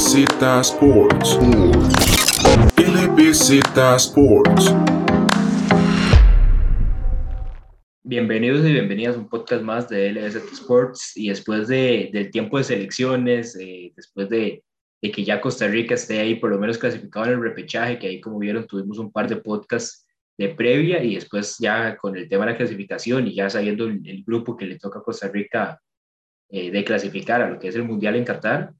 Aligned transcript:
LBZ 0.00 0.60
Sports. 0.62 1.38
LBZ 2.78 3.60
Sports. 3.98 4.74
Bienvenidos 8.02 8.66
y 8.66 8.72
bienvenidas 8.72 9.16
a 9.16 9.18
un 9.18 9.28
podcast 9.28 9.62
más 9.62 9.90
de 9.90 10.10
LBZ 10.10 10.36
Sports. 10.52 11.12
Y 11.16 11.28
después 11.28 11.68
de, 11.68 12.08
del 12.14 12.30
tiempo 12.30 12.56
de 12.56 12.64
selecciones, 12.64 13.54
eh, 13.60 13.92
después 13.94 14.30
de, 14.30 14.64
de, 15.02 15.10
que 15.10 15.22
ya 15.22 15.38
Costa 15.38 15.68
Rica 15.68 15.96
esté 15.96 16.18
ahí 16.18 16.36
por 16.36 16.48
lo 16.48 16.58
menos 16.58 16.78
clasificado 16.78 17.26
en 17.26 17.32
el 17.32 17.42
repechaje, 17.42 17.98
que 17.98 18.06
ahí 18.06 18.22
como 18.22 18.38
vieron 18.38 18.66
tuvimos 18.66 18.98
un 18.98 19.12
par 19.12 19.28
de 19.28 19.36
podcasts 19.36 20.06
de 20.38 20.48
previa 20.48 21.04
y 21.04 21.16
después 21.16 21.58
ya 21.60 21.98
con 21.98 22.16
el 22.16 22.26
tema 22.26 22.46
de 22.46 22.52
la 22.52 22.56
clasificación 22.56 23.26
y 23.26 23.34
ya 23.34 23.50
sabiendo 23.50 23.84
el, 23.84 24.00
el 24.08 24.24
grupo 24.24 24.56
que 24.56 24.64
le 24.64 24.78
toca 24.78 25.00
a 25.00 25.02
Costa 25.02 25.28
Rica 25.28 25.78
eh, 26.48 26.70
de 26.70 26.84
clasificar 26.84 27.42
a 27.42 27.50
lo 27.50 27.60
que 27.60 27.68
es 27.68 27.76
el 27.76 27.84
Mundial 27.84 28.16
en 28.16 28.24
Qatar, 28.24 28.72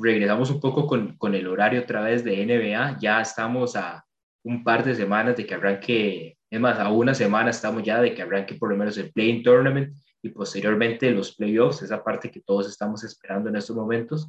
regresamos 0.00 0.50
un 0.50 0.60
poco 0.60 0.86
con, 0.86 1.16
con, 1.16 1.34
el 1.34 1.46
horario 1.46 1.82
otra 1.82 2.02
vez 2.02 2.24
de 2.24 2.44
NBA, 2.44 2.98
ya 3.00 3.20
estamos 3.20 3.76
a 3.76 4.04
un 4.44 4.62
par 4.62 4.84
de 4.84 4.94
semanas 4.94 5.36
de 5.36 5.46
que 5.46 5.54
arranque, 5.54 6.36
es 6.50 6.60
más, 6.60 6.78
a 6.78 6.90
una 6.90 7.14
semana 7.14 7.50
estamos 7.50 7.82
ya 7.82 8.00
de 8.00 8.14
que 8.14 8.22
arranque 8.22 8.54
por 8.54 8.70
lo 8.70 8.76
menos 8.76 8.96
el 8.98 9.12
Playing 9.12 9.42
Tournament 9.42 9.96
y 10.22 10.30
posteriormente 10.30 11.10
los 11.10 11.34
playoffs, 11.34 11.82
esa 11.82 12.02
parte 12.02 12.30
que 12.30 12.40
todos 12.40 12.68
estamos 12.68 13.02
esperando 13.04 13.48
en 13.48 13.56
estos 13.56 13.74
momentos. 13.74 14.28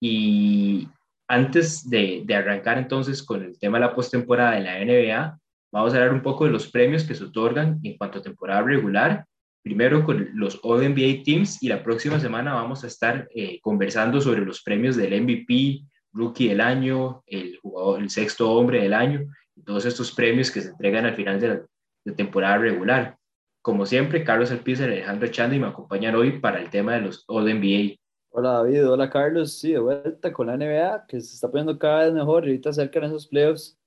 Y 0.00 0.88
antes 1.28 1.88
de, 1.88 2.22
de 2.24 2.34
arrancar 2.34 2.78
entonces 2.78 3.22
con 3.22 3.42
el 3.42 3.58
tema 3.58 3.78
de 3.78 3.86
la 3.86 3.94
postemporada 3.94 4.52
de 4.52 4.60
la 4.60 4.84
NBA, 4.84 5.38
Vamos 5.74 5.92
a 5.92 5.96
hablar 5.96 6.14
un 6.14 6.22
poco 6.22 6.44
de 6.44 6.52
los 6.52 6.70
premios 6.70 7.02
que 7.02 7.16
se 7.16 7.24
otorgan 7.24 7.80
en 7.82 7.98
cuanto 7.98 8.20
a 8.20 8.22
temporada 8.22 8.62
regular. 8.62 9.26
Primero 9.64 10.04
con 10.04 10.28
los 10.34 10.60
All-NBA 10.62 11.24
Teams 11.24 11.62
y 11.62 11.68
la 11.68 11.82
próxima 11.82 12.20
semana 12.20 12.54
vamos 12.54 12.84
a 12.84 12.86
estar 12.86 13.26
eh, 13.34 13.58
conversando 13.62 14.20
sobre 14.20 14.44
los 14.44 14.62
premios 14.62 14.94
del 14.94 15.20
MVP, 15.22 15.80
Rookie 16.12 16.48
del 16.48 16.60
Año, 16.60 17.24
el, 17.26 17.58
jugador, 17.62 18.00
el 18.02 18.10
sexto 18.10 18.52
hombre 18.52 18.82
del 18.82 18.92
año 18.92 19.26
todos 19.64 19.86
estos 19.86 20.12
premios 20.12 20.50
que 20.50 20.60
se 20.60 20.68
entregan 20.68 21.06
al 21.06 21.14
final 21.14 21.40
de 21.40 21.48
la 21.48 21.66
de 22.04 22.12
temporada 22.12 22.58
regular. 22.58 23.16
Como 23.62 23.86
siempre, 23.86 24.24
Carlos 24.24 24.50
Alpizar 24.50 24.90
y 24.90 24.92
Alejandro 24.92 25.28
Chandi 25.28 25.58
me 25.58 25.68
acompañan 25.68 26.14
hoy 26.14 26.38
para 26.38 26.60
el 26.60 26.68
tema 26.68 26.94
de 26.94 27.00
los 27.00 27.24
All-NBA. 27.28 27.96
Hola 28.30 28.50
David, 28.50 28.86
hola 28.86 29.08
Carlos, 29.08 29.58
sí, 29.58 29.72
de 29.72 29.78
vuelta 29.78 30.32
con 30.32 30.48
la 30.48 30.56
NBA 30.58 31.06
que 31.06 31.20
se 31.20 31.34
está 31.34 31.48
poniendo 31.48 31.78
cada 31.78 32.04
vez 32.04 32.12
mejor 32.12 32.44
y 32.44 32.48
ahorita 32.48 32.70
acercan 32.70 33.04
esos 33.04 33.26
playoffs 33.26 33.78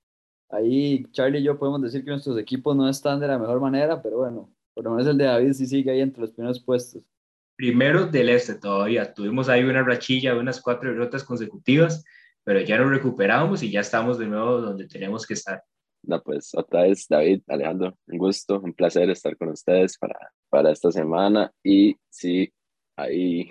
Ahí 0.50 1.04
Charlie 1.12 1.40
y 1.40 1.42
yo 1.42 1.58
podemos 1.58 1.82
decir 1.82 2.02
que 2.02 2.10
nuestros 2.10 2.38
equipos 2.38 2.74
no 2.74 2.88
están 2.88 3.20
de 3.20 3.28
la 3.28 3.38
mejor 3.38 3.60
manera, 3.60 4.00
pero 4.00 4.18
bueno, 4.18 4.50
por 4.78 4.84
lo 4.84 4.92
menos 4.92 5.08
el 5.08 5.18
de 5.18 5.24
David 5.24 5.52
sí 5.54 5.66
sigue 5.66 5.90
ahí 5.90 6.00
entre 6.00 6.20
los 6.20 6.30
primeros 6.30 6.62
puestos. 6.62 7.02
Primero 7.56 8.06
del 8.06 8.28
este 8.28 8.54
todavía. 8.54 9.12
Tuvimos 9.12 9.48
ahí 9.48 9.64
una 9.64 9.82
rachilla 9.82 10.34
de 10.34 10.38
unas 10.38 10.62
cuatro 10.62 10.90
derrotas 10.90 11.24
consecutivas, 11.24 12.04
pero 12.44 12.60
ya 12.60 12.78
nos 12.78 12.88
recuperamos 12.88 13.60
y 13.64 13.72
ya 13.72 13.80
estamos 13.80 14.20
de 14.20 14.28
nuevo 14.28 14.60
donde 14.60 14.86
tenemos 14.86 15.26
que 15.26 15.34
estar. 15.34 15.64
No, 16.04 16.22
pues 16.22 16.54
otra 16.54 16.82
vez, 16.82 17.08
David, 17.08 17.42
Alejandro, 17.48 17.98
un 18.06 18.18
gusto, 18.18 18.60
un 18.60 18.72
placer 18.72 19.10
estar 19.10 19.36
con 19.36 19.48
ustedes 19.48 19.98
para, 19.98 20.16
para 20.48 20.70
esta 20.70 20.92
semana. 20.92 21.50
Y 21.64 21.96
sí, 22.08 22.48
ahí 22.94 23.50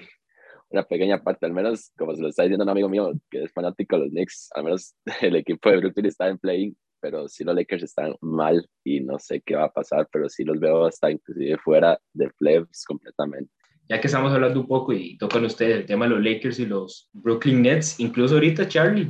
una 0.69 0.83
pequeña 0.83 1.21
parte, 1.21 1.45
al 1.45 1.51
menos 1.51 1.91
como 1.97 2.15
se 2.15 2.21
lo 2.21 2.29
está 2.29 2.43
diciendo 2.43 2.63
un 2.63 2.69
amigo 2.69 2.87
mío 2.87 3.11
que 3.29 3.43
es 3.43 3.51
fanático 3.51 3.97
de 3.97 4.03
los 4.03 4.11
Knicks, 4.11 4.47
al 4.55 4.63
menos 4.63 4.95
el 5.21 5.35
equipo 5.35 5.69
de 5.69 5.75
Brooklyn 5.75 6.05
está 6.05 6.29
en 6.29 6.37
play 6.37 6.73
pero 6.99 7.27
sí 7.27 7.43
los 7.43 7.55
Lakers 7.55 7.83
están 7.83 8.15
mal 8.21 8.67
y 8.83 8.99
no 8.99 9.19
sé 9.19 9.41
qué 9.41 9.55
va 9.55 9.65
a 9.65 9.73
pasar, 9.73 10.07
pero 10.11 10.29
sí 10.29 10.43
los 10.43 10.59
veo 10.59 10.85
hasta 10.85 11.11
inclusive 11.11 11.57
fuera 11.57 11.99
de 12.13 12.29
playoffs 12.37 12.85
completamente. 12.85 13.51
Ya 13.89 14.01
que 14.01 14.07
estamos 14.07 14.33
hablando 14.33 14.59
un 14.59 14.67
poco 14.67 14.91
y 14.93 15.17
tocan 15.17 15.45
ustedes 15.45 15.77
el 15.77 15.85
tema 15.85 16.05
de 16.05 16.11
los 16.11 16.23
Lakers 16.23 16.59
y 16.59 16.65
los 16.65 17.09
Brooklyn 17.13 17.61
Nets, 17.61 17.99
incluso 17.99 18.35
ahorita 18.35 18.67
Charlie, 18.67 19.09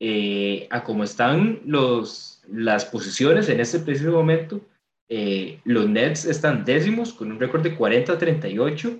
eh, 0.00 0.66
a 0.70 0.82
cómo 0.82 1.04
están 1.04 1.60
los, 1.64 2.42
las 2.48 2.84
posiciones 2.84 3.48
en 3.48 3.60
este 3.60 3.78
preciso 3.78 4.10
momento, 4.10 4.60
eh, 5.08 5.60
los 5.64 5.88
Nets 5.88 6.24
están 6.24 6.64
décimos 6.64 7.12
con 7.12 7.30
un 7.30 7.38
récord 7.38 7.62
de 7.62 7.78
40-38 7.78 8.98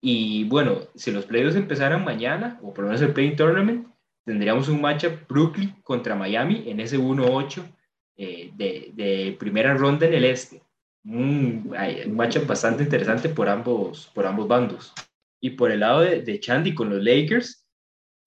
y 0.00 0.44
bueno, 0.44 0.80
si 0.94 1.10
los 1.12 1.26
playoffs 1.26 1.56
empezaran 1.56 2.04
mañana, 2.04 2.58
o 2.62 2.72
por 2.74 2.84
lo 2.84 2.90
menos 2.90 3.02
el 3.02 3.12
play 3.12 3.36
tournament, 3.36 3.86
tendríamos 4.24 4.68
un 4.68 4.80
matchup 4.80 5.26
Brooklyn 5.28 5.74
contra 5.82 6.14
Miami 6.14 6.64
en 6.66 6.80
ese 6.80 6.98
1-8 6.98 7.62
eh, 8.16 8.50
de, 8.54 8.90
de, 8.94 9.36
primera 9.38 9.74
ronda 9.74 10.06
en 10.06 10.14
el 10.14 10.24
este. 10.24 10.62
Un, 11.04 11.74
un, 12.06 12.14
matchup 12.14 12.46
bastante 12.46 12.84
interesante 12.84 13.28
por 13.28 13.48
ambos, 13.48 14.10
por 14.14 14.26
ambos 14.26 14.46
bandos. 14.46 14.92
Y 15.40 15.50
por 15.50 15.70
el 15.70 15.80
lado 15.80 16.00
de, 16.00 16.22
de 16.22 16.38
Chandy 16.38 16.74
con 16.74 16.90
los 16.90 17.02
Lakers, 17.02 17.66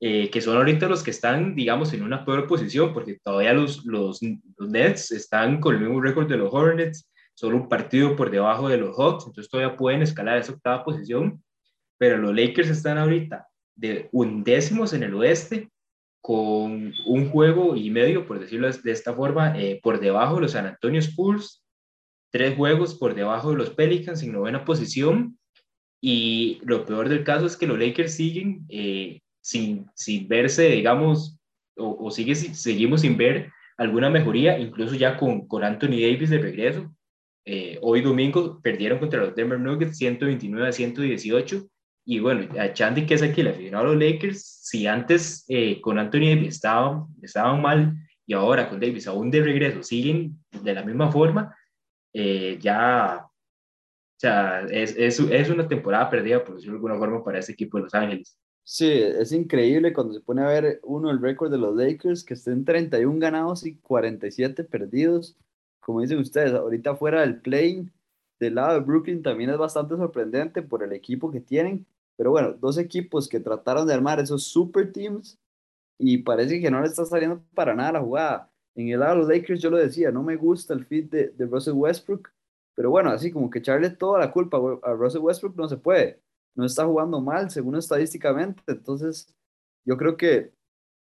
eh, 0.01 0.29
que 0.29 0.41
son 0.41 0.57
ahorita 0.57 0.89
los 0.89 1.01
que 1.01 1.11
están, 1.11 1.55
digamos, 1.55 1.94
en 1.94 2.03
una 2.03 2.25
peor 2.25 2.47
posición, 2.47 2.94
porque 2.94 3.17
todavía 3.23 3.53
los, 3.53 3.85
los, 3.85 4.19
los 4.22 4.69
Nets 4.69 5.11
están 5.11 5.61
con 5.61 5.75
el 5.75 5.81
mismo 5.81 6.01
récord 6.01 6.28
de 6.28 6.38
los 6.38 6.53
Hornets, 6.53 7.09
solo 7.34 7.57
un 7.57 7.69
partido 7.69 8.16
por 8.16 8.29
debajo 8.29 8.67
de 8.67 8.78
los 8.78 8.95
Hawks, 8.97 9.25
entonces 9.28 9.50
todavía 9.50 9.78
pueden 9.78 10.01
escalar 10.01 10.38
esa 10.38 10.51
octava 10.51 10.84
posición, 10.84 11.41
pero 11.97 12.17
los 12.17 12.35
Lakers 12.35 12.69
están 12.69 12.97
ahorita 12.97 13.47
de 13.75 14.09
undécimos 14.11 14.94
en 14.94 15.03
el 15.03 15.13
oeste 15.16 15.69
con 16.25 16.91
un 17.05 17.29
juego 17.29 17.75
y 17.75 17.91
medio, 17.91 18.25
por 18.25 18.39
decirlo 18.39 18.67
de 18.67 18.91
esta 18.91 19.13
forma, 19.13 19.55
eh, 19.59 19.79
por 19.83 19.99
debajo 19.99 20.33
de 20.35 20.41
los 20.41 20.53
San 20.53 20.65
Antonio 20.65 20.99
Spurs, 20.99 21.63
tres 22.31 22.55
juegos 22.55 22.95
por 22.95 23.13
debajo 23.13 23.51
de 23.51 23.57
los 23.57 23.69
Pelicans 23.69 24.23
en 24.23 24.31
novena 24.31 24.65
posición. 24.65 25.37
Y 26.01 26.59
lo 26.63 26.83
peor 26.83 27.09
del 27.09 27.23
caso 27.23 27.45
es 27.45 27.55
que 27.55 27.67
los 27.67 27.77
Lakers 27.77 28.15
siguen 28.15 28.65
eh, 28.69 29.21
sin, 29.39 29.85
sin 29.93 30.27
verse, 30.27 30.67
digamos, 30.67 31.37
o, 31.77 31.95
o 32.07 32.09
sigue, 32.09 32.33
seguimos 32.33 33.01
sin 33.01 33.17
ver 33.17 33.51
alguna 33.77 34.09
mejoría, 34.09 34.57
incluso 34.57 34.95
ya 34.95 35.17
con, 35.17 35.47
con 35.47 35.63
Anthony 35.63 36.01
Davis 36.01 36.31
de 36.31 36.39
regreso. 36.39 36.91
Eh, 37.45 37.77
hoy 37.83 38.01
domingo 38.01 38.59
perdieron 38.63 38.97
contra 38.97 39.19
los 39.19 39.35
Denver 39.35 39.59
Nuggets 39.59 39.99
129 39.99 40.67
a 40.67 40.71
118 40.71 41.67
y 42.05 42.19
bueno, 42.19 42.47
a 42.59 42.71
Chandy, 42.71 43.07
que 43.07 43.16
es 43.16 43.23
aquí 43.23 43.41
el 43.41 43.47
aficionado 43.47 43.85
a 43.85 43.88
los 43.89 43.97
Lakers, 43.97 44.41
si 44.41 44.85
antes 44.85 45.43
eh, 45.47 45.81
con 45.81 45.97
Anthony 45.97 46.29
Davis 46.29 46.55
estaban, 46.55 47.07
estaban 47.21 47.61
mal 47.61 47.97
y 48.27 48.33
ahora 48.33 48.69
con 48.69 48.79
Davis 48.79 49.07
aún 49.07 49.31
de 49.31 49.41
regreso 49.41 49.81
siguen 49.81 50.38
de 50.63 50.73
la 50.73 50.83
misma 50.83 51.11
forma, 51.11 51.55
eh, 52.13 52.57
ya, 52.61 53.25
o 53.25 54.19
sea, 54.19 54.61
es, 54.69 54.95
es, 54.95 55.19
es, 55.19 55.49
una 55.49 55.67
temporada 55.67 56.09
perdida, 56.09 56.43
por 56.43 56.55
decirlo 56.55 56.73
de 56.73 56.77
alguna 56.77 56.97
forma, 56.97 57.23
para 57.23 57.39
este 57.39 57.53
equipo 57.53 57.77
de 57.77 57.85
Los 57.85 57.93
Ángeles. 57.95 58.37
Sí, 58.63 58.91
es 58.91 59.31
increíble 59.31 59.91
cuando 59.91 60.13
se 60.13 60.22
pone 60.22 60.41
a 60.43 60.47
ver 60.47 60.79
uno 60.83 61.11
el 61.11 61.22
récord 61.22 61.51
de 61.51 61.57
los 61.57 61.75
Lakers, 61.75 62.23
que 62.23 62.35
estén 62.35 62.66
31 62.66 63.19
ganados 63.19 63.66
y 63.66 63.75
47 63.75 64.63
perdidos. 64.63 65.37
Como 65.79 66.01
dicen 66.01 66.19
ustedes, 66.19 66.53
ahorita 66.53 66.95
fuera 66.95 67.22
del 67.22 67.41
play 67.41 67.87
del 68.39 68.55
lado 68.55 68.73
de 68.73 68.79
Brooklyn 68.79 69.22
también 69.22 69.49
es 69.49 69.57
bastante 69.57 69.95
sorprendente 69.95 70.61
por 70.61 70.83
el 70.83 70.93
equipo 70.93 71.31
que 71.31 71.39
tienen 71.39 71.85
pero 72.17 72.31
bueno, 72.31 72.53
dos 72.53 72.77
equipos 72.77 73.27
que 73.27 73.39
trataron 73.39 73.87
de 73.87 73.93
armar 73.93 74.19
esos 74.19 74.45
super 74.45 74.91
teams 74.91 75.39
y 75.97 76.19
parece 76.19 76.59
que 76.61 76.71
no 76.71 76.81
le 76.81 76.87
está 76.87 77.05
saliendo 77.05 77.43
para 77.53 77.75
nada 77.75 77.93
la 77.93 78.01
jugada. 78.01 78.51
En 78.75 78.89
el 78.89 78.99
lado 78.99 79.13
de 79.13 79.19
los 79.19 79.29
Lakers 79.29 79.61
yo 79.61 79.69
lo 79.69 79.77
decía, 79.77 80.11
no 80.11 80.23
me 80.23 80.35
gusta 80.35 80.73
el 80.73 80.85
fit 80.85 81.09
de, 81.09 81.29
de 81.29 81.45
Russell 81.45 81.73
Westbrook, 81.73 82.29
pero 82.75 82.89
bueno, 82.89 83.09
así 83.09 83.31
como 83.31 83.49
que 83.49 83.59
echarle 83.59 83.89
toda 83.89 84.19
la 84.19 84.31
culpa 84.31 84.59
a 84.83 84.93
Russell 84.93 85.21
Westbrook 85.21 85.55
no 85.55 85.67
se 85.69 85.77
puede. 85.77 86.21
No 86.55 86.65
está 86.65 86.85
jugando 86.85 87.21
mal, 87.21 87.49
según 87.49 87.75
estadísticamente. 87.77 88.61
Entonces, 88.67 89.33
yo 89.85 89.97
creo 89.97 90.17
que 90.17 90.53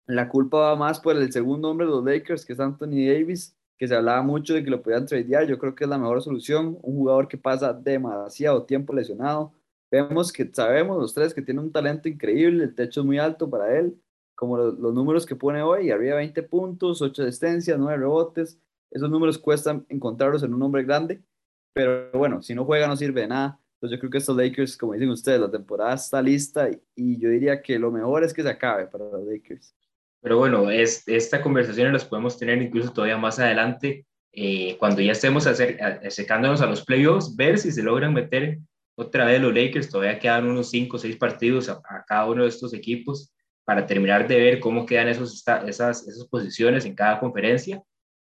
la 0.07 0.29
culpa 0.29 0.59
va 0.59 0.77
más 0.77 1.01
por 1.01 1.17
el 1.17 1.33
segundo 1.33 1.71
hombre 1.71 1.87
de 1.87 1.93
los 1.93 2.05
Lakers, 2.05 2.45
que 2.45 2.53
es 2.53 2.61
Anthony 2.61 3.07
Davis, 3.07 3.57
que 3.79 3.89
se 3.89 3.95
hablaba 3.95 4.23
mucho 4.23 4.55
de 4.55 4.63
que 4.63 4.71
lo 4.71 4.83
podían 4.83 5.07
tradear. 5.07 5.47
Yo 5.47 5.59
creo 5.59 5.75
que 5.75 5.85
es 5.85 5.91
la 5.91 5.99
mejor 5.99 6.23
solución. 6.23 6.79
Un 6.83 6.97
jugador 6.97 7.29
que 7.29 7.39
pasa 7.39 7.73
demasiado 7.73 8.65
tiempo 8.65 8.93
lesionado, 8.93 9.53
Vemos 9.91 10.33
que 10.33 10.51
sabemos 10.53 10.99
los 10.99 11.15
tres 11.15 11.35
que 11.35 11.43
tiene 11.43 11.61
un 11.61 11.73
talento 11.73 12.09
increíble, 12.09 12.65
el 12.65 12.75
techo 12.75 13.01
es 13.01 13.07
muy 13.07 13.19
alto 13.19 13.49
para 13.49 13.79
él, 13.79 13.97
como 14.35 14.57
los, 14.57 14.79
los 14.79 14.93
números 14.93 15.27
que 15.27 15.37
pone 15.37 15.63
hoy, 15.63 15.91
arriba 15.91 16.17
20 16.17 16.43
puntos, 16.45 17.01
8 17.01 17.23
asistencias, 17.23 17.79
9 17.79 17.99
rebotes, 17.99 18.59
esos 18.91 19.11
números 19.11 19.39
cuestan 19.39 19.85
encontrarlos 19.89 20.43
en 20.45 20.55
un 20.55 20.63
hombre 20.63 20.85
grande, 20.85 21.21
pero 21.75 22.11
bueno, 22.13 22.43
si 22.43 22.55
no 22.55 22.65
juega 22.65 22.87
no 22.87 22.97
sirve 22.97 23.23
de 23.23 23.29
nada. 23.29 23.61
Entonces 23.75 23.97
yo 23.97 24.01
creo 24.01 24.11
que 24.11 24.19
estos 24.19 24.37
Lakers, 24.37 24.77
como 24.79 24.95
dicen 24.95 25.11
ustedes, 25.11 25.41
la 25.41 25.51
temporada 25.51 25.95
está 25.95 26.23
lista 26.23 26.71
y, 26.97 27.19
yo 27.19 27.29
diría 27.29 27.61
que 27.61 27.79
lo 27.79 27.91
mejor 27.91 28.25
es 28.25 28.33
que 28.33 28.43
se 28.43 28.49
acabe 28.49 28.87
para 28.87 29.05
los 29.05 29.27
Lakers. 29.27 29.75
Pero 30.23 30.39
bueno, 30.39 30.71
es, 30.71 31.07
esta 31.07 31.43
conversación 31.43 31.93
las 31.93 32.05
podemos 32.05 32.39
tener 32.39 32.63
incluso 32.63 32.93
todavía 32.93 33.19
más 33.19 33.39
adelante, 33.39 34.07
eh, 34.33 34.77
cuando 34.79 35.03
ya 35.03 35.13
estemos 35.13 35.47
acer, 35.47 35.79
acercándonos 35.83 36.63
a 36.63 36.67
los 36.67 36.85
playoffs, 36.85 37.37
ver 37.37 37.59
si 37.59 37.73
se 37.73 37.83
logran 37.83 38.15
meter 38.15 38.59
otra 38.97 39.25
vez 39.25 39.41
los 39.41 39.55
Lakers, 39.55 39.91
todavía 39.91 40.19
quedan 40.19 40.47
unos 40.47 40.71
5 40.71 40.97
o 40.97 40.99
6 40.99 41.17
partidos 41.17 41.69
a, 41.69 41.81
cada 42.07 42.27
uno 42.27 42.43
de 42.43 42.49
estos 42.49 42.73
equipos 42.75 43.33
para 43.65 43.87
terminar 43.87 44.29
de 44.29 44.39
ver 44.39 44.61
cómo 44.61 44.87
quedan 44.87 45.09
esos, 45.09 45.43
esas, 45.67 46.07
esas 46.07 46.29
posiciones 46.29 46.85
en 46.85 46.95
cada 46.95 47.19
conferencia. 47.19 47.83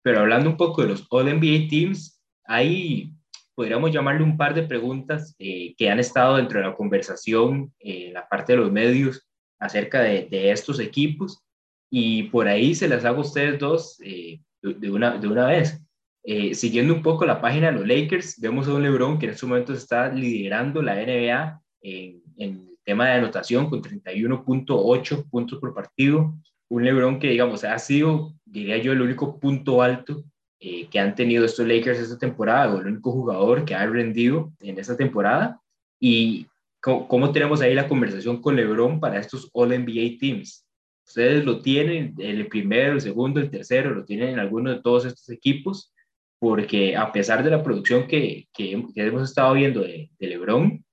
Pero 0.04 0.20
hablando 0.20 0.50
un 0.50 0.58
poco 0.58 0.82
de 0.82 0.90
los 0.90 1.06
All-NBA 1.10 1.70
Teams, 1.70 2.22
ahí 2.46 3.14
podríamos 3.56 3.92
llamarle 3.92 4.24
un 4.24 4.38
par 4.38 4.54
de 4.54 4.64
preguntas 4.64 5.36
eh, 5.40 5.74
que 5.78 5.90
han 5.90 6.00
estado 6.00 6.38
dentro 6.38 6.60
de 6.60 6.68
la 6.68 6.76
conversación, 6.76 7.74
eh, 7.80 8.08
en 8.08 8.14
la 8.14 8.28
parte 8.28 8.54
de 8.54 8.60
los 8.60 8.72
medios, 8.72 9.28
acerca 9.60 10.02
de, 10.02 10.28
de 10.30 10.52
estos 10.52 10.80
equipos 10.80 11.44
y 11.92 12.24
por 12.24 12.48
ahí 12.48 12.74
se 12.74 12.88
las 12.88 13.04
hago 13.04 13.18
a 13.18 13.26
ustedes 13.26 13.60
dos 13.60 14.00
eh, 14.02 14.42
de, 14.62 14.90
una, 14.90 15.18
de 15.18 15.28
una 15.28 15.46
vez. 15.46 15.80
Eh, 16.24 16.54
siguiendo 16.54 16.94
un 16.94 17.02
poco 17.02 17.26
la 17.26 17.42
página 17.42 17.68
de 17.68 17.74
los 17.74 17.88
Lakers, 17.88 18.40
vemos 18.40 18.68
a 18.68 18.74
un 18.74 18.84
LeBron 18.84 19.18
que 19.18 19.26
en 19.26 19.32
estos 19.32 19.50
momentos 19.50 19.78
está 19.78 20.10
liderando 20.10 20.82
la 20.82 20.96
NBA 20.96 21.62
en, 21.82 22.22
en 22.38 22.50
el 22.70 22.78
tema 22.84 23.08
de 23.08 23.14
anotación 23.14 23.70
con 23.70 23.82
31.8 23.82 25.30
puntos 25.30 25.60
por 25.60 25.74
partido. 25.74 26.34
Un 26.70 26.86
LeBron 26.86 27.20
que, 27.20 27.30
digamos, 27.30 27.64
ha 27.64 27.78
sido, 27.80 28.34
diría 28.46 28.78
yo, 28.78 28.92
el 28.92 29.02
único 29.02 29.40
punto 29.40 29.82
alto 29.82 30.24
eh, 30.64 30.88
que 30.92 31.00
han 31.00 31.16
tenido 31.16 31.44
estos 31.44 31.68
Lakers 31.68 31.98
esta 31.98 32.20
temporada, 32.20 32.72
o 32.72 32.80
el 32.80 32.86
único 32.86 33.12
jugador 33.12 33.66
que 33.66 33.74
ha 33.74 33.84
rendido 33.88 34.54
en 34.60 34.78
esta 34.78 34.96
temporada. 34.96 35.60
Y 36.00 36.46
cómo, 36.80 37.32
tenemos 37.32 37.62
ahí 37.62 37.74
la 37.74 37.88
conversación 37.88 38.40
con 38.40 38.56
LeBron 38.56 39.00
para 39.00 39.20
estos 39.20 39.50
All-NBA 39.54 40.20
Teams. 40.20 40.64
Ustedes 41.04 41.44
lo 41.46 41.64
tienen, 41.64 42.14
el 42.20 42.48
primero, 42.48 42.94
el 42.94 43.02
segundo, 43.02 43.40
el 43.40 43.50
tercero, 43.50 43.90
lo 43.90 44.06
tienen 44.06 44.30
en 44.30 44.40
alguno 44.40 44.70
de 44.70 44.84
todos 44.84 45.06
estos 45.06 45.28
equipos, 45.30 45.92
porque 46.42 46.98
a 46.98 47.12
pesar 47.12 47.44
de 47.44 47.52
la 47.52 47.62
producción 47.62 48.08
que, 48.08 48.48
que, 48.52 48.72
hemos 48.96 49.30
estado 49.30 49.54
viendo 49.54 49.82
de, 49.82 50.10
de, 50.18 50.28
LeBron, 50.28 50.84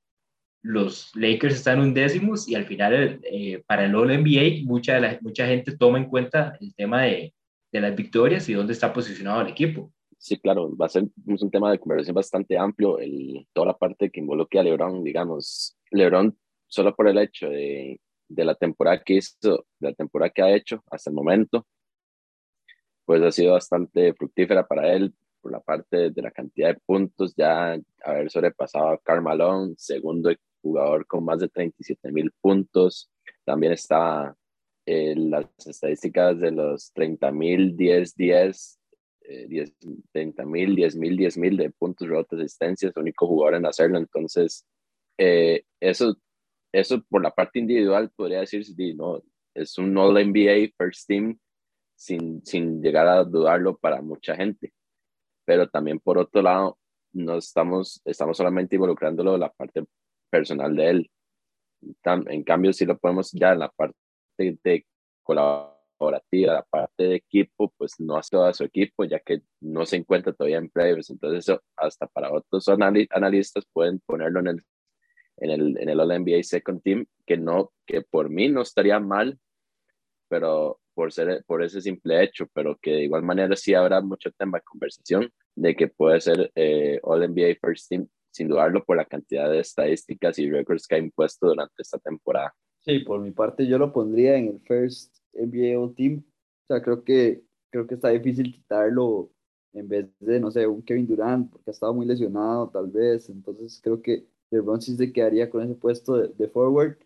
los 0.61 1.11
Lakers 1.17 1.55
están 1.55 1.81
undécimos 1.81 2.47
y 2.47 2.55
al 2.55 2.67
final 2.67 3.19
eh, 3.23 3.62
para 3.67 3.87
el 3.87 3.95
All-NBA 3.95 4.67
mucha, 4.67 4.97
de 4.97 5.00
la, 5.00 5.19
mucha 5.23 5.47
gente 5.47 5.75
toma 5.75 5.97
en 5.97 6.11
cuenta 6.11 6.55
el 6.61 6.75
tema 6.75 7.05
de, 7.05 7.33
de 7.73 7.81
las 7.81 7.97
victorias 7.97 8.47
y 8.50 8.53
dónde 8.53 8.75
está 8.75 8.93
posicionado 8.93 9.41
el 9.41 9.49
equipo. 9.49 9.91
Sí, 10.19 10.37
claro, 10.37 10.77
va 10.77 10.85
a 10.85 10.91
ser 10.91 11.05
un 11.25 11.51
tema 11.51 11.71
de 11.71 11.79
conversación 11.79 12.15
bastante 12.15 12.59
amplio, 12.59 12.99
el, 12.99 13.47
toda 13.55 13.69
la 13.69 13.79
parte 13.79 14.11
que 14.11 14.21
involucre 14.21 14.61
a 14.61 14.62
LeBron, 14.62 15.03
digamos. 15.03 15.79
LeBron, 15.91 16.37
solo 16.67 16.94
por 16.94 17.09
el 17.09 17.17
hecho 17.17 17.49
de, 17.49 17.99
de 18.29 18.44
la 18.44 18.55
temporada 18.55 19.03
que 19.03 19.15
hizo, 19.15 19.65
de 19.81 19.89
la 19.89 19.94
temporada 19.94 20.29
que 20.29 20.43
ha 20.43 20.55
hecho 20.55 20.85
hasta 20.91 21.09
el 21.09 21.17
momento, 21.17 21.67
pues 23.06 23.23
ha 23.23 23.33
sido 23.33 23.55
bastante 23.55 24.12
fructífera 24.12 24.67
para 24.67 24.93
él 24.93 25.15
por 25.40 25.52
la 25.52 25.61
parte 25.61 26.11
de 26.11 26.23
la 26.23 26.31
cantidad 26.31 26.69
de 26.69 26.81
puntos, 26.85 27.35
ya 27.37 27.79
haber 28.05 28.31
sobrepasado 28.31 28.88
a 28.88 28.99
Karl 28.99 29.23
Malone, 29.23 29.75
segundo 29.76 30.31
jugador 30.62 31.06
con 31.06 31.25
más 31.25 31.40
de 31.40 31.49
37 31.49 32.12
mil 32.12 32.31
puntos. 32.40 33.11
También 33.44 33.73
está 33.73 34.37
eh, 34.87 35.14
las 35.17 35.46
estadísticas 35.67 36.40
de 36.40 36.50
los 36.50 36.93
30 36.93 37.31
mil, 37.32 37.76
10, 37.76 38.14
10, 38.14 38.79
10, 39.49 39.73
30 40.12 40.44
mil, 40.46 40.75
10 40.75 40.96
mil, 40.96 41.17
10 41.17 41.38
mil 41.38 41.56
de 41.56 41.70
puntos, 41.70 42.08
rebotes, 42.08 42.38
asistencias, 42.38 42.96
único 42.96 43.26
jugador 43.26 43.56
en 43.56 43.67
hacerlo. 43.67 43.99
Entonces, 43.99 44.67
eh, 45.19 45.64
eso, 45.81 46.17
eso 46.73 47.02
por 47.08 47.23
la 47.23 47.31
parte 47.31 47.58
individual 47.58 48.11
podría 48.17 48.41
decirse, 48.41 48.73
no, 48.94 49.23
es 49.55 49.76
un 49.79 49.96
All 49.99 50.14
NBA 50.14 50.73
First 50.79 51.06
Team 51.06 51.38
sin, 51.94 52.44
sin 52.44 52.81
llegar 52.81 53.06
a 53.08 53.25
dudarlo 53.25 53.76
para 53.76 54.00
mucha 54.00 54.37
gente. 54.37 54.73
Pero 55.49 55.67
también 55.67 55.99
por 55.99 56.19
otro 56.19 56.43
lado, 56.43 56.79
no 57.15 57.39
estamos, 57.39 58.03
estamos 58.05 58.37
solamente 58.37 58.77
involucrándolo 58.77 59.33
en 59.33 59.41
la 59.41 59.50
parte 59.50 59.83
personal 60.29 60.77
de 60.77 60.91
él. 60.91 61.11
En 62.05 62.43
cambio, 62.43 62.71
si 62.75 62.85
lo 62.85 62.99
podemos 62.99 63.33
ya 63.33 63.53
en 63.53 63.61
la 63.61 63.71
parte 63.71 63.97
de 64.37 64.87
colaborativa, 65.23 66.53
la 66.53 66.62
parte 66.65 67.05
de 67.05 67.15
equipo, 67.15 67.73
pues 67.79 67.95
no 67.99 68.19
hace 68.19 68.29
todo 68.33 68.53
su 68.53 68.65
equipo, 68.65 69.05
ya 69.05 69.21
que 69.21 69.41
no 69.61 69.87
se 69.87 69.97
encuentra 69.97 70.35
todavía 70.35 70.59
en 70.59 70.69
playoffs. 70.69 71.09
Entonces, 71.09 71.59
hasta 71.77 72.06
para 72.09 72.31
otros 72.31 72.69
analistas 72.69 73.65
pueden 73.73 74.01
ponerlo 74.01 74.41
en 74.41 74.49
el, 74.49 74.65
en 75.39 75.51
el, 75.51 75.79
en 75.79 75.89
el 75.89 75.99
All 75.99 76.25
NBA 76.25 76.43
Second 76.43 76.83
Team, 76.83 77.06
que, 77.25 77.39
no, 77.39 77.73
que 77.87 78.03
por 78.03 78.29
mí 78.29 78.51
no 78.51 78.61
estaría 78.61 79.01
mal, 79.01 79.39
pero 80.29 80.79
por, 80.99 81.12
ser, 81.12 81.45
por 81.47 81.62
ese 81.62 81.81
simple 81.81 82.25
hecho, 82.25 82.49
pero 82.53 82.77
que 82.83 82.91
de 82.91 83.05
igual 83.05 83.23
manera 83.23 83.55
sí 83.55 83.73
habrá 83.73 84.00
mucho 84.00 84.33
tema 84.33 84.59
de 84.59 84.65
conversación 84.65 85.31
de 85.55 85.77
que 85.77 85.87
puede 85.87 86.21
ser 86.21 86.50
eh, 86.56 86.99
All 87.05 87.21
NBA 87.21 87.55
First 87.61 87.89
Team, 87.89 88.09
sin 88.33 88.49
dudarlo 88.49 88.85
por 88.85 88.97
la 88.97 89.05
cantidad 89.05 89.49
de 89.49 89.61
estadísticas 89.61 90.41
y 90.41 90.50
records 90.50 90.89
que 90.89 90.97
ha 90.97 90.99
impuesto 90.99 91.47
durante 91.47 91.83
esta 91.83 91.99
temporada. 91.99 92.53
Sí, 92.81 92.99
por 92.99 93.21
mi 93.21 93.31
parte 93.31 93.65
yo 93.69 93.79
lo 93.79 93.93
pondría 93.93 94.37
en 94.39 94.49
el 94.49 94.61
First 94.67 95.19
NBA 95.35 95.79
All 95.79 95.95
Team. 95.95 96.25
O 96.27 96.67
sea, 96.67 96.83
creo 96.83 97.05
que, 97.05 97.44
creo 97.71 97.87
que 97.87 97.94
está 97.94 98.09
difícil 98.09 98.53
quitarlo 98.53 99.31
en 99.73 99.89
vez 99.89 100.09
de, 100.19 100.41
no 100.41 100.51
sé, 100.51 100.67
un 100.67 100.83
Kevin 100.83 101.06
Durant, 101.06 101.49
porque 101.49 101.71
ha 101.71 101.75
estado 101.75 101.94
muy 101.94 102.06
lesionado 102.06 102.71
tal 102.71 102.89
vez. 102.89 103.29
Entonces 103.29 103.81
creo 103.81 104.03
que 104.03 104.27
LeBron 104.51 104.83
sí 104.83 104.97
se 104.97 105.12
quedaría 105.12 105.49
con 105.49 105.62
ese 105.62 105.77
puesto 105.77 106.17
de, 106.17 106.49
forward. 106.49 106.99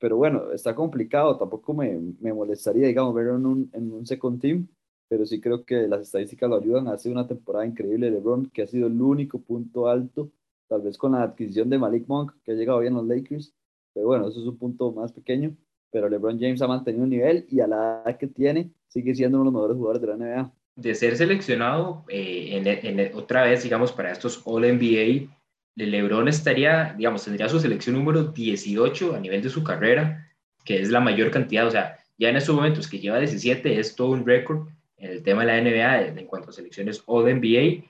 Pero 0.00 0.16
bueno, 0.16 0.50
está 0.52 0.74
complicado. 0.74 1.36
Tampoco 1.36 1.74
me, 1.74 2.00
me 2.20 2.32
molestaría, 2.32 2.88
digamos, 2.88 3.14
verlo 3.14 3.36
en 3.36 3.46
un, 3.46 3.70
en 3.72 3.92
un 3.92 4.06
second 4.06 4.40
team. 4.40 4.66
Pero 5.08 5.26
sí 5.26 5.40
creo 5.40 5.64
que 5.64 5.86
las 5.86 6.02
estadísticas 6.02 6.50
lo 6.50 6.56
ayudan. 6.56 6.88
Ha 6.88 6.98
sido 6.98 7.14
una 7.14 7.28
temporada 7.28 7.66
increíble 7.66 8.06
de 8.06 8.12
LeBron, 8.12 8.50
que 8.50 8.62
ha 8.62 8.66
sido 8.66 8.88
el 8.88 9.00
único 9.00 9.40
punto 9.40 9.88
alto, 9.88 10.32
tal 10.68 10.82
vez 10.82 10.98
con 10.98 11.12
la 11.12 11.22
adquisición 11.22 11.70
de 11.70 11.78
Malik 11.78 12.06
Monk, 12.08 12.32
que 12.44 12.52
ha 12.52 12.54
llegado 12.54 12.80
bien 12.80 12.94
a 12.94 12.98
los 12.98 13.06
Lakers 13.06 13.54
pero 13.94 14.06
bueno, 14.06 14.28
eso 14.28 14.40
es 14.40 14.46
un 14.46 14.58
punto 14.58 14.92
más 14.92 15.12
pequeño. 15.12 15.56
Pero 15.92 16.08
LeBron 16.08 16.38
James 16.38 16.62
ha 16.62 16.68
mantenido 16.68 17.04
un 17.04 17.10
nivel 17.10 17.46
y 17.48 17.60
a 17.60 17.66
la 17.66 18.02
edad 18.04 18.16
que 18.16 18.28
tiene, 18.28 18.70
sigue 18.86 19.14
siendo 19.14 19.40
uno 19.40 19.50
de 19.50 19.52
los 19.52 19.54
mejores 19.54 19.76
jugadores 19.76 20.02
de 20.02 20.08
la 20.08 20.16
NBA. 20.16 20.52
De 20.76 20.94
ser 20.94 21.16
seleccionado 21.16 22.04
eh, 22.08 22.50
en, 22.52 22.66
en, 23.00 23.14
otra 23.14 23.42
vez, 23.42 23.64
digamos, 23.64 23.90
para 23.92 24.12
estos 24.12 24.40
All-NBA, 24.44 25.28
LeBron 25.76 26.28
estaría, 26.28 26.94
digamos, 26.96 27.24
tendría 27.24 27.48
su 27.48 27.60
selección 27.60 27.96
número 27.96 28.24
18 28.24 29.14
a 29.14 29.20
nivel 29.20 29.42
de 29.42 29.50
su 29.50 29.62
carrera, 29.64 30.30
que 30.64 30.80
es 30.80 30.90
la 30.90 31.00
mayor 31.00 31.30
cantidad. 31.30 31.66
O 31.66 31.70
sea, 31.70 31.98
ya 32.18 32.28
en 32.28 32.36
estos 32.36 32.54
momentos 32.54 32.88
que 32.88 32.98
lleva 32.98 33.18
17 33.18 33.78
es 33.78 33.94
todo 33.94 34.08
un 34.08 34.26
récord 34.26 34.68
en 34.96 35.10
el 35.10 35.22
tema 35.22 35.44
de 35.44 35.46
la 35.46 35.60
NBA 35.60 36.20
en 36.20 36.26
cuanto 36.26 36.50
a 36.50 36.52
selecciones 36.52 37.02
All-NBA. 37.06 37.84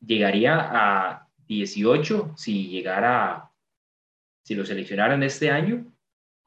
Llegaría 0.00 0.56
a 0.58 1.28
18 1.48 2.34
si 2.36 2.68
llegara 2.68 3.50
si 4.44 4.54
lo 4.54 4.64
seleccionaran 4.64 5.22
este 5.22 5.50
año. 5.50 5.84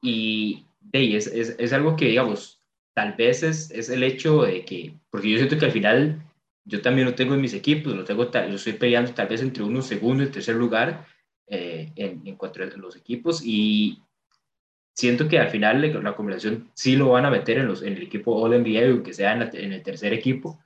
Y 0.02 0.66
de, 0.80 1.16
es, 1.16 1.26
es, 1.26 1.56
es, 1.58 1.72
algo 1.72 1.96
que, 1.96 2.06
digamos, 2.06 2.58
tal 2.94 3.12
vez 3.12 3.42
es, 3.42 3.70
es, 3.70 3.90
el 3.90 4.02
hecho 4.02 4.42
de 4.42 4.64
que, 4.64 4.94
porque 5.10 5.30
yo 5.30 5.36
siento 5.36 5.58
que 5.58 5.66
al 5.66 5.72
final 5.72 6.22
yo 6.70 6.80
también 6.80 7.06
lo 7.06 7.14
tengo 7.14 7.34
en 7.34 7.40
mis 7.40 7.52
equipos, 7.52 7.94
lo, 7.94 8.04
tengo, 8.04 8.24
lo 8.24 8.54
estoy 8.54 8.74
peleando 8.74 9.12
tal 9.12 9.26
vez 9.26 9.42
entre 9.42 9.64
uno 9.64 9.82
segundo 9.82 10.22
y 10.22 10.28
tercer 10.28 10.54
lugar 10.54 11.04
eh, 11.48 11.92
en, 11.96 12.22
en 12.24 12.36
cuanto 12.36 12.62
a 12.62 12.66
los 12.66 12.96
equipos 12.96 13.42
y 13.44 13.98
siento 14.94 15.28
que 15.28 15.38
al 15.38 15.50
final 15.50 15.80
la 16.02 16.14
conversación 16.14 16.70
sí 16.74 16.94
lo 16.94 17.10
van 17.10 17.24
a 17.24 17.30
meter 17.30 17.58
en, 17.58 17.66
los, 17.66 17.82
en 17.82 17.94
el 17.94 18.02
equipo 18.02 18.36
All 18.36 18.62
NBA, 18.62 18.88
aunque 18.88 19.12
sea 19.12 19.32
en, 19.32 19.42
en 19.42 19.72
el 19.72 19.82
tercer 19.82 20.12
equipo, 20.12 20.60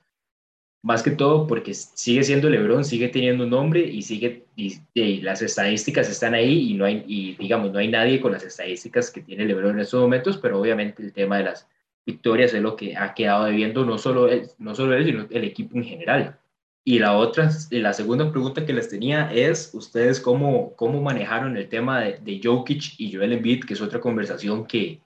más 0.83 1.01
que 1.01 1.11
todo 1.11 1.47
porque 1.47 1.73
sigue 1.73 2.23
siendo 2.23 2.47
LeBron, 2.47 2.85
sigue 2.85 3.07
teniendo 3.07 3.45
un 3.45 3.49
nombre 3.49 3.81
y 3.81 4.03
sigue 4.03 4.45
y, 4.55 5.21
las 5.21 5.41
estadísticas 5.41 6.07
están 6.09 6.35
ahí 6.35 6.71
y 6.71 6.73
no 6.75 6.85
hay 6.85 7.03
y 7.07 7.35
digamos 7.37 7.71
no 7.71 7.79
hay 7.79 7.87
nadie 7.87 8.21
con 8.21 8.31
las 8.31 8.43
estadísticas 8.43 9.09
que 9.09 9.21
tiene 9.21 9.45
LeBron 9.45 9.71
en 9.71 9.79
estos 9.79 9.99
momentos, 9.99 10.37
pero 10.37 10.59
obviamente 10.59 11.01
el 11.01 11.11
tema 11.11 11.39
de 11.39 11.45
las 11.45 11.67
victorias 12.05 12.53
es 12.53 12.61
lo 12.61 12.75
que 12.75 12.95
ha 12.95 13.13
quedado 13.13 13.45
debiendo 13.45 13.85
no 13.85 13.97
solo 13.97 14.27
él, 14.27 14.47
no 14.57 14.75
solo 14.75 14.93
él, 14.93 15.05
sino 15.05 15.27
el 15.29 15.43
equipo 15.43 15.77
en 15.77 15.83
general. 15.83 16.39
Y 16.83 16.99
la 16.99 17.17
otra, 17.17 17.49
la 17.71 17.93
segunda 17.93 18.31
pregunta 18.31 18.65
que 18.65 18.73
les 18.73 18.89
tenía 18.89 19.31
es, 19.33 19.71
¿ustedes 19.73 20.19
cómo, 20.19 20.75
cómo 20.75 21.01
manejaron 21.01 21.57
el 21.57 21.67
tema 21.67 22.01
de, 22.01 22.19
de 22.19 22.39
Jokic 22.43 22.99
y 22.99 23.11
Joel 23.11 23.33
Embiid, 23.33 23.63
que 23.63 23.73
es 23.73 23.81
otra 23.81 23.99
conversación 23.99 24.65
que, 24.65 25.01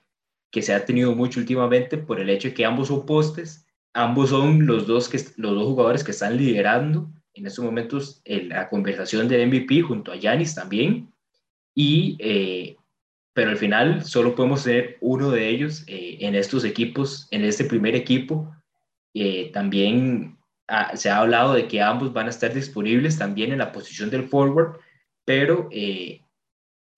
que 0.52 0.62
se 0.62 0.74
ha 0.74 0.84
tenido 0.84 1.16
mucho 1.16 1.40
últimamente 1.40 1.98
por 1.98 2.20
el 2.20 2.30
hecho 2.30 2.50
de 2.50 2.54
que 2.54 2.66
ambos 2.66 2.90
son 2.90 3.06
postes 3.06 3.66
ambos 3.94 4.30
son 4.30 4.66
los 4.66 4.88
dos, 4.88 5.10
que, 5.10 5.18
los 5.38 5.56
dos 5.56 5.66
jugadores 5.66 6.04
que 6.04 6.12
están 6.12 6.38
liderando 6.38 7.10
en 7.34 7.46
estos 7.46 7.64
momentos 7.64 8.22
en 8.26 8.50
la 8.50 8.70
conversación 8.70 9.28
de 9.28 9.46
MVP 9.46 9.82
junto 9.82 10.12
a 10.12 10.16
Yanis 10.16 10.56
también. 10.56 11.12
Y, 11.76 12.18
eh, 12.20 12.76
pero 13.34 13.52
al 13.52 13.58
final 13.58 14.04
solo 14.04 14.36
podemos 14.36 14.64
tener 14.64 14.98
uno 15.02 15.32
de 15.32 15.50
ellos 15.50 15.84
eh, 15.88 16.18
en 16.22 16.36
estos 16.36 16.64
equipos, 16.64 17.28
en 17.32 17.44
este 17.44 17.64
primer 17.64 17.96
equipo. 17.96 18.52
Eh, 19.14 19.52
también 19.52 20.38
se 20.94 21.10
ha 21.10 21.18
hablado 21.18 21.54
de 21.54 21.68
que 21.68 21.82
ambos 21.82 22.14
van 22.14 22.28
a 22.28 22.30
estar 22.30 22.54
disponibles 22.54 23.18
también 23.18 23.52
en 23.52 23.58
la 23.58 23.72
posición 23.72 24.10
del 24.10 24.28
forward, 24.28 24.78
pero 25.26 25.68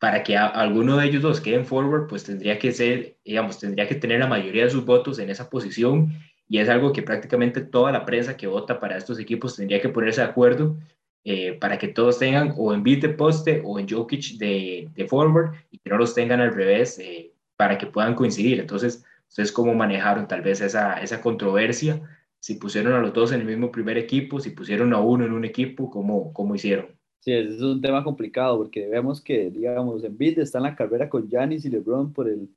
para 0.01 0.23
que 0.23 0.35
alguno 0.35 0.97
de 0.97 1.05
ellos 1.05 1.21
dos 1.21 1.39
queden 1.39 1.63
forward, 1.63 2.07
pues 2.07 2.23
tendría 2.23 2.57
que 2.57 2.71
ser, 2.71 3.17
digamos, 3.23 3.59
tendría 3.59 3.87
que 3.87 3.93
tener 3.93 4.19
la 4.19 4.25
mayoría 4.25 4.63
de 4.63 4.71
sus 4.71 4.83
votos 4.83 5.19
en 5.19 5.29
esa 5.29 5.47
posición 5.47 6.11
y 6.49 6.57
es 6.57 6.67
algo 6.69 6.91
que 6.91 7.03
prácticamente 7.03 7.61
toda 7.61 7.91
la 7.91 8.03
prensa 8.03 8.35
que 8.35 8.47
vota 8.47 8.79
para 8.79 8.97
estos 8.97 9.19
equipos 9.19 9.55
tendría 9.55 9.79
que 9.79 9.89
ponerse 9.89 10.21
de 10.21 10.27
acuerdo 10.27 10.75
eh, 11.23 11.53
para 11.53 11.77
que 11.77 11.87
todos 11.87 12.17
tengan 12.17 12.55
o 12.57 12.73
en 12.73 12.81
beat 12.81 13.01
de 13.01 13.09
poste 13.09 13.61
o 13.63 13.77
en 13.77 13.87
Jokic 13.87 14.39
de, 14.39 14.89
de 14.91 15.07
forward 15.07 15.53
que 15.83 15.89
no 15.89 15.97
los 15.97 16.13
tengan 16.13 16.41
al 16.41 16.53
revés 16.53 16.99
eh, 16.99 17.33
para 17.55 17.77
que 17.77 17.87
puedan 17.87 18.15
coincidir. 18.15 18.59
Entonces, 18.59 19.03
¿ustedes 19.27 19.51
cómo 19.51 19.73
manejaron 19.73 20.27
tal 20.27 20.41
vez 20.41 20.61
esa, 20.61 21.01
esa 21.01 21.21
controversia? 21.21 22.01
Si 22.39 22.55
pusieron 22.55 22.93
a 22.93 22.99
los 22.99 23.13
dos 23.13 23.31
en 23.31 23.41
el 23.41 23.47
mismo 23.47 23.71
primer 23.71 23.97
equipo, 23.97 24.39
si 24.39 24.51
pusieron 24.51 24.93
a 24.93 24.99
uno 24.99 25.25
en 25.25 25.33
un 25.33 25.45
equipo, 25.45 25.89
¿cómo, 25.89 26.33
cómo 26.33 26.55
hicieron? 26.55 26.87
Sí, 27.19 27.33
es 27.33 27.61
un 27.61 27.81
tema 27.81 28.03
complicado 28.03 28.57
porque 28.57 28.87
vemos 28.87 29.21
que, 29.21 29.51
digamos, 29.51 30.03
en 30.03 30.17
beat 30.17 30.39
está 30.39 30.57
en 30.57 30.63
la 30.63 30.75
carrera 30.75 31.07
con 31.07 31.29
Giannis 31.29 31.65
y 31.65 31.69
LeBron 31.69 32.13
por 32.13 32.27
el 32.27 32.49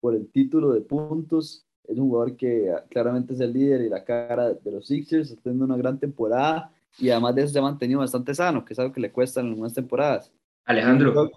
por 0.00 0.14
el 0.14 0.30
título 0.30 0.72
de 0.72 0.80
puntos. 0.80 1.64
Es 1.84 1.98
un 1.98 2.08
jugador 2.08 2.36
que 2.36 2.72
claramente 2.90 3.32
es 3.32 3.40
el 3.40 3.52
líder 3.52 3.80
y 3.80 3.88
la 3.88 4.04
cara 4.04 4.52
de 4.52 4.70
los 4.70 4.86
Sixers, 4.86 5.30
está 5.30 5.42
teniendo 5.42 5.64
una 5.64 5.76
gran 5.76 5.98
temporada 5.98 6.70
y 6.98 7.10
además 7.10 7.34
de 7.34 7.42
eso 7.42 7.52
se 7.52 7.58
ha 7.58 7.62
mantenido 7.62 8.00
bastante 8.00 8.34
sano, 8.34 8.64
que 8.64 8.74
es 8.74 8.78
algo 8.78 8.92
que 8.92 9.00
le 9.00 9.10
cuesta 9.10 9.40
en 9.40 9.48
algunas 9.48 9.72
temporadas. 9.72 10.32
Alejandro, 10.64 11.30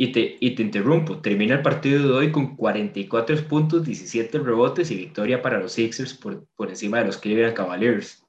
y 0.00 0.12
te, 0.12 0.36
y 0.38 0.54
te 0.54 0.62
interrumpo, 0.62 1.20
termina 1.20 1.56
el 1.56 1.62
partido 1.62 2.00
de 2.00 2.14
hoy 2.14 2.32
con 2.32 2.54
44 2.54 3.48
puntos, 3.48 3.84
17 3.84 4.38
rebotes 4.38 4.92
y 4.92 4.96
victoria 4.96 5.42
para 5.42 5.58
los 5.58 5.72
Sixers 5.72 6.14
por, 6.14 6.46
por 6.54 6.68
encima 6.68 7.00
de 7.00 7.06
los 7.06 7.18
Cleveland 7.18 7.56
Cavaliers. 7.56 8.24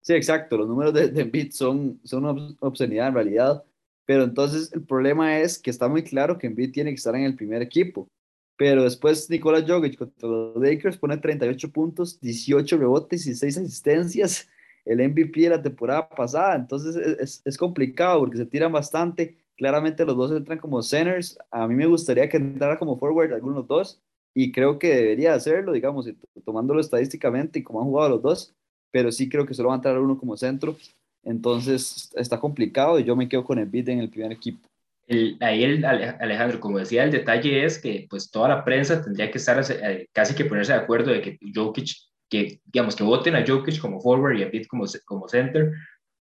Sí, 0.00 0.14
exacto, 0.14 0.56
los 0.56 0.66
números 0.66 0.92
de, 0.92 1.08
de 1.08 1.22
Embiid 1.22 1.52
son, 1.52 2.00
son 2.02 2.24
una 2.24 2.56
obscenidad 2.58 3.08
en 3.08 3.14
realidad, 3.14 3.62
pero 4.04 4.24
entonces 4.24 4.72
el 4.72 4.82
problema 4.82 5.38
es 5.38 5.60
que 5.60 5.70
está 5.70 5.86
muy 5.86 6.02
claro 6.02 6.38
que 6.38 6.48
Embiid 6.48 6.72
tiene 6.72 6.90
que 6.90 6.96
estar 6.96 7.14
en 7.14 7.22
el 7.22 7.36
primer 7.36 7.62
equipo, 7.62 8.08
pero 8.56 8.82
después 8.82 9.30
Nikola 9.30 9.64
Jokic 9.64 9.96
contra 9.96 10.28
los 10.28 10.56
Lakers 10.56 10.98
pone 10.98 11.18
38 11.18 11.70
puntos, 11.70 12.20
18 12.20 12.78
rebotes 12.78 13.28
y 13.28 13.34
6 13.36 13.58
asistencias, 13.58 14.48
el 14.84 15.08
MVP 15.08 15.42
de 15.42 15.50
la 15.50 15.62
temporada 15.62 16.08
pasada, 16.08 16.56
entonces 16.56 16.96
es, 16.96 17.42
es 17.44 17.56
complicado 17.56 18.18
porque 18.18 18.38
se 18.38 18.46
tiran 18.46 18.72
bastante, 18.72 19.36
claramente 19.58 20.06
los 20.06 20.16
dos 20.16 20.32
entran 20.32 20.58
como 20.58 20.82
centers, 20.82 21.36
a 21.50 21.66
mí 21.68 21.74
me 21.74 21.86
gustaría 21.86 22.28
que 22.28 22.38
entrara 22.38 22.78
como 22.78 22.96
forward 22.96 23.34
algunos 23.34 23.66
dos, 23.66 24.00
y 24.34 24.52
creo 24.52 24.78
que 24.78 24.94
debería 24.94 25.34
hacerlo, 25.34 25.72
digamos, 25.72 26.08
tomándolo 26.44 26.80
estadísticamente 26.80 27.58
y 27.58 27.64
como 27.64 27.80
han 27.80 27.86
jugado 27.86 28.10
los 28.10 28.22
dos, 28.22 28.54
pero 28.92 29.10
sí 29.10 29.28
creo 29.28 29.44
que 29.44 29.52
solo 29.52 29.70
va 29.70 29.74
a 29.74 29.78
entrar 29.78 29.98
uno 29.98 30.16
como 30.16 30.36
centro. 30.36 30.76
Entonces 31.24 32.10
está 32.14 32.38
complicado 32.38 32.98
y 33.00 33.04
yo 33.04 33.16
me 33.16 33.28
quedo 33.28 33.44
con 33.44 33.58
el 33.58 33.66
beat 33.66 33.88
en 33.88 33.98
el 33.98 34.08
primer 34.08 34.30
equipo. 34.30 34.68
El, 35.08 35.38
ahí 35.40 35.64
Alejandro, 35.84 36.60
como 36.60 36.78
decía, 36.78 37.02
el 37.02 37.10
detalle 37.10 37.64
es 37.64 37.78
que 37.78 38.06
pues 38.08 38.30
toda 38.30 38.48
la 38.48 38.64
prensa 38.64 39.02
tendría 39.02 39.30
que 39.30 39.38
estar 39.38 39.60
eh, 39.70 40.06
casi 40.12 40.34
que 40.34 40.44
ponerse 40.44 40.72
de 40.72 40.78
acuerdo 40.78 41.10
de 41.10 41.20
que 41.20 41.38
Jokic, 41.52 41.96
que 42.30 42.60
digamos 42.66 42.94
que 42.94 43.04
voten 43.04 43.34
a 43.34 43.44
Jokic 43.44 43.80
como 43.80 44.00
forward 44.00 44.38
y 44.38 44.42
a 44.44 44.50
Pitt 44.50 44.68
como, 44.68 44.84
como 45.04 45.28
center, 45.28 45.72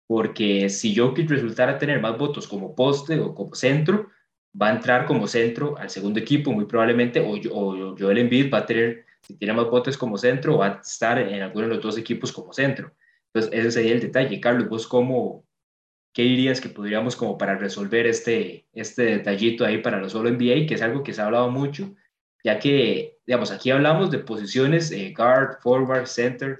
porque 0.08 0.70
si 0.70 0.96
Jokic 0.96 1.30
resultara 1.30 1.78
tener 1.78 2.02
más 2.02 2.18
votos 2.18 2.48
como 2.48 2.76
poste 2.76 3.20
o 3.20 3.34
como 3.34 3.56
centro, 3.56 4.10
va 4.60 4.70
a 4.70 4.76
entrar 4.76 5.06
como 5.06 5.28
centro 5.28 5.78
al 5.78 5.90
segundo 5.90 6.20
equipo 6.20 6.52
muy 6.52 6.66
probablemente, 6.66 7.20
o, 7.20 7.34
o 7.52 7.96
Joel 7.98 8.20
Embiid 8.20 8.54
va 8.54 8.60
a 8.60 8.66
tener 8.66 9.06
si 9.24 9.38
tiene 9.38 9.54
más 9.54 9.70
votos 9.70 9.98
como 9.98 10.18
centro, 10.18 10.58
va 10.58 10.68
a 10.68 10.82
estar 10.84 11.18
en 11.18 11.42
alguno 11.42 11.68
de 11.68 11.76
los 11.76 11.84
dos 11.84 11.98
equipos 11.98 12.32
como 12.32 12.54
centro. 12.54 12.94
Entonces, 13.28 13.58
ese 13.58 13.72
sería 13.72 13.94
el 13.94 14.02
detalle. 14.02 14.40
Carlos, 14.40 14.68
vos 14.68 14.86
cómo, 14.86 15.46
qué 16.14 16.24
dirías 16.24 16.60
que 16.60 16.70
podríamos 16.70 17.16
como 17.16 17.38
para 17.38 17.58
resolver 17.58 18.06
este, 18.06 18.68
este 18.74 19.04
detallito 19.04 19.66
ahí 19.66 19.78
para 19.78 20.00
los 20.00 20.12
solo 20.12 20.30
NBA, 20.30 20.68
que 20.68 20.74
es 20.76 20.82
algo 20.82 21.04
que 21.04 21.14
se 21.14 21.22
ha 21.22 21.26
hablado 21.26 21.50
mucho, 21.50 21.96
ya 22.44 22.60
que, 22.60 23.18
digamos, 23.26 23.52
aquí 23.52 23.72
hablamos 23.72 24.12
de 24.12 24.20
posiciones 24.20 24.92
eh, 24.92 25.14
guard, 25.16 25.62
forward, 25.62 26.06
center, 26.06 26.60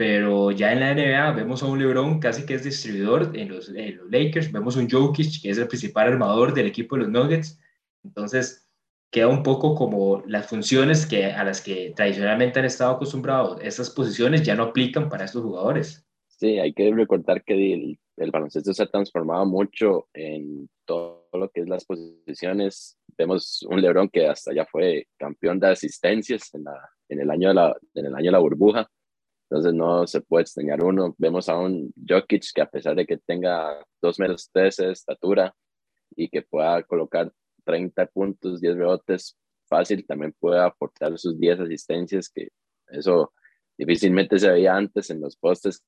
pero 0.00 0.50
ya 0.50 0.72
en 0.72 0.80
la 0.80 0.94
NBA 0.94 1.32
vemos 1.32 1.62
a 1.62 1.66
un 1.66 1.78
LeBron 1.78 2.20
casi 2.20 2.46
que 2.46 2.54
es 2.54 2.64
distribuidor 2.64 3.36
en 3.36 3.50
los, 3.50 3.68
en 3.68 3.98
los 3.98 4.10
Lakers, 4.10 4.50
vemos 4.50 4.74
un 4.76 4.88
Jokic 4.88 5.42
que 5.42 5.50
es 5.50 5.58
el 5.58 5.68
principal 5.68 6.08
armador 6.08 6.54
del 6.54 6.68
equipo 6.68 6.96
de 6.96 7.02
los 7.02 7.10
Nuggets. 7.10 7.60
Entonces, 8.02 8.66
queda 9.10 9.28
un 9.28 9.42
poco 9.42 9.74
como 9.74 10.22
las 10.26 10.46
funciones 10.46 11.04
que, 11.04 11.26
a 11.26 11.44
las 11.44 11.60
que 11.60 11.92
tradicionalmente 11.94 12.58
han 12.58 12.64
estado 12.64 12.92
acostumbrados, 12.92 13.60
esas 13.60 13.90
posiciones 13.90 14.42
ya 14.42 14.54
no 14.54 14.62
aplican 14.62 15.10
para 15.10 15.26
estos 15.26 15.42
jugadores. 15.42 16.08
Sí, 16.28 16.58
hay 16.58 16.72
que 16.72 16.90
recordar 16.94 17.44
que 17.44 17.74
el, 17.74 17.98
el, 18.16 18.30
baloncesto 18.30 18.72
se 18.72 18.82
ha 18.82 18.86
transformado 18.86 19.44
mucho 19.44 20.08
en 20.14 20.70
todo 20.86 21.28
lo 21.34 21.50
que 21.50 21.60
es 21.60 21.68
las 21.68 21.84
posiciones. 21.84 22.96
Vemos 23.18 23.66
un 23.68 23.82
Lebron 23.82 24.08
que 24.08 24.26
hasta 24.26 24.54
ya 24.54 24.64
fue 24.64 25.08
campeón 25.18 25.60
de 25.60 25.68
asistencias 25.68 26.54
en, 26.54 26.64
la, 26.64 26.88
en, 27.10 27.20
el, 27.20 27.30
año 27.30 27.48
de 27.48 27.54
la, 27.54 27.76
en 27.96 28.06
el 28.06 28.14
año 28.14 28.28
de 28.28 28.32
la 28.32 28.38
burbuja. 28.38 28.88
Entonces 29.50 29.74
no 29.74 30.06
se 30.06 30.20
puede 30.20 30.42
extrañar 30.42 30.84
uno. 30.84 31.14
Vemos 31.18 31.48
a 31.48 31.58
un 31.58 31.92
Jokic 32.08 32.44
que 32.54 32.62
a 32.62 32.70
pesar 32.70 32.94
de 32.94 33.04
que 33.04 33.18
tenga 33.18 33.84
dos 34.00 34.20
metros 34.20 34.48
de 34.54 34.68
estatura 34.92 35.52
y 36.14 36.28
que 36.28 36.42
pueda 36.42 36.84
colocar 36.84 37.32
30 37.64 38.06
puntos, 38.06 38.60
10 38.60 38.76
rebotes, 38.76 39.36
fácil, 39.68 40.06
también 40.06 40.34
puede 40.38 40.60
aportar 40.60 41.18
sus 41.18 41.36
10 41.38 41.60
asistencias, 41.60 42.28
que 42.28 42.50
eso 42.88 43.32
difícilmente 43.76 44.38
se 44.38 44.50
veía 44.50 44.76
antes 44.76 45.10
en 45.10 45.20
los 45.20 45.36
postes 45.36 45.82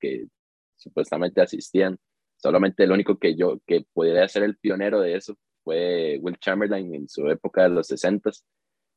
que 0.00 0.26
supuestamente 0.74 1.40
asistían. 1.40 1.96
Solamente 2.36 2.82
el 2.82 2.90
único 2.90 3.18
que 3.18 3.36
yo, 3.36 3.60
que 3.66 3.86
podría 3.92 4.26
ser 4.28 4.42
el 4.42 4.56
pionero 4.56 5.00
de 5.00 5.14
eso 5.14 5.36
fue 5.62 6.18
Will 6.20 6.38
Chamberlain 6.38 6.92
en 6.92 7.08
su 7.08 7.28
época 7.28 7.62
de 7.62 7.68
los 7.68 7.86
60 7.86 8.30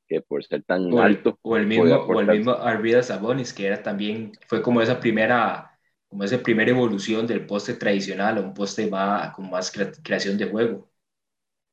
que 0.10 0.22
por 0.22 0.44
ser 0.44 0.64
tan 0.64 0.98
alto. 1.00 1.38
O 1.44 1.56
el 1.56 1.68
mismo, 1.68 1.96
o 1.96 2.20
el 2.20 2.28
mismo 2.28 2.52
Arvidas 2.52 3.08
Sabonis, 3.08 3.54
que 3.54 3.68
era 3.68 3.82
también, 3.82 4.32
fue 4.48 4.62
como 4.62 4.82
esa 4.82 5.00
primera, 5.00 5.80
como 6.08 6.24
esa 6.24 6.40
primera 6.40 6.72
evolución 6.72 7.28
del 7.28 7.46
poste 7.46 7.76
tradicional 7.76 8.40
a 8.40 8.42
un 8.42 8.54
poste 8.54 8.90
más, 8.90 9.34
con 9.36 9.50
más 9.50 9.72
creación 10.04 10.38
de 10.38 10.46
juego. 10.46 10.90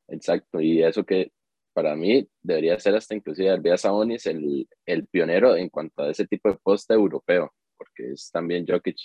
Exacto, 0.08 0.60
y 0.60 0.82
eso 0.82 1.04
que 1.04 1.32
para 1.72 1.96
mí 1.96 2.28
debería 2.42 2.78
ser 2.78 2.94
hasta 2.94 3.14
inclusive 3.14 3.50
Alvia 3.50 3.76
Sabonis 3.76 4.26
el, 4.26 4.68
el 4.86 5.06
pionero 5.06 5.56
en 5.56 5.68
cuanto 5.68 6.02
a 6.02 6.10
ese 6.10 6.26
tipo 6.26 6.50
de 6.50 6.58
poste 6.62 6.94
europeo, 6.94 7.52
porque 7.76 8.12
es 8.12 8.30
también 8.30 8.66
Jokic 8.66 8.96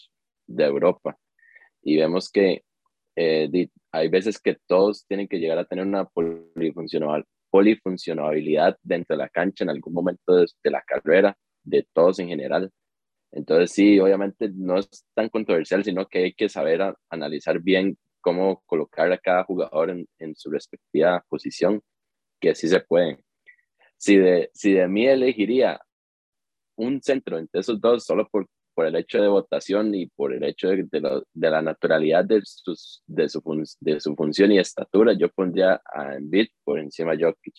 de 0.47 0.65
Europa. 0.65 1.17
Y 1.81 1.97
vemos 1.97 2.29
que 2.29 2.63
eh, 3.15 3.69
hay 3.91 4.07
veces 4.09 4.39
que 4.39 4.57
todos 4.67 5.05
tienen 5.07 5.27
que 5.27 5.39
llegar 5.39 5.57
a 5.57 5.65
tener 5.65 5.85
una 5.85 6.05
polifuncional, 6.05 7.25
polifuncionabilidad 7.51 8.77
dentro 8.81 9.15
de 9.15 9.23
la 9.23 9.29
cancha 9.29 9.63
en 9.63 9.69
algún 9.69 9.93
momento 9.93 10.35
de, 10.35 10.71
la 10.71 10.81
carrera, 10.81 11.37
de 11.63 11.85
todos 11.93 12.19
en 12.19 12.29
general. 12.29 12.71
Entonces 13.31 13.71
sí, 13.71 13.99
obviamente 13.99 14.49
no 14.53 14.79
es 14.79 14.89
tan 15.13 15.29
controversial, 15.29 15.83
sino 15.83 16.07
que 16.07 16.23
hay 16.25 16.33
que 16.33 16.49
saber 16.49 16.81
analizar 17.09 17.59
bien 17.61 17.97
cómo 18.21 18.63
colocar 18.65 19.11
a 19.11 19.17
cada 19.17 19.43
jugador 19.43 19.91
en, 19.91 20.35
su 20.35 20.49
respectiva 20.49 21.23
posición, 21.29 21.81
que 22.39 22.51
así 22.51 22.67
se 22.67 22.79
puede. 22.79 23.19
Si 23.97 24.17
de, 24.17 24.49
si 24.53 24.73
de 24.73 24.87
mí 24.87 25.07
elegiría 25.07 25.79
un 26.75 27.01
centro 27.01 27.37
entre 27.37 27.61
esos 27.61 27.79
dos, 27.79 28.05
solo 28.05 28.27
por, 28.29 28.47
por 28.73 28.85
el 28.85 28.95
hecho 28.95 29.21
de 29.21 29.27
votación 29.27 29.93
y 29.95 30.07
por 30.07 30.33
el 30.33 30.43
hecho 30.43 30.69
de, 30.69 30.83
de, 30.91 31.23
de 31.33 31.49
la 31.49 31.61
naturalidad 31.61 32.25
de, 32.25 32.41
sus, 32.43 33.03
de, 33.07 33.29
su 33.29 33.41
de 33.79 33.99
su 33.99 34.15
función 34.15 34.51
y 34.51 34.59
estatura, 34.59 35.13
yo 35.13 35.29
pondría 35.29 35.81
a 35.85 36.15
Embiid 36.15 36.47
por 36.63 36.79
encima 36.79 37.15
de 37.15 37.25
Jokic. 37.25 37.55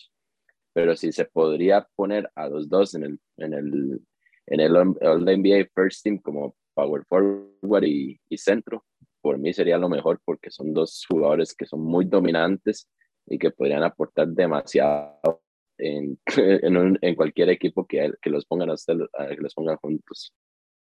Pero 0.73 0.95
si 0.95 1.11
se 1.11 1.25
podría 1.25 1.87
poner 1.95 2.29
a 2.35 2.47
los 2.49 2.67
dos 2.67 2.95
en 2.95 3.03
el, 3.03 3.19
en 3.37 3.53
el, 3.53 4.01
en 4.47 4.59
el 4.59 4.75
All-NBA 4.75 5.67
First 5.75 6.03
Team 6.03 6.17
como 6.17 6.55
power 6.73 7.03
forward 7.05 7.83
y, 7.83 8.19
y 8.27 8.37
centro, 8.37 8.83
por 9.21 9.37
mí 9.37 9.53
sería 9.53 9.77
lo 9.77 9.87
mejor 9.87 10.19
porque 10.25 10.51
son 10.51 10.73
dos 10.73 11.05
jugadores 11.07 11.53
que 11.55 11.65
son 11.65 11.81
muy 11.81 12.05
dominantes 12.05 12.89
y 13.25 13.37
que 13.37 13.51
podrían 13.51 13.83
aportar 13.83 14.27
demasiado 14.27 15.41
en, 15.77 16.19
en, 16.37 16.99
en 17.01 17.15
cualquier 17.15 17.49
equipo 17.49 17.85
que, 17.85 18.11
que 18.21 18.29
los 18.29 18.45
pongan 18.45 18.69
a 18.71 18.75
que 18.75 19.41
los 19.41 19.53
pongan 19.53 19.77
juntos. 19.77 20.33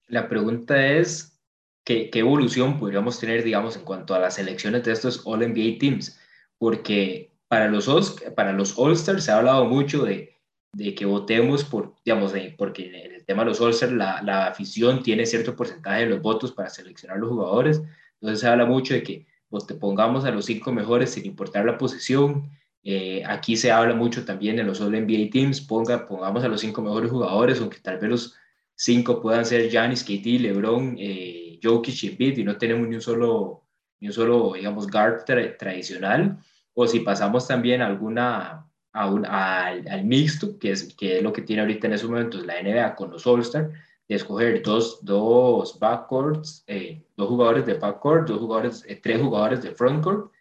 La 0.10 0.28
pregunta 0.28 0.88
es, 0.88 1.40
¿qué, 1.86 2.10
¿qué, 2.10 2.20
evolución 2.20 2.80
podríamos 2.80 3.20
tener, 3.20 3.44
digamos, 3.44 3.76
en 3.76 3.84
cuanto 3.84 4.14
a 4.14 4.20
las 4.20 4.36
selecciones 4.36 4.84
de 4.84 4.92
estos 4.92 5.22
All-NBA 5.26 5.80
Teams? 5.80 6.20
Porque 6.58 7.32
para 7.48 7.68
los, 7.68 8.16
para 8.36 8.54
los 8.54 8.78
All-Stars 8.78 9.24
se 9.24 9.32
ha 9.32 9.38
hablado 9.38 9.66
mucho 9.66 10.04
de, 10.04 10.36
de 10.74 10.96
que 10.96 11.06
votemos 11.06 11.64
por, 11.64 11.96
digamos, 12.04 12.34
de, 12.34 12.56
porque 12.58 12.88
en 12.88 13.14
el 13.14 13.26
tema 13.26 13.44
de 13.44 13.50
los 13.50 13.62
All-Stars 13.62 13.94
la, 13.94 14.22
la 14.24 14.48
afición 14.48 15.04
tiene 15.04 15.26
cierto 15.26 15.56
porcentaje 15.56 16.02
de 16.02 16.10
los 16.10 16.22
votos 16.22 16.52
para 16.52 16.70
seleccionar 16.70 17.18
los 17.18 17.30
jugadores, 17.30 17.82
entonces 18.22 18.42
se 18.42 18.48
habla 18.48 18.66
mucho 18.66 18.94
de 18.94 19.04
que 19.04 19.28
pues, 19.50 19.66
te 19.66 19.76
pongamos 19.76 20.26
a 20.26 20.32
los 20.32 20.46
cinco 20.46 20.72
mejores 20.72 21.12
sin 21.12 21.26
importar 21.26 21.66
la 21.66 21.78
posición. 21.78 22.50
Eh, 22.84 23.24
aquí 23.26 23.58
se 23.58 23.72
habla 23.72 23.96
mucho 23.96 24.26
también 24.26 24.56
de 24.56 24.64
los 24.64 24.80
All 24.82 24.92
NBA 24.92 25.30
Teams, 25.32 25.62
ponga, 25.62 26.06
pongamos 26.06 26.44
a 26.44 26.48
los 26.48 26.62
cinco 26.62 26.82
mejores 26.82 27.12
jugadores, 27.12 27.60
aunque 27.60 27.80
tal 27.80 27.98
vez 27.98 28.10
los 28.10 28.36
cinco 28.80 29.22
puedan 29.22 29.46
ser 29.46 29.70
Giannis, 29.70 30.06
KD, 30.06 30.40
LeBron, 30.40 30.96
eh, 30.98 31.60
Jokic 31.62 32.02
Embiid, 32.06 32.38
y 32.38 32.44
no 32.46 32.58
tenemos 32.58 32.88
ni 32.88 32.96
un 32.96 33.02
solo, 33.02 33.66
ni 34.00 34.08
un 34.08 34.14
solo 34.14 34.54
digamos, 34.54 34.88
guard 34.88 35.26
tradicional. 35.26 36.38
O 36.74 36.88
si 36.88 37.02
pasamos 37.02 37.46
también 37.46 37.82
alguna, 37.82 38.66
a 38.94 39.12
un, 39.12 39.26
al, 39.26 39.86
al, 39.86 40.06
mixto, 40.06 40.58
que 40.58 40.72
es, 40.72 40.96
que 40.96 41.18
es 41.18 41.24
lo 41.24 41.34
que 41.34 41.42
tiene 41.42 41.62
ahorita 41.62 41.88
en 41.88 41.94
esos 41.94 42.10
momentos 42.10 42.46
la 42.46 42.62
NBA 42.64 42.96
con 42.96 43.12
los 43.12 43.28
All-Star, 43.28 43.70
de 44.08 44.16
escoger 44.16 44.64
dos, 44.64 45.04
dos 45.04 45.78
backcourts, 45.78 46.64
eh, 46.68 47.04
dos 47.18 47.28
jugadores 47.28 47.66
de 47.66 47.74
backcourt, 47.74 48.30
dos 48.30 48.40
jugadores, 48.40 48.86
eh, 48.88 48.96
tres 48.96 49.22
jugadores 49.22 49.62
de 49.62 49.72
frontcourt, 49.72 50.32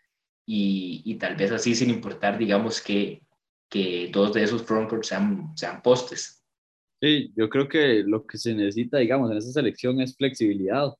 y, 0.47 1.02
y, 1.04 1.16
tal 1.16 1.35
vez 1.35 1.50
así 1.50 1.75
sin 1.75 1.90
importar, 1.90 2.38
digamos, 2.38 2.80
que, 2.80 3.21
que 3.68 4.11
dos 4.12 4.33
de 4.33 4.45
esos 4.45 4.62
frontcourts 4.62 5.09
sean, 5.09 5.52
sean 5.57 5.83
postes. 5.83 6.38
Sí, 7.00 7.33
yo 7.37 7.49
creo 7.49 7.69
que 7.69 8.02
lo 8.05 8.26
que 8.26 8.38
se 8.38 8.55
necesita, 8.55 8.99
digamos, 8.99 9.31
en 9.31 9.38
esa 9.38 9.52
selección 9.52 10.00
es 10.00 10.17
flexibilidad. 10.17 10.93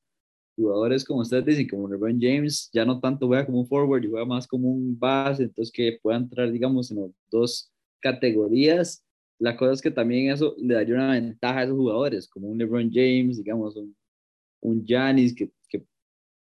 Jugadores 0.55 1.05
como 1.05 1.21
ustedes 1.21 1.45
dicen, 1.45 1.67
como 1.67 1.87
LeBron 1.89 2.19
James, 2.21 2.69
ya 2.73 2.85
no 2.85 2.99
tanto 2.99 3.27
juega 3.27 3.45
como 3.45 3.61
un 3.61 3.67
forward, 3.67 4.07
juega 4.09 4.25
más 4.25 4.47
como 4.47 4.69
un 4.69 4.97
base, 4.97 5.43
entonces 5.43 5.71
que 5.73 5.99
pueda 6.01 6.17
entrar, 6.17 6.51
digamos, 6.51 6.91
en 6.91 7.01
las 7.01 7.11
dos 7.29 7.71
categorías 8.01 9.05
la 9.39 9.55
cosa 9.55 9.73
es 9.73 9.81
que 9.81 9.91
también 9.91 10.31
eso 10.31 10.53
le 10.57 10.75
daría 10.75 10.95
una 10.95 11.11
ventaja 11.13 11.59
a 11.59 11.63
esos 11.63 11.77
jugadores, 11.77 12.27
como 12.29 12.49
un 12.49 12.57
LeBron 12.57 12.91
James, 12.91 13.37
digamos, 13.37 13.75
un, 13.77 13.95
un 14.61 14.85
Giannis, 14.85 15.33
que, 15.33 15.51
que 15.69 15.85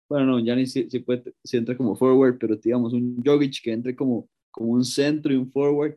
bueno, 0.08 0.26
no, 0.26 0.40
Giannis 0.40 0.72
sí, 0.72 0.88
sí, 0.90 0.98
puede, 1.00 1.32
sí 1.44 1.56
entra 1.56 1.76
como 1.76 1.96
forward, 1.96 2.38
pero 2.38 2.56
digamos, 2.56 2.92
un 2.92 3.22
Jokic 3.24 3.62
que 3.62 3.72
entre 3.72 3.96
como, 3.96 4.28
como 4.50 4.72
un 4.72 4.84
centro 4.84 5.32
y 5.32 5.36
un 5.36 5.50
forward. 5.50 5.96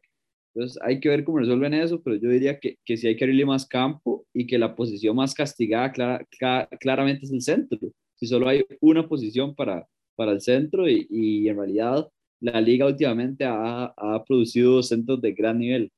Entonces 0.53 0.79
hay 0.83 0.99
que 0.99 1.09
ver 1.09 1.23
cómo 1.23 1.39
resuelven 1.39 1.73
eso, 1.73 2.01
pero 2.01 2.17
yo 2.17 2.29
diría 2.29 2.59
que, 2.59 2.77
que 2.85 2.97
sí 2.97 3.07
hay 3.07 3.15
que 3.15 3.23
abrirle 3.23 3.45
más 3.45 3.65
campo 3.65 4.25
y 4.33 4.47
que 4.47 4.57
la 4.57 4.75
posición 4.75 5.15
más 5.15 5.33
castigada 5.33 5.91
clara, 5.91 6.25
clara, 6.37 6.67
claramente 6.79 7.25
es 7.25 7.31
el 7.31 7.41
centro. 7.41 7.79
Si 8.15 8.27
solo 8.27 8.47
hay 8.47 8.65
una 8.81 9.07
posición 9.07 9.55
para, 9.55 9.87
para 10.15 10.31
el 10.31 10.41
centro 10.41 10.87
y, 10.89 11.07
y 11.09 11.47
en 11.49 11.57
realidad 11.57 12.09
la 12.41 12.59
liga 12.59 12.87
últimamente 12.87 13.45
ha, 13.45 13.93
ha 13.95 14.23
producido 14.25 14.83
centros 14.83 15.21
de 15.21 15.31
gran 15.33 15.59
nivel 15.59 15.91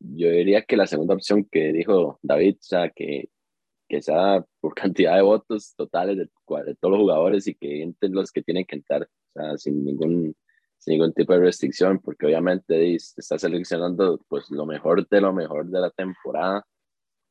yo 0.00 0.30
diría 0.30 0.62
que 0.62 0.76
la 0.76 0.86
segunda 0.86 1.14
opción 1.14 1.44
que 1.50 1.72
dijo 1.72 2.18
David, 2.22 2.56
o 2.56 2.62
sea, 2.62 2.90
que, 2.90 3.28
que 3.88 4.02
sea 4.02 4.44
por 4.60 4.74
cantidad 4.74 5.16
de 5.16 5.22
votos 5.22 5.74
totales 5.76 6.16
de, 6.16 6.24
de, 6.24 6.74
todos 6.76 6.92
los 6.92 7.00
jugadores 7.00 7.46
y 7.46 7.54
que 7.54 7.82
entren 7.82 8.14
los 8.14 8.32
que 8.32 8.42
tienen 8.42 8.64
que 8.64 8.76
entrar, 8.76 9.02
o 9.02 9.32
sea, 9.34 9.58
sin 9.58 9.84
ningún, 9.84 10.34
sin 10.80 10.92
ningún 10.94 11.12
tipo 11.12 11.34
de 11.34 11.40
restricción, 11.40 12.00
porque 12.00 12.26
obviamente 12.26 12.94
está 12.94 13.38
seleccionando 13.38 14.18
pues 14.28 14.50
lo 14.50 14.64
mejor 14.64 15.06
de 15.06 15.20
lo 15.20 15.32
mejor 15.32 15.66
de 15.66 15.78
la 15.78 15.90
temporada, 15.90 16.66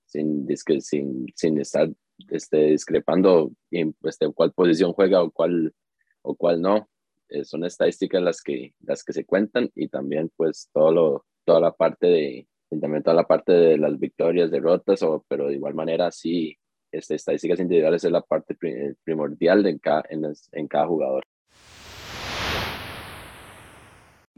sin, 0.05 0.47
sin, 0.79 1.25
sin 1.35 1.59
estar 1.59 1.89
este, 2.29 2.57
discrepando 2.67 3.51
en 3.71 3.95
este, 4.03 4.31
cuál 4.33 4.53
posición 4.53 4.93
juega 4.93 5.23
o 5.23 5.31
cuál, 5.31 5.73
o 6.21 6.35
cuál 6.35 6.61
no. 6.61 6.87
Eh, 7.29 7.43
son 7.43 7.63
estadísticas 7.65 8.21
las 8.21 8.41
que, 8.41 8.73
las 8.81 9.03
que 9.03 9.13
se 9.13 9.25
cuentan 9.25 9.69
y 9.75 9.87
también 9.87 10.31
pues 10.35 10.69
todo 10.71 10.91
lo, 10.91 11.25
toda 11.43 11.59
la 11.59 11.71
parte 11.71 12.07
de, 12.07 12.47
también 12.79 13.03
toda 13.03 13.15
la 13.15 13.27
parte 13.27 13.51
de 13.51 13.77
las 13.77 13.99
victorias, 13.99 14.51
derrotas, 14.51 15.01
o, 15.01 15.25
pero 15.27 15.47
de 15.47 15.55
igual 15.55 15.73
manera 15.73 16.11
sí, 16.11 16.55
este, 16.91 17.15
estadísticas 17.15 17.59
individuales 17.59 18.03
es 18.03 18.11
la 18.11 18.21
parte 18.21 18.55
primordial 19.03 19.63
de 19.63 19.71
en, 19.71 19.79
cada, 19.79 20.03
en, 20.09 20.23
en 20.51 20.67
cada 20.67 20.87
jugador. 20.87 21.23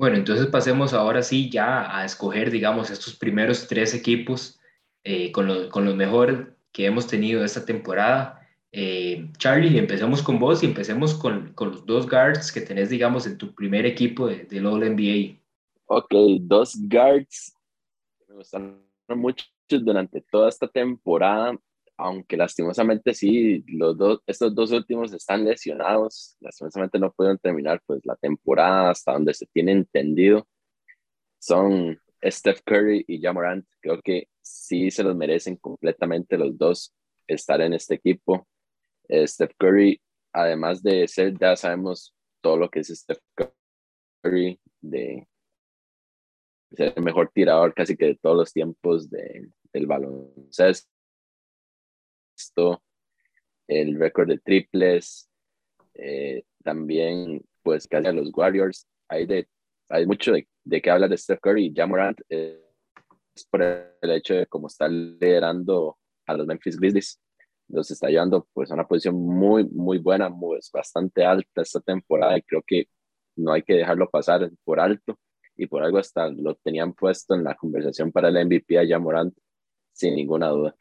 Bueno, 0.01 0.17
entonces 0.17 0.47
pasemos 0.47 0.95
ahora 0.95 1.21
sí 1.21 1.51
ya 1.51 1.95
a 1.95 2.03
escoger, 2.03 2.49
digamos, 2.49 2.89
estos 2.89 3.15
primeros 3.15 3.67
tres 3.67 3.93
equipos 3.93 4.59
eh, 5.03 5.31
con, 5.31 5.45
los, 5.45 5.67
con 5.67 5.85
los 5.85 5.95
mejores 5.95 6.39
que 6.71 6.87
hemos 6.87 7.05
tenido 7.05 7.45
esta 7.45 7.63
temporada. 7.63 8.41
Eh, 8.71 9.29
Charlie, 9.37 9.77
empecemos 9.77 10.23
con 10.23 10.39
vos 10.39 10.63
y 10.63 10.65
empecemos 10.65 11.13
con, 11.13 11.53
con, 11.53 11.69
los 11.69 11.85
dos 11.85 12.09
guards 12.09 12.51
que 12.51 12.61
tenés, 12.61 12.89
digamos, 12.89 13.27
en 13.27 13.37
tu 13.37 13.53
primer 13.53 13.85
equipo 13.85 14.25
del 14.25 14.47
de 14.47 14.65
All 14.65 14.79
NBA. 14.79 15.39
Ok, 15.85 16.11
dos 16.39 16.75
guards 16.89 17.53
me 18.27 18.37
gustaron 18.37 18.81
mucho 19.17 19.45
durante 19.69 20.19
toda 20.31 20.49
esta 20.49 20.67
temporada, 20.67 21.55
aunque 22.01 22.35
lastimosamente 22.35 23.13
sí, 23.13 23.63
los 23.67 23.95
dos, 23.97 24.21
estos 24.25 24.55
dos 24.55 24.71
últimos 24.71 25.13
están 25.13 25.45
lesionados, 25.45 26.35
lastimosamente 26.39 26.97
no 26.97 27.11
pudieron 27.11 27.37
terminar 27.37 27.79
pues 27.85 28.01
la 28.05 28.15
temporada 28.15 28.89
hasta 28.89 29.13
donde 29.13 29.35
se 29.35 29.45
tiene 29.45 29.73
entendido. 29.73 30.47
Son 31.39 31.99
Steph 32.23 32.61
Curry 32.65 33.05
y 33.07 33.21
Jamorant, 33.21 33.65
creo 33.79 34.01
que 34.01 34.27
sí 34.41 34.89
se 34.89 35.03
los 35.03 35.15
merecen 35.15 35.57
completamente 35.57 36.37
los 36.37 36.57
dos 36.57 36.93
estar 37.27 37.61
en 37.61 37.73
este 37.73 37.95
equipo. 37.95 38.47
Steph 39.07 39.53
Curry, 39.59 40.01
además 40.33 40.81
de 40.81 41.07
ser, 41.07 41.37
ya 41.37 41.55
sabemos 41.55 42.15
todo 42.41 42.57
lo 42.57 42.69
que 42.69 42.79
es 42.79 42.87
Steph 42.87 43.21
Curry, 44.23 44.59
de 44.81 45.27
es 46.71 46.93
el 46.95 47.03
mejor 47.03 47.29
tirador 47.33 47.73
casi 47.73 47.95
que 47.95 48.05
de 48.05 48.15
todos 48.15 48.37
los 48.37 48.53
tiempos 48.53 49.09
de, 49.09 49.49
del 49.73 49.85
baloncesto, 49.85 50.89
el 53.67 53.99
récord 53.99 54.27
de 54.27 54.39
triples, 54.39 55.29
eh, 55.93 56.43
también 56.63 57.41
pues 57.63 57.87
casi 57.87 58.07
a 58.07 58.11
los 58.11 58.31
Warriors, 58.33 58.87
hay, 59.07 59.25
de, 59.25 59.47
hay 59.89 60.05
mucho 60.05 60.31
de, 60.31 60.47
de 60.63 60.81
qué 60.81 60.89
hablar 60.89 61.09
de 61.09 61.17
Steph 61.17 61.39
Curry 61.41 61.67
y 61.67 61.73
Jamorant 61.73 62.19
eh, 62.29 62.61
es 63.35 63.45
por 63.45 63.61
el 63.61 64.11
hecho 64.11 64.33
de 64.33 64.45
cómo 64.47 64.67
está 64.67 64.87
liderando 64.87 65.97
a 66.25 66.33
los 66.33 66.47
Memphis 66.47 66.77
Grizzlies, 66.77 67.19
los 67.67 67.89
está 67.91 68.09
llevando 68.09 68.47
pues 68.53 68.71
a 68.71 68.73
una 68.73 68.87
posición 68.87 69.15
muy, 69.15 69.65
muy 69.65 69.97
buena, 69.97 70.29
muy, 70.29 70.59
bastante 70.73 71.23
alta 71.23 71.61
esta 71.61 71.79
temporada 71.79 72.37
y 72.37 72.41
creo 72.41 72.63
que 72.65 72.87
no 73.35 73.53
hay 73.53 73.63
que 73.63 73.73
dejarlo 73.73 74.09
pasar 74.09 74.49
por 74.63 74.79
alto. 74.79 75.17
Y 75.55 75.67
por 75.67 75.83
algo 75.83 75.99
hasta 75.99 76.29
lo 76.29 76.55
tenían 76.55 76.93
puesto 76.93 77.35
en 77.35 77.43
la 77.43 77.55
conversación 77.55 78.11
para 78.11 78.29
el 78.29 78.45
MVP 78.45 78.79
allá 78.79 78.97
Morant, 78.99 79.35
sin 79.93 80.15
ninguna 80.15 80.49
duda. 80.49 80.75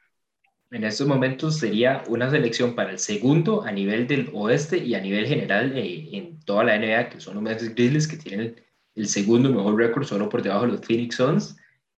En 0.72 0.84
estos 0.84 1.08
momentos 1.08 1.58
sería 1.58 2.04
una 2.06 2.30
selección 2.30 2.76
para 2.76 2.92
el 2.92 3.00
segundo 3.00 3.64
a 3.64 3.72
nivel 3.72 4.06
del 4.06 4.30
oeste 4.32 4.78
y 4.78 4.94
a 4.94 5.00
nivel 5.00 5.26
general 5.26 5.76
eh, 5.76 6.08
en 6.12 6.38
toda 6.44 6.62
la 6.62 6.78
NBA, 6.78 7.08
que 7.08 7.20
son 7.20 7.34
los 7.34 7.42
Memphis 7.42 7.74
Grizzlies, 7.74 8.06
que 8.06 8.16
tienen 8.16 8.54
el, 8.94 9.08
segundo 9.08 9.50
mejor 9.50 9.76
récord 9.76 10.04
solo 10.04 10.28
por 10.28 10.42
debajo 10.42 10.66
de 10.66 10.72
los 10.72 10.80
Phoenix 10.82 11.16
Suns, 11.16 11.56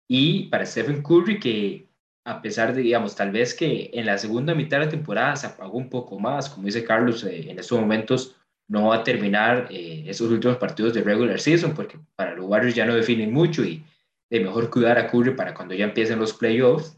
y 0.09 0.45
para 0.49 0.65
Stephen 0.65 1.03
Curry, 1.03 1.39
que 1.39 1.87
a 2.25 2.41
pesar 2.41 2.75
de, 2.75 2.81
digamos, 2.81 3.15
tal 3.15 3.31
vez 3.31 3.53
que 3.53 3.91
en 3.93 4.07
la 4.07 4.17
segunda 4.17 4.55
mitad 4.55 4.79
de 4.79 4.87
la 4.87 4.91
temporada 4.91 5.37
se 5.37 5.49
apagó 5.49 5.77
un 5.77 5.91
poco 5.91 6.19
más, 6.19 6.49
como 6.49 6.67
dice 6.67 6.83
Carlos, 6.83 7.25
eh, 7.25 7.51
en 7.51 7.59
estos 7.59 7.79
momentos 7.79 8.37
no 8.69 8.89
va 8.89 8.97
a 8.97 9.05
terminar 9.05 9.69
eh, 9.71 10.05
esos 10.07 10.31
últimos 10.31 10.57
partidos 10.57 10.95
de 10.95 11.03
regular 11.03 11.39
season, 11.39 11.75
porque 11.75 11.99
para 12.17 12.35
los 12.35 12.47
Warriors 12.47 12.75
ya 12.75 12.87
no 12.87 12.95
definen 12.95 13.35
mucho 13.35 13.65
y 13.65 13.85
de 14.31 14.41
mejor 14.41 14.71
cuidar 14.71 14.97
a 14.97 15.11
Curry 15.11 15.35
para 15.35 15.53
cuando 15.53 15.75
ya 15.75 15.85
empiecen 15.85 16.19
los 16.19 16.33
playoffs. 16.33 16.97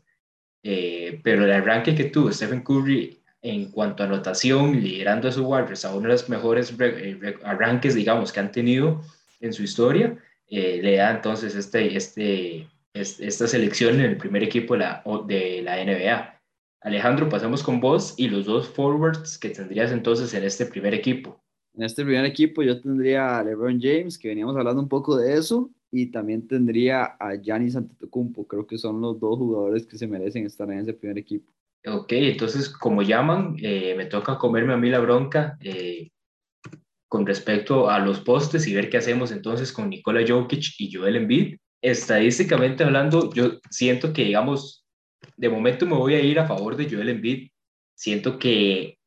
Eh, 0.67 1.21
pero 1.23 1.45
el 1.45 1.53
arranque 1.53 1.95
que 1.95 2.05
tuvo 2.05 2.33
Stephen 2.33 2.63
Curry 2.63 3.21
en 3.43 3.71
cuanto 3.71 4.03
a 4.03 4.07
anotación, 4.07 4.81
liderando 4.81 5.29
a 5.29 5.33
sus 5.33 5.45
Warriors 5.45 5.85
a 5.85 5.95
uno 5.95 6.09
de 6.09 6.15
los 6.15 6.29
mejores 6.31 6.75
eh, 6.81 7.37
arranques, 7.45 7.95
digamos, 7.95 8.33
que 8.33 8.41
han 8.41 8.51
tenido 8.51 9.03
en 9.41 9.53
su 9.53 9.63
historia, 9.63 10.17
eh, 10.49 10.81
le 10.83 10.97
da 10.97 11.11
entonces 11.11 11.55
este, 11.55 11.95
este, 11.95 12.67
este, 12.95 13.27
esta 13.27 13.47
selección 13.47 13.97
en 13.97 14.07
el 14.13 14.17
primer 14.17 14.43
equipo 14.43 14.73
de 14.73 14.81
la, 14.81 15.03
de 15.27 15.61
la 15.63 15.85
NBA. 15.85 16.41
Alejandro, 16.81 17.29
pasamos 17.29 17.63
con 17.63 17.81
vos 17.81 18.15
y 18.17 18.29
los 18.29 18.47
dos 18.47 18.67
forwards 18.69 19.37
que 19.37 19.51
tendrías 19.51 19.93
entonces 19.93 20.33
en 20.33 20.45
este 20.45 20.65
primer 20.65 20.95
equipo. 20.95 21.39
En 21.75 21.83
este 21.83 22.05
primer 22.05 22.25
equipo 22.25 22.63
yo 22.63 22.81
tendría 22.81 23.39
a 23.39 23.45
LeBron 23.45 23.79
James, 23.79 24.17
que 24.17 24.29
veníamos 24.29 24.57
hablando 24.57 24.81
un 24.81 24.89
poco 24.89 25.17
de 25.17 25.35
eso, 25.35 25.71
y 25.95 26.07
también 26.07 26.47
tendría 26.49 27.05
a 27.05 27.37
Giannis 27.37 27.77
Antetokounmpo. 27.77 28.47
Creo 28.47 28.67
que 28.67 28.79
son 28.79 29.01
los 29.01 29.21
dos 29.21 29.39
jugadores 29.39 29.87
que 29.87 29.97
se 29.97 30.09
merecen 30.09 30.45
estar 30.45 30.71
en 30.71 30.81
ese 30.81 30.93
primer 30.93 31.19
equipo. 31.19 31.53
Ok, 31.87 32.13
entonces 32.13 32.69
como 32.69 33.03
llaman, 33.03 33.57
eh, 33.63 33.95
me 33.97 34.07
toca 34.07 34.37
comerme 34.39 34.73
a 34.73 34.77
mí 34.77 34.91
la 34.91 34.99
bronca 34.99 35.57
eh, 35.61 36.11
con 37.09 37.27
respecto 37.27 37.89
a 37.89 37.99
los 38.01 38.21
postes 38.21 38.67
y 38.67 38.75
ver 38.75 38.91
qué 38.91 38.97
hacemos 38.97 39.31
entonces 39.31 39.73
con 39.73 39.91
Nikola 39.91 40.25
Jokic 40.27 40.81
y 40.81 40.93
Joel 40.93 41.17
Embiid. 41.17 41.59
Estadísticamente 41.81 42.83
hablando, 42.83 43.33
yo 43.33 43.61
siento 43.71 44.13
que, 44.13 44.25
digamos, 44.25 44.85
de 45.37 45.49
momento 45.49 45.87
me 45.87 45.95
voy 45.95 46.15
a 46.15 46.21
ir 46.21 46.39
a 46.41 46.47
favor 46.49 46.77
de 46.77 46.91
Joel 46.91 47.11
Embiid. 47.11 47.51
Siento 47.95 48.39
que 48.39 48.99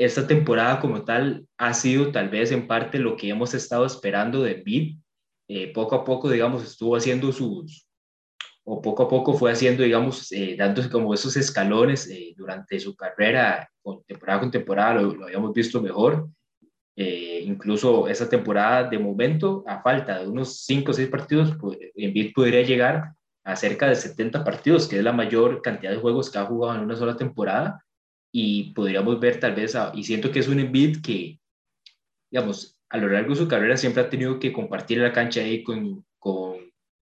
esta 0.00 0.26
temporada 0.26 0.80
como 0.80 1.04
tal 1.04 1.46
ha 1.58 1.74
sido 1.74 2.10
tal 2.10 2.30
vez 2.30 2.50
en 2.50 2.66
parte 2.66 2.98
lo 2.98 3.16
que 3.16 3.28
hemos 3.28 3.52
estado 3.52 3.84
esperando 3.84 4.42
de 4.42 4.54
Bid. 4.54 4.96
Eh, 5.52 5.72
poco 5.72 5.96
a 5.96 6.04
poco, 6.04 6.30
digamos, 6.30 6.62
estuvo 6.62 6.94
haciendo 6.94 7.32
sus, 7.32 7.84
o 8.62 8.80
poco 8.80 9.02
a 9.02 9.08
poco 9.08 9.34
fue 9.34 9.50
haciendo, 9.50 9.82
digamos, 9.82 10.30
eh, 10.30 10.54
dándose 10.56 10.88
como 10.88 11.12
esos 11.12 11.36
escalones 11.36 12.08
eh, 12.08 12.34
durante 12.36 12.78
su 12.78 12.94
carrera, 12.94 13.68
con 13.82 14.04
temporada 14.04 14.38
con 14.38 14.50
temporada, 14.52 14.94
lo, 15.02 15.12
lo 15.12 15.24
habíamos 15.24 15.52
visto 15.52 15.82
mejor. 15.82 16.28
Eh, 16.94 17.42
incluso 17.44 18.06
esa 18.06 18.28
temporada, 18.28 18.88
de 18.88 19.00
momento, 19.00 19.64
a 19.66 19.82
falta 19.82 20.20
de 20.20 20.28
unos 20.28 20.64
5 20.66 20.92
o 20.92 20.94
6 20.94 21.08
partidos, 21.08 21.56
pues, 21.60 21.78
podría 22.32 22.62
llegar 22.62 23.14
a 23.42 23.56
cerca 23.56 23.88
de 23.88 23.96
70 23.96 24.44
partidos, 24.44 24.86
que 24.86 24.98
es 24.98 25.02
la 25.02 25.12
mayor 25.12 25.62
cantidad 25.62 25.90
de 25.90 25.98
juegos 25.98 26.30
que 26.30 26.38
ha 26.38 26.46
jugado 26.46 26.76
en 26.76 26.84
una 26.84 26.94
sola 26.94 27.16
temporada 27.16 27.84
y 28.32 28.72
podríamos 28.72 29.18
ver 29.18 29.40
tal 29.40 29.56
vez, 29.56 29.76
y 29.94 30.04
siento 30.04 30.30
que 30.30 30.38
es 30.38 30.46
un 30.46 30.60
Embiid 30.60 31.02
que, 31.02 31.40
digamos, 32.30 32.79
a 32.90 32.98
lo 32.98 33.08
largo 33.08 33.30
de 33.30 33.36
su 33.36 33.48
carrera 33.48 33.76
siempre 33.76 34.02
ha 34.02 34.10
tenido 34.10 34.38
que 34.38 34.52
compartir 34.52 34.98
la 34.98 35.12
cancha 35.12 35.40
ahí 35.40 35.62
con, 35.62 36.04
con 36.18 36.56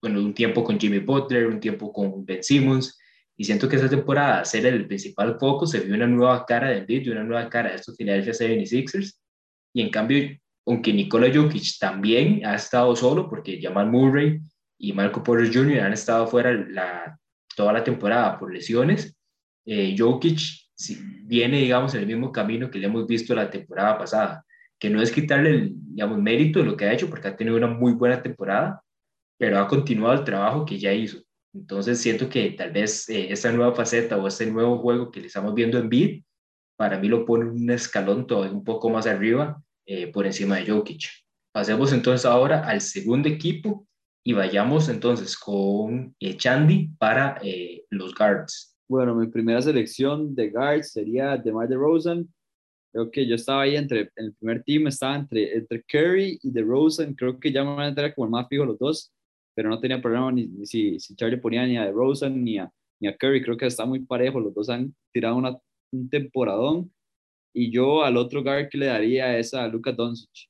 bueno, 0.01 0.19
un 0.19 0.33
tiempo 0.33 0.63
con 0.63 0.79
Jimmy 0.79 0.99
Butler, 0.99 1.47
un 1.47 1.59
tiempo 1.59 1.91
con 1.91 2.25
Ben 2.25 2.43
Simmons, 2.43 2.97
y 3.35 3.43
siento 3.43 3.67
que 3.67 3.75
esa 3.75 3.89
temporada, 3.89 4.45
ser 4.45 4.65
el 4.65 4.87
principal 4.87 5.37
foco, 5.39 5.65
se 5.65 5.81
vio 5.81 5.95
una 5.95 6.07
nueva 6.07 6.45
cara 6.45 6.69
de 6.69 6.79
Embiid, 6.79 7.11
una 7.11 7.23
nueva 7.23 7.49
cara 7.49 7.69
de 7.69 7.75
estos 7.75 7.97
Philadelphia 7.97 8.33
76ers, 8.33 9.17
y 9.73 9.81
en 9.81 9.89
cambio, 9.89 10.37
aunque 10.65 10.93
Nikola 10.93 11.33
Jokic 11.33 11.77
también 11.79 12.45
ha 12.45 12.55
estado 12.55 12.95
solo, 12.95 13.29
porque 13.29 13.59
Jamal 13.61 13.89
Murray 13.89 14.39
y 14.77 14.93
Marco 14.93 15.23
Porter 15.23 15.53
Jr. 15.53 15.81
han 15.81 15.93
estado 15.93 16.27
fuera 16.27 17.17
toda 17.55 17.73
la 17.73 17.83
temporada 17.83 18.37
por 18.37 18.53
lesiones, 18.53 19.15
eh, 19.65 19.95
Jokic 19.97 20.39
viene, 21.23 21.59
digamos, 21.59 21.93
en 21.93 22.01
el 22.01 22.07
mismo 22.07 22.31
camino 22.31 22.69
que 22.69 22.79
le 22.79 22.87
hemos 22.87 23.07
visto 23.07 23.33
la 23.33 23.49
temporada 23.49 23.97
pasada, 23.97 24.45
que 24.83 24.89
no 24.89 25.01
es 25.01 25.13
quitarle 25.13 25.49
el, 25.49 25.73
digamos, 25.93 26.21
mérito 26.21 26.59
de 26.59 26.65
lo 26.65 26.75
que 26.75 26.83
ha 26.83 26.91
hecho, 26.91 27.09
porque 27.09 27.29
ha 27.29 27.37
tenido 27.37 27.55
una 27.55 27.67
muy 27.67 27.93
buena 27.93 28.21
temporada, 28.21 28.83
pero 29.39 29.57
ha 29.57 29.65
continuado 29.65 30.13
el 30.13 30.25
trabajo 30.25 30.65
que 30.65 30.77
ya 30.77 30.91
hizo. 30.91 31.19
Entonces 31.53 32.01
siento 32.01 32.27
que 32.27 32.49
tal 32.51 32.71
vez 32.71 33.07
eh, 33.07 33.31
esta 33.31 33.49
nueva 33.53 33.73
faceta 33.73 34.17
o 34.17 34.27
este 34.27 34.45
nuevo 34.45 34.79
juego 34.79 35.09
que 35.09 35.21
le 35.21 35.27
estamos 35.27 35.53
viendo 35.53 35.77
en 35.77 35.87
Bid, 35.87 36.23
para 36.75 36.99
mí 36.99 37.07
lo 37.07 37.23
pone 37.23 37.45
un 37.45 37.69
escalón 37.71 38.27
todavía 38.27 38.51
un 38.51 38.65
poco 38.65 38.89
más 38.89 39.07
arriba 39.07 39.63
eh, 39.85 40.07
por 40.07 40.25
encima 40.25 40.57
de 40.57 40.69
Jokic. 40.69 41.05
Pasemos 41.53 41.93
entonces 41.93 42.25
ahora 42.25 42.67
al 42.67 42.81
segundo 42.81 43.29
equipo 43.29 43.87
y 44.21 44.33
vayamos 44.33 44.89
entonces 44.89 45.37
con 45.37 46.13
eh, 46.19 46.35
Chandy 46.35 46.89
para 46.97 47.39
los 47.89 48.13
guards. 48.13 48.77
Bueno, 48.89 49.15
mi 49.15 49.27
primera 49.27 49.61
selección 49.61 50.35
de 50.35 50.49
guards 50.49 50.91
sería 50.91 51.37
DeMar 51.37 51.69
DeRozan. 51.69 52.27
Creo 52.93 53.11
que 53.11 53.27
yo 53.27 53.35
estaba 53.35 53.63
ahí 53.63 53.75
entre, 53.75 54.11
en 54.15 54.25
el 54.25 54.33
primer 54.35 54.63
team, 54.63 54.87
estaba 54.87 55.15
entre, 55.15 55.57
entre 55.57 55.83
Curry 55.83 56.39
y 56.41 56.51
DeRozan. 56.51 57.15
Creo 57.15 57.39
que 57.39 57.51
ya 57.51 57.63
me 57.63 57.71
van 57.71 57.85
a 57.85 57.87
entrar 57.89 58.13
como 58.13 58.25
el 58.25 58.31
más 58.31 58.47
fijo 58.47 58.65
los 58.65 58.79
dos 58.79 59.11
pero 59.55 59.69
no 59.69 59.79
tenía 59.79 60.01
problema 60.01 60.31
ni, 60.31 60.65
si, 60.65 60.99
si, 60.99 61.15
Charlie 61.15 61.37
ponía 61.37 61.65
ni 61.65 61.77
a 61.77 61.85
DeRozan 61.85 62.43
ni 62.43 62.57
a, 62.57 62.71
ni 62.99 63.07
a 63.07 63.15
Curry, 63.15 63.43
creo 63.43 63.57
que 63.57 63.65
está 63.65 63.85
muy 63.85 63.99
parejo, 63.99 64.39
los 64.39 64.53
dos 64.53 64.69
han 64.69 64.93
tirado 65.11 65.35
una, 65.35 65.57
un 65.91 66.09
temporadón, 66.09 66.91
y 67.53 67.71
yo 67.71 68.03
al 68.03 68.17
otro 68.17 68.43
guard 68.43 68.69
que 68.69 68.77
le 68.77 68.87
daría 68.87 69.37
es 69.37 69.53
a 69.53 69.67
Luka 69.67 69.91
Doncic. 69.91 70.49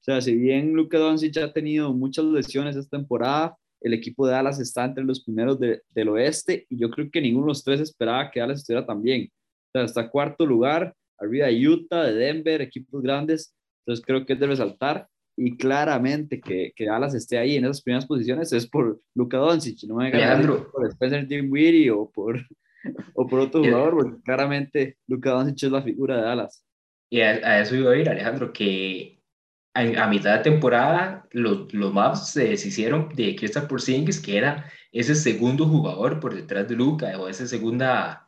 O 0.00 0.04
sea, 0.04 0.20
si 0.20 0.36
bien 0.36 0.74
Luka 0.74 0.98
Doncic 0.98 1.36
ha 1.38 1.52
tenido 1.52 1.92
muchas 1.94 2.26
lesiones 2.26 2.76
esta 2.76 2.98
temporada, 2.98 3.56
el 3.80 3.94
equipo 3.94 4.26
de 4.26 4.32
Dallas 4.32 4.60
está 4.60 4.84
entre 4.84 5.04
los 5.04 5.22
primeros 5.22 5.58
del 5.58 6.08
oeste 6.08 6.66
y 6.68 6.78
yo 6.78 6.90
creo 6.90 7.10
que 7.10 7.20
ninguno 7.20 7.46
de 7.46 7.50
los 7.50 7.64
tres 7.64 7.80
esperaba 7.80 8.30
que 8.30 8.40
Dallas 8.40 8.60
estuviera 8.60 8.86
tan 8.86 9.02
bien. 9.02 9.30
O 9.68 9.70
sea, 9.72 9.84
está 9.84 10.10
cuarto 10.10 10.44
lugar, 10.44 10.94
arriba 11.18 11.46
de 11.46 11.68
Utah, 11.68 12.04
de 12.04 12.14
Denver, 12.14 12.60
equipos 12.62 13.02
grandes. 13.02 13.54
Entonces 13.80 14.04
creo 14.04 14.24
que 14.24 14.34
es 14.34 14.40
de 14.40 14.46
resaltar 14.46 15.08
y 15.36 15.56
claramente 15.56 16.40
que, 16.40 16.72
que 16.76 16.86
Dallas 16.86 17.14
esté 17.14 17.38
ahí 17.38 17.56
en 17.56 17.64
esas 17.64 17.82
primeras 17.82 18.06
posiciones 18.06 18.52
es 18.52 18.66
por 18.68 19.00
Luka 19.14 19.38
Doncic, 19.38 19.82
no 19.84 19.96
me 19.96 20.10
por 20.12 20.86
Spencer 20.86 21.26
Dinwiddie 21.26 21.90
o 21.90 22.08
por, 22.10 22.40
o 23.14 23.26
por 23.26 23.40
otro 23.40 23.62
jugador, 23.62 23.94
porque 23.94 24.22
claramente 24.22 24.98
Luka 25.08 25.30
Doncic 25.30 25.64
es 25.64 25.72
la 25.72 25.82
figura 25.82 26.16
de 26.16 26.22
Dallas. 26.22 26.64
Y 27.10 27.20
a, 27.20 27.60
eso 27.60 27.76
iba 27.76 27.92
a 27.92 27.96
ir, 27.96 28.08
Alejandro, 28.08 28.52
que 28.52 29.20
a, 29.74 30.06
mitad 30.06 30.36
de 30.38 30.50
temporada 30.50 31.26
los, 31.32 31.72
los 31.74 31.92
Mavs 31.92 32.28
se 32.28 32.44
deshicieron 32.50 33.08
de 33.14 33.34
Kristaps 33.36 33.66
Porzingis, 33.66 34.20
que 34.20 34.36
era 34.36 34.70
ese 34.92 35.14
segundo 35.14 35.66
jugador 35.66 36.20
por 36.20 36.34
detrás 36.34 36.68
de 36.68 36.76
Luka, 36.76 37.18
o 37.18 37.28
esa 37.28 37.46
segunda, 37.46 38.23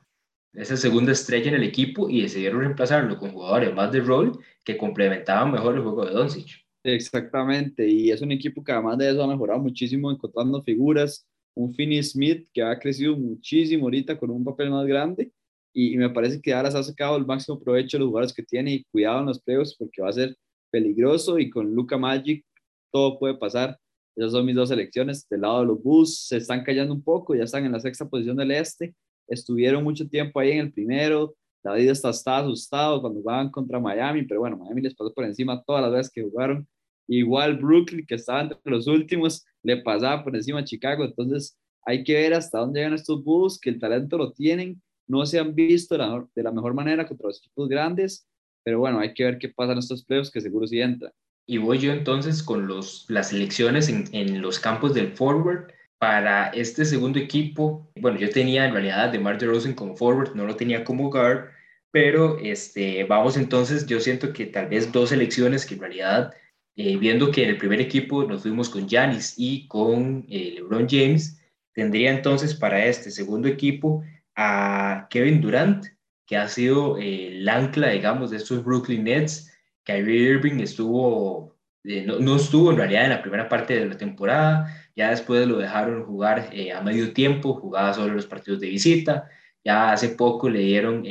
esa 0.57 0.77
segunda 0.77 1.13
estrella 1.13 1.49
en 1.49 1.57
el 1.57 1.63
equipo, 1.63 2.09
y 2.09 2.23
decidieron 2.23 2.61
reemplazarlo 2.61 3.19
con 3.19 3.31
jugadores 3.31 3.75
más 3.75 3.93
de 3.93 4.01
rol 4.01 4.39
que 4.65 4.77
complementaban 4.77 5.53
mejor 5.53 5.77
el 5.77 5.83
juego 5.83 6.07
de 6.07 6.13
Doncic. 6.13 6.67
Exactamente, 6.83 7.87
y 7.89 8.11
es 8.11 8.23
un 8.23 8.33
equipo 8.33 8.63
que 8.63 8.73
además 8.73 8.99
de 8.99 9.11
eso 9.11 9.23
ha 9.23 9.27
mejorado 9.27 9.61
muchísimo 9.61 10.11
encontrando 10.11 10.63
figuras, 10.63 11.27
un 11.55 11.75
Finney 11.75 12.03
Smith 12.03 12.49
que 12.53 12.63
ha 12.63 12.79
crecido 12.79 13.17
muchísimo 13.17 13.85
ahorita 13.85 14.19
con 14.19 14.31
un 14.31 14.45
papel 14.45 14.71
más 14.71 14.87
grande 14.87 15.33
y, 15.79 15.97
me 15.99 16.09
parece 16.09 16.41
que 16.41 16.53
Dallas 16.53 16.75
ha 16.75 16.83
sacado 16.83 17.19
el 17.19 17.27
máximo 17.27 17.61
provecho 17.61 17.99
de 17.99 18.01
los 18.01 18.09
jugadores 18.09 18.33
que 18.33 18.43
tiene 18.43 18.73
y 18.73 18.85
cuidado 18.85 19.21
en 19.21 19.27
los 19.27 19.43
playoffs 19.43 19.77
porque 19.77 20.01
va 20.01 20.09
a 20.09 20.13
ser 20.13 20.35
peligroso 20.71 21.39
y 21.39 21.51
con 21.51 21.75
Luca 21.75 21.99
Magic 21.99 22.47
todo 22.91 23.19
puede 23.19 23.35
pasar. 23.35 23.79
Esas 24.17 24.33
son 24.33 24.47
mis 24.47 24.55
dos 24.55 24.71
selecciones. 24.71 25.29
Del 25.29 25.43
lado 25.43 25.61
de 25.61 25.67
los 25.67 25.83
Bulls 25.83 26.27
se 26.29 26.39
están 26.39 26.65
callando 26.65 26.95
un 26.95 27.03
poco, 27.03 27.35
ya 27.35 27.45
están 27.45 27.67
en 27.67 27.73
la 27.73 27.81
sexta 27.81 28.09
posición 28.09 28.39
del 28.39 28.53
este, 28.53 28.95
estuvieron 29.29 29.85
mucho 29.85 30.09
tiempo 30.09 30.41
ahí 30.41 30.53
en 30.53 30.61
el 30.61 30.73
primero, 30.73 31.35
David 31.63 31.91
está, 31.91 32.11
está 32.11 32.39
asustado 32.39 33.01
cuando 33.01 33.21
jugaban 33.21 33.51
contra 33.51 33.81
Miami, 33.81 34.23
pero 34.23 34.41
bueno, 34.41 34.57
Miami 34.57 34.83
les 34.83 34.95
pasó 34.95 35.13
por 35.13 35.25
encima 35.25 35.63
todas 35.65 35.83
las 35.83 35.93
veces 35.93 36.13
que 36.13 36.23
jugaron 36.23 36.67
Igual 37.09 37.59
Brooklyn, 37.59 38.07
que 38.07 38.17
estaba 38.17 38.43
entre 38.43 38.59
los 38.65 38.87
últimos, 38.87 39.45
le 39.63 39.77
pasaba 39.79 40.25
por 40.25 40.35
encima 40.35 40.61
a 40.61 40.65
Chicago. 40.65 41.05
Entonces, 41.05 41.57
hay 41.85 42.03
que 42.03 42.15
ver 42.15 42.35
hasta 42.35 42.59
dónde 42.59 42.81
llegan 42.81 42.95
estos 42.95 43.23
Bulls, 43.23 43.61
que 43.61 43.71
el 43.71 43.79
talento 43.79 44.19
lo 44.19 44.33
tienen. 44.33 44.83
No 45.07 45.25
se 45.25 45.39
han 45.39 45.55
visto 45.55 45.97
de 45.97 46.43
la, 46.43 46.53
mejor 46.53 46.75
manera 46.75 47.07
contra 47.07 47.29
los 47.29 47.39
equipos 47.39 47.69
grandes, 47.69 48.27
pero 48.65 48.81
bueno, 48.81 48.99
hay 48.99 49.15
que 49.15 49.25
ver 49.25 49.39
qué 49.39 49.49
pasa 49.49 49.73
en 49.73 49.79
estos 49.79 50.05
playoffs, 50.05 50.31
que 50.31 50.41
seguro 50.41 50.67
sí 50.67 50.81
entra. 50.81 51.13
Y 51.47 51.59
voy 51.59 51.79
yo 51.79 51.93
entonces 51.93 52.43
con 52.43 52.67
los, 52.67 53.07
las 53.09 53.33
elecciones 53.33 53.89
en, 53.89 54.09
en 54.13 54.43
los 54.43 54.59
campos 54.59 54.95
del 54.95 55.13
forward. 55.13 55.71
Para 55.99 56.49
este 56.49 56.85
segundo 56.85 57.19
equipo, 57.19 57.91
bueno, 58.01 58.19
yo 58.19 58.29
tenía 58.31 58.67
en 58.67 58.73
realidad 58.73 59.11
de 59.11 59.19
Mark 59.19 59.41
Rosen 59.43 59.75
como 59.75 59.97
forward, 59.97 60.35
no 60.35 60.45
lo 60.45 60.57
tenía 60.57 60.85
como 60.85 61.11
guard, 61.11 61.51
pero 61.91 62.39
este, 62.39 63.05
vamos 63.05 63.37
entonces, 63.37 63.87
yo 63.87 64.01
siento 64.01 64.33
que 64.33 64.47
tal 64.47 64.69
vez 64.69 64.93
dos 64.93 65.13
elecciones 65.13 65.65
que 65.65 65.75
en 65.75 65.81
realidad 65.81 66.35
eh, 66.79 66.99
viendo 66.99 67.31
que 67.31 67.43
en 67.43 67.49
el 67.49 67.57
primer 67.57 67.81
equipo 67.81 68.25
nos 68.25 68.43
fuimos 68.43 68.69
con 68.69 68.87
Giannis 68.87 69.35
y 69.39 69.67
con 69.67 70.27
eh, 70.29 70.53
LeBron 70.57 70.87
James, 70.89 71.41
tendría 71.73 72.11
entonces 72.11 72.55
para 72.55 72.85
este 72.85 73.11
segundo 73.11 73.49
equipo 73.49 74.05
a 74.35 75.07
Kevin 75.09 75.41
Durant, 75.41 75.87
que 76.27 76.37
ha 76.37 76.49
sido 76.49 76.99
eh, 76.99 77.39
el 77.39 77.49
ancla, 77.49 77.89
digamos, 77.89 78.31
de 78.31 78.37
estos 78.37 78.63
Brooklyn 78.63 79.05
Nets. 79.05 79.51
Kyrie 79.85 80.33
Irving 80.33 80.61
estuvo, 80.61 81.57
no, 81.83 82.19
no, 82.19 82.37
estuvo 82.37 82.71
en 82.71 82.77
realidad 82.77 83.05
en 83.05 83.11
la 83.11 83.23
primera 83.23 83.49
parte 83.49 83.79
de 83.79 83.87
la 83.87 83.97
temporada, 83.97 84.86
ya 84.97 85.11
después 85.11 85.47
lo 85.47 85.59
dejaron 85.59 86.05
jugar 86.05 86.51
a 86.75 86.81
medio 86.81 87.13
tiempo, 87.13 87.55
jugaba 87.55 87.95
solo 87.95 88.15
los 88.15 88.27
partidos 88.27 88.61
de 88.61 88.69
visita, 88.69 89.29
ya 89.65 89.93
hace 89.93 90.09
poco 90.11 90.49
le 90.49 90.61
dieron 90.61 91.05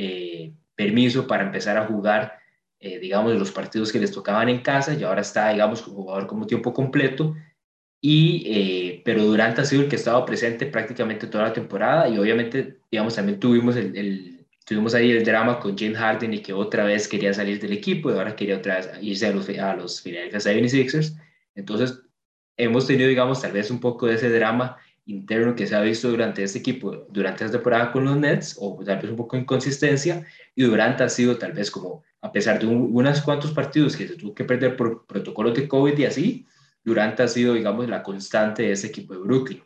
permiso 0.74 1.26
para 1.26 1.44
empezar 1.44 1.78
a 1.78 1.86
jugar 1.86 2.36
eh, 2.78 2.98
digamos, 2.98 3.34
los 3.34 3.50
partidos 3.52 3.90
que 3.90 3.98
les 3.98 4.12
tocaban 4.12 4.48
en 4.48 4.60
casa 4.60 4.94
y 4.94 5.02
ahora 5.02 5.22
está, 5.22 5.48
digamos, 5.50 5.82
como 5.82 5.96
jugador 6.02 6.26
como 6.26 6.46
tiempo 6.46 6.72
completo. 6.72 7.34
Y, 8.00 8.44
eh, 8.46 9.02
pero 9.04 9.24
Durant 9.24 9.58
ha 9.58 9.64
sido 9.64 9.82
el 9.82 9.88
que 9.88 9.96
ha 9.96 9.98
estado 9.98 10.24
presente 10.26 10.66
prácticamente 10.66 11.26
toda 11.26 11.44
la 11.44 11.52
temporada 11.52 12.08
y 12.08 12.18
obviamente, 12.18 12.78
digamos, 12.90 13.16
también 13.16 13.40
tuvimos, 13.40 13.76
el, 13.76 14.46
tuvimos 14.64 14.94
ahí 14.94 15.10
el 15.10 15.24
drama 15.24 15.58
con 15.58 15.76
James 15.76 15.98
Harden 15.98 16.34
y 16.34 16.42
que 16.42 16.52
otra 16.52 16.84
vez 16.84 17.08
quería 17.08 17.32
salir 17.34 17.60
del 17.60 17.72
equipo 17.72 18.10
y 18.10 18.14
ahora 18.14 18.36
quería 18.36 18.58
otra 18.58 18.76
vez 18.76 18.90
irse 19.00 19.26
a 19.26 19.32
los, 19.32 19.48
a 19.48 19.74
los 19.74 20.02
Philadelphia 20.02 20.38
76ers. 20.38 21.18
Entonces, 21.54 22.02
hemos 22.56 22.86
tenido, 22.86 23.08
digamos, 23.08 23.42
tal 23.42 23.52
vez 23.52 23.70
un 23.70 23.80
poco 23.80 24.06
de 24.06 24.14
ese 24.14 24.30
drama 24.30 24.76
interno 25.06 25.54
que 25.54 25.66
se 25.66 25.74
ha 25.74 25.80
visto 25.80 26.08
durante 26.08 26.42
este 26.42 26.58
equipo, 26.58 27.06
durante 27.10 27.44
esta 27.44 27.58
temporada 27.58 27.92
con 27.92 28.04
los 28.04 28.16
Nets, 28.16 28.56
o 28.60 28.82
tal 28.84 29.00
vez 29.00 29.10
un 29.10 29.16
poco 29.16 29.36
de 29.36 29.42
inconsistencia, 29.42 30.26
y 30.54 30.64
Durant 30.64 31.00
ha 31.00 31.08
sido 31.08 31.36
tal 31.38 31.52
vez 31.52 31.70
como 31.70 32.02
a 32.20 32.32
pesar 32.32 32.58
de 32.58 32.66
unos 32.66 33.20
cuantos 33.22 33.52
partidos 33.52 33.96
que 33.96 34.08
se 34.08 34.16
tuvo 34.16 34.34
que 34.34 34.44
perder 34.44 34.76
por 34.76 35.06
protocolos 35.06 35.54
de 35.54 35.68
COVID 35.68 35.96
y 35.96 36.04
así, 36.04 36.46
Durant 36.82 37.18
ha 37.20 37.28
sido, 37.28 37.54
digamos, 37.54 37.88
la 37.88 38.02
constante 38.02 38.64
de 38.64 38.72
ese 38.72 38.88
equipo 38.88 39.14
de 39.14 39.20
Brooklyn. 39.20 39.62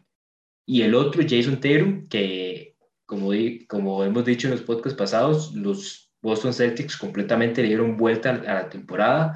Y 0.67 0.83
el 0.83 0.95
otro, 0.95 1.23
Jason 1.27 1.61
Tatum, 1.61 2.07
que 2.09 2.77
como, 3.07 3.31
como 3.67 4.05
hemos 4.05 4.25
dicho 4.25 4.47
en 4.47 4.53
los 4.53 4.63
podcasts 4.63 4.97
pasados, 4.97 5.55
los 5.55 6.13
Boston 6.23 6.53
Celtics 6.53 6.97
completamente 6.97 7.63
le 7.63 7.69
dieron 7.69 7.97
vuelta 7.97 8.31
a 8.31 8.55
la 8.55 8.69
temporada. 8.69 9.35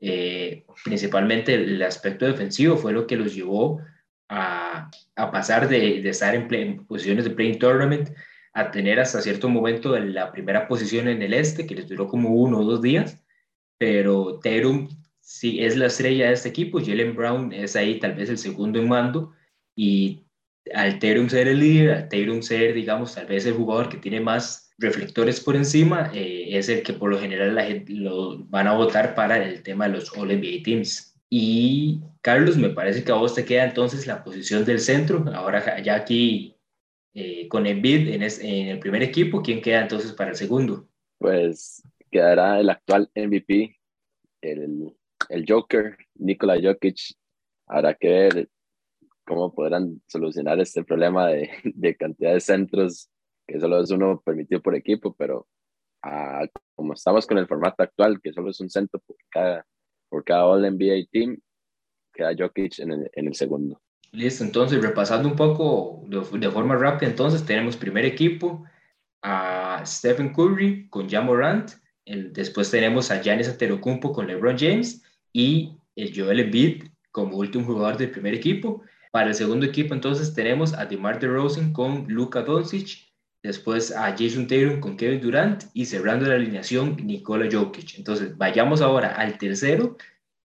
Eh, 0.00 0.64
principalmente 0.82 1.54
el 1.54 1.82
aspecto 1.82 2.24
defensivo 2.24 2.76
fue 2.76 2.92
lo 2.92 3.06
que 3.06 3.16
los 3.16 3.34
llevó 3.34 3.80
a, 4.30 4.90
a 5.16 5.30
pasar 5.30 5.68
de, 5.68 6.00
de 6.00 6.08
estar 6.08 6.34
en, 6.34 6.52
en, 6.54 6.86
posiciones 6.86 7.24
de 7.24 7.30
playing 7.30 7.58
tournament 7.58 8.08
a 8.54 8.70
tener 8.70 8.98
hasta 8.98 9.20
cierto 9.20 9.48
momento 9.48 9.98
la 9.98 10.32
primera 10.32 10.66
posición 10.66 11.08
en 11.08 11.22
el 11.22 11.34
este, 11.34 11.66
que 11.66 11.74
les 11.74 11.88
duró 11.88 12.08
como 12.08 12.30
uno 12.30 12.60
o 12.60 12.64
dos 12.64 12.80
días, 12.80 13.22
pero 13.78 14.40
Terum 14.40 14.88
sí 15.20 15.62
es 15.62 15.76
la 15.76 15.86
estrella 15.86 16.28
de 16.28 16.32
este 16.34 16.48
equipo, 16.48 16.80
Jalen 16.80 17.14
Brown 17.14 17.52
es 17.52 17.76
ahí 17.76 18.00
tal 18.00 18.14
vez 18.14 18.30
el 18.30 18.38
segundo 18.38 18.80
en 18.80 18.88
mando, 18.88 19.32
y 19.76 20.26
al 20.74 20.98
Terum 20.98 21.28
ser 21.28 21.46
el 21.48 21.60
líder, 21.60 21.90
al 21.90 22.08
Terum 22.08 22.42
ser, 22.42 22.74
digamos, 22.74 23.14
tal 23.14 23.26
vez 23.26 23.46
el 23.46 23.54
jugador 23.54 23.88
que 23.88 23.98
tiene 23.98 24.20
más 24.20 24.69
reflectores 24.80 25.40
por 25.40 25.56
encima, 25.56 26.10
eh, 26.14 26.48
es 26.58 26.68
el 26.68 26.82
que 26.82 26.94
por 26.94 27.10
lo 27.10 27.18
general 27.18 27.54
la 27.54 27.64
gente 27.64 27.92
lo 27.92 28.38
van 28.46 28.66
a 28.66 28.74
votar 28.74 29.14
para 29.14 29.36
el 29.44 29.62
tema 29.62 29.86
de 29.86 29.94
los 29.94 30.16
All-NBA 30.16 30.62
Teams. 30.64 31.14
Y 31.28 32.00
Carlos, 32.22 32.56
me 32.56 32.70
parece 32.70 33.04
que 33.04 33.12
a 33.12 33.16
vos 33.16 33.34
te 33.34 33.44
queda 33.44 33.64
entonces 33.64 34.06
la 34.06 34.24
posición 34.24 34.64
del 34.64 34.80
centro. 34.80 35.24
Ahora 35.32 35.80
ya 35.80 35.94
aquí 35.94 36.56
eh, 37.14 37.46
con 37.48 37.66
Embiid 37.66 38.08
en, 38.08 38.22
en, 38.22 38.68
el 38.68 38.78
primer 38.80 39.02
equipo, 39.02 39.42
¿quién 39.42 39.60
queda 39.60 39.82
entonces 39.82 40.12
para 40.12 40.30
el 40.30 40.36
segundo? 40.36 40.88
Pues 41.18 41.82
quedará 42.10 42.58
el 42.58 42.70
actual 42.70 43.10
MVP, 43.14 43.78
el, 44.40 44.96
el 45.28 45.44
Joker, 45.46 45.96
Nikola 46.14 46.58
Jokic. 46.60 46.98
Habrá 47.66 47.94
que 47.94 48.08
ver 48.08 48.48
cómo 49.24 49.54
podrán 49.54 50.00
solucionar 50.08 50.58
este 50.58 50.82
problema 50.82 51.28
de, 51.28 51.50
de 51.62 51.96
cantidad 51.96 52.32
de 52.32 52.40
centros, 52.40 53.08
que 53.50 53.60
solo 53.60 53.80
es 53.80 53.90
uno 53.90 54.22
permitido 54.24 54.62
por 54.62 54.76
equipo, 54.76 55.12
pero 55.18 55.48
ah, 56.02 56.46
como 56.76 56.92
estamos 56.92 57.26
con 57.26 57.38
el 57.38 57.48
formato 57.48 57.82
actual, 57.82 58.20
que 58.22 58.32
solo 58.32 58.50
es 58.50 58.60
un 58.60 58.70
centro 58.70 59.00
por 59.00 59.16
cada, 59.28 59.66
por 60.08 60.24
cada 60.24 60.46
All 60.46 60.62
NBA 60.62 61.08
Team, 61.10 61.36
queda 62.12 62.34
Jokic 62.38 62.78
en 62.78 62.92
el, 62.92 63.10
en 63.12 63.26
el 63.26 63.34
segundo. 63.34 63.80
Listo, 64.12 64.44
entonces 64.44 64.82
repasando 64.82 65.28
un 65.28 65.36
poco 65.36 66.04
de, 66.08 66.50
forma 66.50 66.76
rápida, 66.76 67.10
entonces 67.10 67.44
tenemos 67.44 67.76
primer 67.76 68.04
equipo 68.04 68.64
a 69.22 69.82
Stephen 69.84 70.32
Curry 70.32 70.88
con 70.88 71.08
Jamorant, 71.08 71.72
el, 72.04 72.32
después 72.32 72.70
tenemos 72.70 73.10
a 73.10 73.20
Giannis 73.20 73.48
Antetokounmpo 73.48 74.12
con 74.12 74.26
LeBron 74.26 74.56
James 74.58 75.02
y 75.32 75.76
el 75.96 76.12
Joel 76.16 76.40
Embiid 76.40 76.84
como 77.10 77.36
último 77.36 77.64
jugador 77.64 77.98
del 77.98 78.10
primer 78.10 78.34
equipo. 78.34 78.82
Para 79.12 79.28
el 79.28 79.34
segundo 79.34 79.66
equipo, 79.66 79.92
entonces, 79.92 80.32
tenemos 80.34 80.72
a 80.72 80.86
DeMar 80.86 81.18
DeRozan 81.18 81.72
con 81.72 82.06
Luka 82.06 82.42
Doncic, 82.42 83.09
después 83.42 83.92
a 83.92 84.10
Jason 84.16 84.46
Taylor 84.46 84.80
con 84.80 84.96
Kevin 84.96 85.20
Durant 85.20 85.64
y 85.72 85.86
cerrando 85.86 86.26
la 86.26 86.34
alineación 86.34 86.96
Nikola 87.04 87.48
Jokic. 87.50 87.98
Entonces, 87.98 88.36
vayamos 88.36 88.80
ahora 88.80 89.14
al 89.14 89.38
tercero 89.38 89.96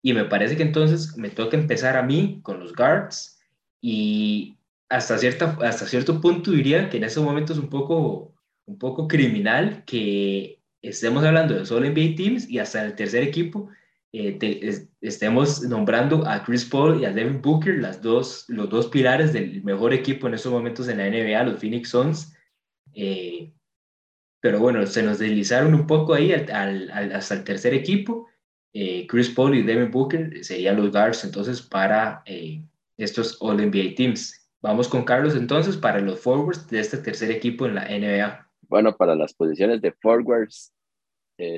y 0.03 0.13
me 0.13 0.25
parece 0.25 0.57
que 0.57 0.63
entonces 0.63 1.17
me 1.17 1.31
toca 1.31 1.57
empezar 1.57 1.97
a 1.97 2.03
mí 2.03 2.41
con 2.43 2.61
los 2.61 2.75
guards 2.75 3.41
y 3.81 4.57
hasta, 4.89 5.19
cierta, 5.19 5.59
hasta 5.63 5.87
cierto 5.87 6.21
punto 6.21 6.51
diría 6.51 6.89
que 6.91 6.99
en 6.99 7.05
ese 7.05 7.21
momento 7.21 7.53
es 7.53 7.59
un 7.59 7.71
poco, 7.71 8.35
un 8.67 8.79
poco 8.79 9.09
criminal 9.09 9.83
que 9.87 10.61
estemos 10.83 11.25
hablando 11.25 11.55
de 11.55 11.65
solo 11.65 11.89
NBA 11.89 12.17
Teams 12.17 12.49
y 12.49 12.59
hasta 12.59 12.85
el 12.85 12.95
tercer 12.95 13.23
equipo 13.23 13.71
eh, 14.17 14.87
estemos 15.01 15.63
nombrando 15.63 16.25
a 16.27 16.45
Chris 16.45 16.65
Paul 16.65 17.01
y 17.01 17.05
a 17.05 17.13
Devin 17.13 17.43
Booker, 17.43 17.81
las 17.81 18.01
dos, 18.01 18.45
los 18.47 18.71
dos 18.71 18.87
pilares 18.87 19.33
del 19.33 19.65
mejor 19.65 19.93
equipo 19.93 20.29
en 20.29 20.35
estos 20.35 20.53
momentos 20.53 20.87
en 20.89 20.99
la 20.99 21.09
NBA, 21.09 21.43
los 21.43 21.61
Phoenix 21.61 21.89
Suns. 21.89 22.34
Eh, 22.95 23.53
pero 24.41 24.61
bueno, 24.61 24.87
se 24.87 25.03
nos 25.03 25.19
deslizaron 25.19 25.75
un 25.75 25.87
poco 25.87 26.15
ahí 26.15 26.33
al, 26.33 26.91
hasta 26.91 27.35
el 27.35 27.45
tercer 27.45 27.75
equipo. 27.75 28.29
Eh, 28.73 29.07
Chris 29.07 29.31
Paul 29.31 29.57
y 29.57 29.63
Devin 29.63 29.91
Booker 29.91 30.45
serían 30.45 30.77
los 30.77 30.91
guards 30.91 31.25
entonces 31.25 31.63
para 31.63 32.23
estos 32.97 33.39
All 33.41 33.57
NBA 33.57 33.95
Teams. 33.97 34.51
Vamos 34.61 34.89
con 34.89 35.05
Carlos 35.05 35.35
entonces 35.37 35.77
para 35.77 36.01
los 36.01 36.21
forwards 36.21 36.69
de 36.69 36.81
este 36.81 36.99
tercer 36.99 37.31
equipo 37.31 37.67
en 37.67 37.77
la 37.77 37.85
NBA. 37.85 38.51
Bueno, 38.63 38.97
para 38.97 39.15
las 39.15 39.33
posiciones 39.35 39.81
de 39.81 39.93
forwards, 39.93 40.73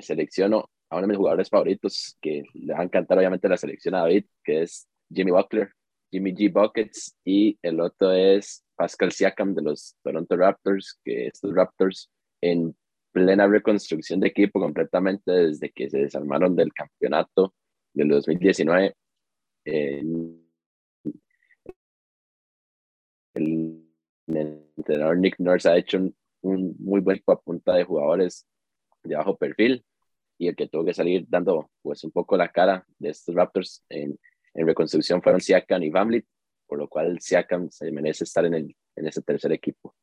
selecciono 0.03 0.71
a 0.91 0.97
uno 0.97 1.03
de 1.03 1.09
mis 1.09 1.17
jugadores 1.17 1.49
favoritos, 1.49 2.17
que 2.21 2.45
le 2.55 2.75
va 2.75 2.81
a 2.81 2.85
encantar 2.85 3.19
obviamente 3.19 3.49
la 3.49 3.57
selección 3.57 3.95
a 3.95 4.01
David, 4.01 4.27
que 4.45 4.63
es 4.63 4.87
Jimmy 5.13 5.31
Buckler, 5.31 5.71
Jimmy 6.11 6.33
G. 6.33 6.53
Buckets, 6.53 7.17
y 7.25 7.59
el 7.63 7.81
otro 7.81 8.13
es 8.13 8.65
Pascal 8.77 9.13
Siakam 9.13 9.55
de 9.55 9.63
los 9.63 9.97
Toronto 10.03 10.37
Raptors, 10.37 10.99
que 11.05 11.29
estos 11.29 11.55
Raptors 11.55 12.11
en 12.41 12.77
plena 13.13 13.47
reconstrucción 13.47 14.21
de 14.21 14.29
equipo 14.29 14.61
completamente 14.61 15.31
desde 15.33 15.71
que 15.71 15.89
se 15.89 15.99
desarmaron 15.99 16.55
del 16.55 16.73
campeonato 16.73 17.55
del 17.95 18.09
2019. 18.09 18.95
el, 19.65 20.43
entrenador 24.27 25.19
Nick 25.19 25.37
Nurse 25.39 25.69
ha 25.69 25.77
hecho 25.77 25.99
un, 25.99 26.17
un 26.43 26.77
muy 26.79 27.01
buen 27.01 27.23
a 27.27 27.37
punta 27.37 27.75
de 27.75 27.85
jugadores 27.85 28.47
de 29.03 29.17
bajo 29.17 29.37
perfil 29.37 29.85
y 30.39 30.49
el 30.49 30.57
que 30.57 30.69
tuvo 30.69 30.85
que 30.85 30.95
salir 30.95 31.27
dando 31.29 31.71
pues 31.83 32.05
un 32.05 32.11
poco 32.11 32.37
la 32.37 32.51
cara 32.51 32.85
de 32.99 33.11
estos 33.11 33.35
Raptors 33.35 33.85
en, 33.89 34.19
en 34.57 34.67
reconstrucción 34.67 35.23
fueron 35.23 35.41
Siakam 35.41 35.83
y 35.83 35.91
Vamlit, 35.91 36.27
por 36.67 36.79
lo 36.79 36.89
cual 36.89 37.21
Siakam 37.21 37.71
se 37.71 37.93
merece 37.93 38.25
estar 38.25 38.45
en, 38.45 38.55
el, 38.55 38.77
en 38.97 39.07
ese 39.07 39.23
tercer 39.23 39.53
equipo. 39.53 39.95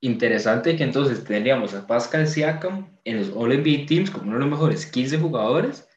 Interesante 0.00 0.76
que 0.76 0.82
entonces 0.82 1.22
tendríamos 1.22 1.74
a 1.74 1.86
Pascal 1.86 2.26
Siakam 2.26 2.98
en 3.04 3.18
los 3.18 3.30
All-NBA 3.36 3.86
Teams 3.86 4.10
como 4.10 4.24
uno 4.24 4.34
de 4.34 4.40
los 4.40 4.50
mejores 4.50 4.86
15 4.86 5.18
jugadores, 5.18 5.88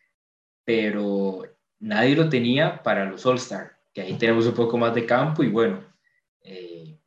pero 0.63 1.43
nadie 1.79 2.15
lo 2.15 2.29
tenía 2.29 2.83
para 2.83 3.05
los 3.05 3.25
All-Star, 3.25 3.79
que 3.93 4.01
ahí 4.01 4.15
tenemos 4.17 4.45
un 4.45 4.53
poco 4.53 4.77
más 4.77 4.93
de 4.93 5.05
campo 5.05 5.41
y 5.41 5.49
bueno, 5.49 5.83
eh, 6.41 6.99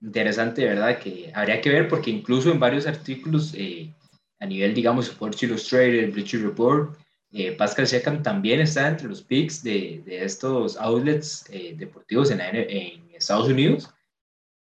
interesante, 0.00 0.64
¿verdad? 0.64 0.98
Que 0.98 1.30
habría 1.34 1.60
que 1.60 1.70
ver 1.70 1.88
porque 1.88 2.10
incluso 2.10 2.50
en 2.50 2.60
varios 2.60 2.86
artículos 2.86 3.52
eh, 3.54 3.94
a 4.38 4.46
nivel, 4.46 4.72
digamos, 4.72 5.08
Sports 5.08 5.42
Illustrated, 5.42 6.12
Bleacher 6.12 6.40
Report, 6.40 6.96
eh, 7.32 7.52
Pascal 7.52 7.86
Siakam 7.86 8.22
también 8.22 8.60
está 8.60 8.88
entre 8.88 9.08
los 9.08 9.22
picks 9.22 9.62
de, 9.62 10.02
de 10.04 10.24
estos 10.24 10.76
outlets 10.76 11.44
eh, 11.50 11.74
deportivos 11.76 12.30
en, 12.30 12.40
en, 12.40 13.08
Estados 13.14 13.48
Unidos, 13.48 13.92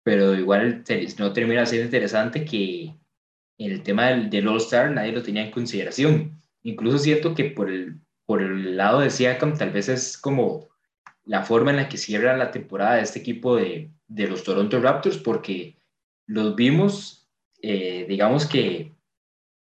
pero 0.03 0.33
igual 0.33 0.83
no 1.19 1.33
termina 1.33 1.67
siendo 1.67 1.85
interesante 1.85 2.43
que 2.43 2.95
el 3.59 3.83
tema 3.83 4.07
del, 4.07 4.29
del 4.31 4.47
All-Star 4.47 4.89
nadie 4.89 5.11
lo 5.11 5.21
tenía 5.21 5.43
en 5.43 5.51
consideración. 5.51 6.41
Incluso 6.63 6.97
siento 6.97 7.35
que 7.35 7.45
por 7.45 7.69
el, 7.69 7.99
por 8.25 8.41
el 8.41 8.75
lado 8.75 9.01
de 9.01 9.11
Siakam 9.11 9.55
tal 9.55 9.69
vez 9.69 9.87
es 9.87 10.17
como 10.17 10.67
la 11.25 11.43
forma 11.43 11.69
en 11.69 11.77
la 11.77 11.89
que 11.89 11.97
cierra 11.97 12.35
la 12.35 12.49
temporada 12.49 12.95
de 12.95 13.03
este 13.03 13.19
equipo 13.19 13.55
de, 13.55 13.91
de 14.07 14.27
los 14.27 14.43
Toronto 14.43 14.79
Raptors, 14.79 15.19
porque 15.19 15.77
los 16.25 16.55
vimos, 16.55 17.29
eh, 17.61 18.05
digamos 18.09 18.47
que 18.47 18.95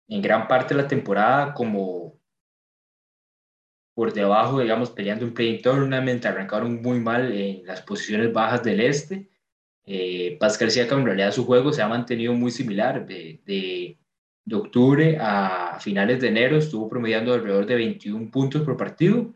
en 0.09 0.23
gran 0.23 0.47
parte 0.49 0.75
de 0.75 0.83
la 0.83 0.89
temporada 0.89 1.55
como 1.55 2.16
por 3.97 4.13
debajo, 4.13 4.61
digamos, 4.61 4.91
peleando 4.91 5.25
un 5.25 5.33
play 5.33 5.63
tournament, 5.63 6.27
arrancaron 6.27 6.83
muy 6.83 7.01
mal 7.01 7.33
en 7.33 7.65
las 7.65 7.81
posiciones 7.81 8.31
bajas 8.31 8.63
del 8.63 8.81
este. 8.81 9.31
Eh, 9.87 10.37
Pascal 10.39 10.71
Siakam, 10.71 11.01
en 11.01 11.07
realidad 11.07 11.33
su 11.33 11.47
juego 11.47 11.73
se 11.73 11.81
ha 11.81 11.89
mantenido 11.89 12.35
muy 12.35 12.51
similar. 12.51 13.07
De, 13.07 13.41
de, 13.47 13.97
de, 14.45 14.55
octubre 14.55 15.17
a 15.19 15.79
finales 15.81 16.21
de 16.21 16.29
enero 16.29 16.59
estuvo 16.59 16.91
promediando 16.91 17.33
alrededor 17.33 17.65
de 17.65 17.75
21 17.75 18.31
puntos 18.31 18.61
por 18.65 18.77
partido. 18.77 19.33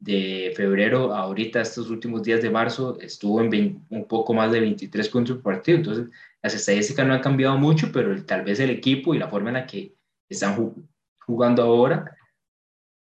De 0.00 0.52
febrero 0.56 1.14
a 1.14 1.20
ahorita, 1.20 1.60
estos 1.60 1.88
últimos 1.88 2.24
días 2.24 2.42
de 2.42 2.50
marzo, 2.50 2.98
estuvo 3.00 3.40
en 3.40 3.86
un 3.90 4.08
poco 4.08 4.34
más 4.34 4.50
de 4.50 4.58
23 4.58 5.08
puntos 5.08 5.36
por 5.36 5.54
partido. 5.54 5.78
Entonces, 5.78 6.08
las 6.42 6.52
estadísticas 6.52 7.06
no 7.06 7.14
han 7.14 7.20
cambiado 7.20 7.56
mucho, 7.58 7.92
pero 7.92 8.24
tal 8.24 8.42
vez 8.42 8.58
el 8.58 8.70
equipo 8.70 9.14
y 9.14 9.18
la 9.18 9.28
forma 9.28 9.50
en 9.50 9.54
la 9.54 9.66
que 9.66 9.94
están 10.28 10.74
jugando 11.20 11.62
ahora, 11.62 12.16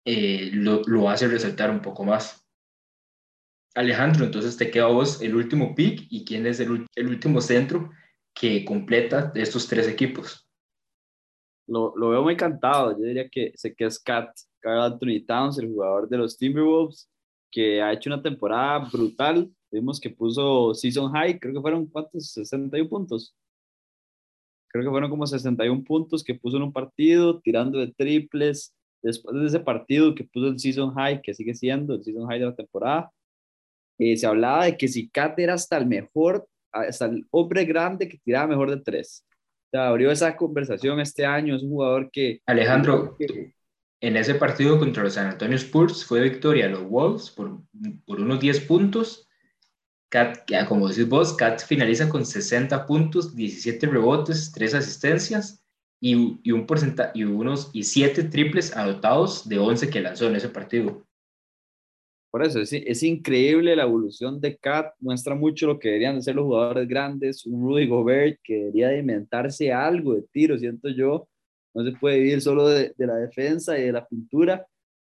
eh, 0.06 0.50
lo, 0.52 0.82
lo, 0.86 1.10
hace 1.10 1.28
resaltar 1.28 1.70
un 1.70 1.82
poco 1.82 2.04
más. 2.04 2.42
Alejandro, 3.74 4.24
entonces 4.24 4.56
te 4.56 4.70
queda 4.70 4.86
vos 4.86 5.20
el 5.20 5.36
último 5.36 5.74
pick 5.74 6.06
y 6.08 6.24
quién 6.24 6.46
es 6.46 6.60
el, 6.60 6.86
el 6.94 7.08
último 7.08 7.42
centro 7.42 7.90
que 8.34 8.64
completa 8.64 9.26
de 9.26 9.42
estos 9.42 9.68
tres 9.68 9.86
equipos. 9.86 10.48
Lo, 11.66 11.94
lo, 11.96 12.10
veo 12.10 12.22
muy 12.22 12.36
cantado. 12.36 12.92
Yo 12.92 13.04
diría 13.04 13.28
que 13.28 13.52
sé 13.54 13.74
que 13.74 13.84
es 13.84 13.98
Cat, 13.98 14.30
Carl 14.60 14.80
Anthony 14.80 15.26
Towns, 15.26 15.58
el 15.58 15.68
jugador 15.68 16.08
de 16.08 16.16
los 16.16 16.38
Timberwolves, 16.38 17.10
que 17.50 17.82
ha 17.82 17.92
hecho 17.92 18.08
una 18.08 18.22
temporada 18.22 18.88
brutal. 18.90 19.50
Vimos 19.70 20.00
que 20.00 20.08
puso 20.08 20.72
season 20.72 21.12
high, 21.12 21.38
creo 21.38 21.52
que 21.52 21.60
fueron 21.60 21.86
cuántos, 21.86 22.32
61 22.32 22.88
puntos 22.88 23.36
creo 24.76 24.84
que 24.84 24.90
fueron 24.90 25.10
como 25.10 25.26
61 25.26 25.84
puntos 25.84 26.22
que 26.22 26.34
puso 26.34 26.58
en 26.58 26.64
un 26.64 26.72
partido, 26.72 27.40
tirando 27.40 27.78
de 27.78 27.92
triples. 27.92 28.75
Después 29.06 29.36
de 29.36 29.46
ese 29.46 29.60
partido 29.60 30.14
que 30.14 30.24
puso 30.24 30.48
el 30.48 30.58
season 30.58 30.94
high, 30.94 31.20
que 31.22 31.34
sigue 31.34 31.54
siendo 31.54 31.94
el 31.94 32.04
season 32.04 32.26
high 32.26 32.40
de 32.40 32.46
la 32.46 32.54
temporada, 32.54 33.10
eh, 33.98 34.16
se 34.16 34.26
hablaba 34.26 34.64
de 34.64 34.76
que 34.76 34.88
si 34.88 35.08
Kat 35.08 35.38
era 35.38 35.54
hasta 35.54 35.76
el 35.76 35.86
mejor, 35.86 36.48
hasta 36.72 37.06
el 37.06 37.24
hombre 37.30 37.64
grande 37.64 38.08
que 38.08 38.18
tiraba 38.18 38.48
mejor 38.48 38.70
de 38.70 38.82
tres. 38.82 39.24
O 39.28 39.70
sea, 39.70 39.88
abrió 39.88 40.10
esa 40.10 40.36
conversación 40.36 41.00
este 41.00 41.24
año. 41.24 41.56
Es 41.56 41.62
un 41.62 41.70
jugador 41.70 42.10
que. 42.10 42.40
Alejandro, 42.46 43.16
en 44.00 44.16
ese 44.16 44.34
partido 44.34 44.78
contra 44.78 45.02
los 45.02 45.14
San 45.14 45.26
Antonio 45.26 45.56
Spurs 45.56 46.04
fue 46.04 46.20
victoria 46.20 46.66
a 46.66 46.68
los 46.68 46.82
Wolves 46.82 47.30
por, 47.30 47.62
por 48.04 48.20
unos 48.20 48.40
10 48.40 48.60
puntos 48.62 49.26
Kat, 50.08 50.48
como 50.68 50.88
decís 50.88 51.08
vos, 51.08 51.34
Kat 51.34 51.60
finaliza 51.64 52.08
con 52.08 52.24
60 52.24 52.86
puntos, 52.86 53.34
17 53.34 53.86
rebotes, 53.86 54.52
3 54.52 54.74
asistencias 54.74 55.64
y, 56.00 56.38
y 56.42 56.52
un 56.52 56.66
porcentaje 56.66 57.12
y 57.14 57.24
unos 57.24 57.70
y 57.72 57.82
7 57.82 58.24
triples 58.24 58.76
adoptados 58.76 59.48
de 59.48 59.58
11 59.58 59.90
que 59.90 60.00
lanzó 60.00 60.28
en 60.28 60.36
ese 60.36 60.48
partido. 60.48 61.06
Por 62.30 62.44
eso 62.44 62.60
es, 62.60 62.72
es 62.72 63.02
increíble 63.02 63.74
la 63.74 63.84
evolución 63.84 64.40
de 64.40 64.56
Kat, 64.58 64.92
muestra 65.00 65.34
mucho 65.34 65.66
lo 65.66 65.78
que 65.78 65.88
deberían 65.88 66.22
ser 66.22 66.34
los 66.34 66.44
jugadores 66.44 66.86
grandes, 66.86 67.46
un 67.46 67.62
Rudy 67.66 67.86
Gobert 67.86 68.38
que 68.42 68.56
debería 68.56 68.88
de 68.88 68.98
inventarse 68.98 69.72
algo 69.72 70.14
de 70.14 70.22
tiro, 70.32 70.58
siento 70.58 70.88
yo, 70.90 71.28
no 71.74 71.84
se 71.84 71.92
puede 71.92 72.18
vivir 72.18 72.40
solo 72.42 72.68
de, 72.68 72.92
de 72.96 73.06
la 73.06 73.16
defensa 73.16 73.78
y 73.78 73.84
de 73.84 73.92
la 73.92 74.06
pintura, 74.06 74.66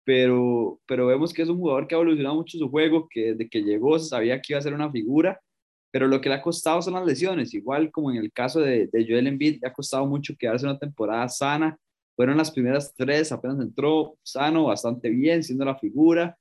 pero, 0.04 0.78
pero 0.86 1.06
vemos 1.06 1.32
que 1.32 1.42
es 1.42 1.48
un 1.48 1.58
jugador 1.58 1.88
que 1.88 1.94
ha 1.94 1.98
evolucionado 1.98 2.36
mucho 2.36 2.58
su 2.58 2.70
juego, 2.70 3.08
que 3.10 3.32
desde 3.32 3.48
que 3.48 3.62
llegó 3.62 3.98
sabía 3.98 4.40
que 4.40 4.52
iba 4.52 4.58
a 4.58 4.62
ser 4.62 4.74
una 4.74 4.90
figura, 4.90 5.40
pero 5.90 6.06
lo 6.06 6.20
que 6.20 6.28
le 6.28 6.36
ha 6.36 6.42
costado 6.42 6.82
son 6.82 6.94
las 6.94 7.06
lesiones, 7.06 7.54
igual 7.54 7.90
como 7.90 8.10
en 8.10 8.18
el 8.18 8.32
caso 8.32 8.60
de, 8.60 8.88
de 8.88 9.06
Joel 9.08 9.26
Embiid, 9.26 9.60
le 9.62 9.68
ha 9.68 9.72
costado 9.72 10.06
mucho 10.06 10.34
quedarse 10.38 10.66
una 10.66 10.78
temporada 10.78 11.28
sana, 11.28 11.78
fueron 12.14 12.36
las 12.36 12.50
primeras 12.50 12.94
tres, 12.94 13.32
apenas 13.32 13.60
entró 13.60 14.16
sano, 14.22 14.64
bastante 14.64 15.10
bien, 15.10 15.42
siendo 15.42 15.64
la 15.64 15.78
figura, 15.78 16.36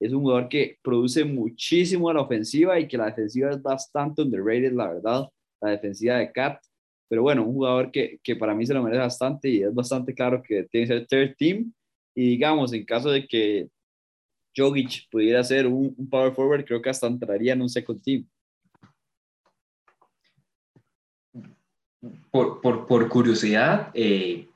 es 0.00 0.12
un 0.12 0.22
jugador 0.22 0.48
que 0.48 0.78
produce 0.82 1.24
muchísimo 1.24 2.08
a 2.08 2.14
la 2.14 2.22
ofensiva 2.22 2.78
y 2.78 2.88
que 2.88 2.98
la 2.98 3.06
defensiva 3.06 3.50
es 3.50 3.62
bastante 3.62 4.22
underrated, 4.22 4.72
la 4.72 4.92
verdad, 4.92 5.28
la 5.60 5.70
defensiva 5.70 6.16
de 6.16 6.32
Cat, 6.32 6.60
pero 7.08 7.22
bueno, 7.22 7.44
un 7.44 7.54
jugador 7.54 7.92
que, 7.92 8.18
que 8.22 8.36
para 8.36 8.54
mí 8.54 8.66
se 8.66 8.74
lo 8.74 8.82
merece 8.82 9.02
bastante 9.02 9.48
y 9.48 9.62
es 9.62 9.72
bastante 9.72 10.14
claro 10.14 10.42
que 10.42 10.64
tiene 10.64 10.86
que 10.86 10.94
ser 10.94 11.06
third 11.06 11.36
team, 11.36 11.72
y 12.14 12.30
digamos, 12.30 12.72
en 12.72 12.84
caso 12.84 13.10
de 13.10 13.26
que 13.26 13.68
Jogic 14.56 15.08
pudiera 15.10 15.42
ser 15.42 15.66
un, 15.66 15.94
power 16.10 16.32
forward, 16.32 16.64
creo 16.64 16.82
que 16.82 16.90
hasta 16.90 17.06
entraría 17.06 17.54
en 17.54 17.62
un 17.62 17.68
second 17.68 18.02
team. 18.02 18.26
Por, 22.30 22.60
por, 22.60 22.86
por 22.86 23.08
curiosidad, 23.08 23.90
eh, 23.94 24.48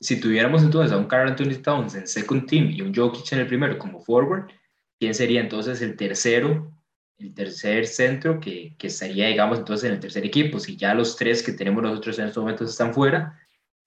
si 0.00 0.18
tuviéramos 0.18 0.62
entonces 0.62 0.92
a 0.92 0.98
un 0.98 1.06
Carl 1.06 1.28
Anthony 1.28 1.62
Towns 1.62 1.94
en 1.94 2.06
second 2.06 2.46
team 2.46 2.70
y 2.70 2.80
un 2.80 2.94
Jokic 2.94 3.30
en 3.32 3.40
el 3.40 3.46
primero 3.46 3.78
como 3.78 4.00
forward, 4.00 4.50
quién 4.98 5.14
sería 5.14 5.40
entonces 5.40 5.82
el 5.82 5.96
tercero, 5.96 6.72
el 7.18 7.34
tercer 7.34 7.86
centro 7.86 8.40
que, 8.40 8.74
que 8.78 8.86
estaría, 8.88 9.28
digamos, 9.28 9.58
entonces 9.58 9.88
en 9.88 9.94
el 9.94 10.00
tercer 10.00 10.24
equipo. 10.24 10.58
Si 10.58 10.76
ya 10.76 10.94
los 10.94 11.16
tres 11.16 11.42
que 11.42 11.52
tenemos 11.52 11.82
nosotros 11.82 12.18
en 12.18 12.26
estos 12.26 12.42
momentos 12.42 12.70
están 12.70 12.94
fuera, 12.94 13.38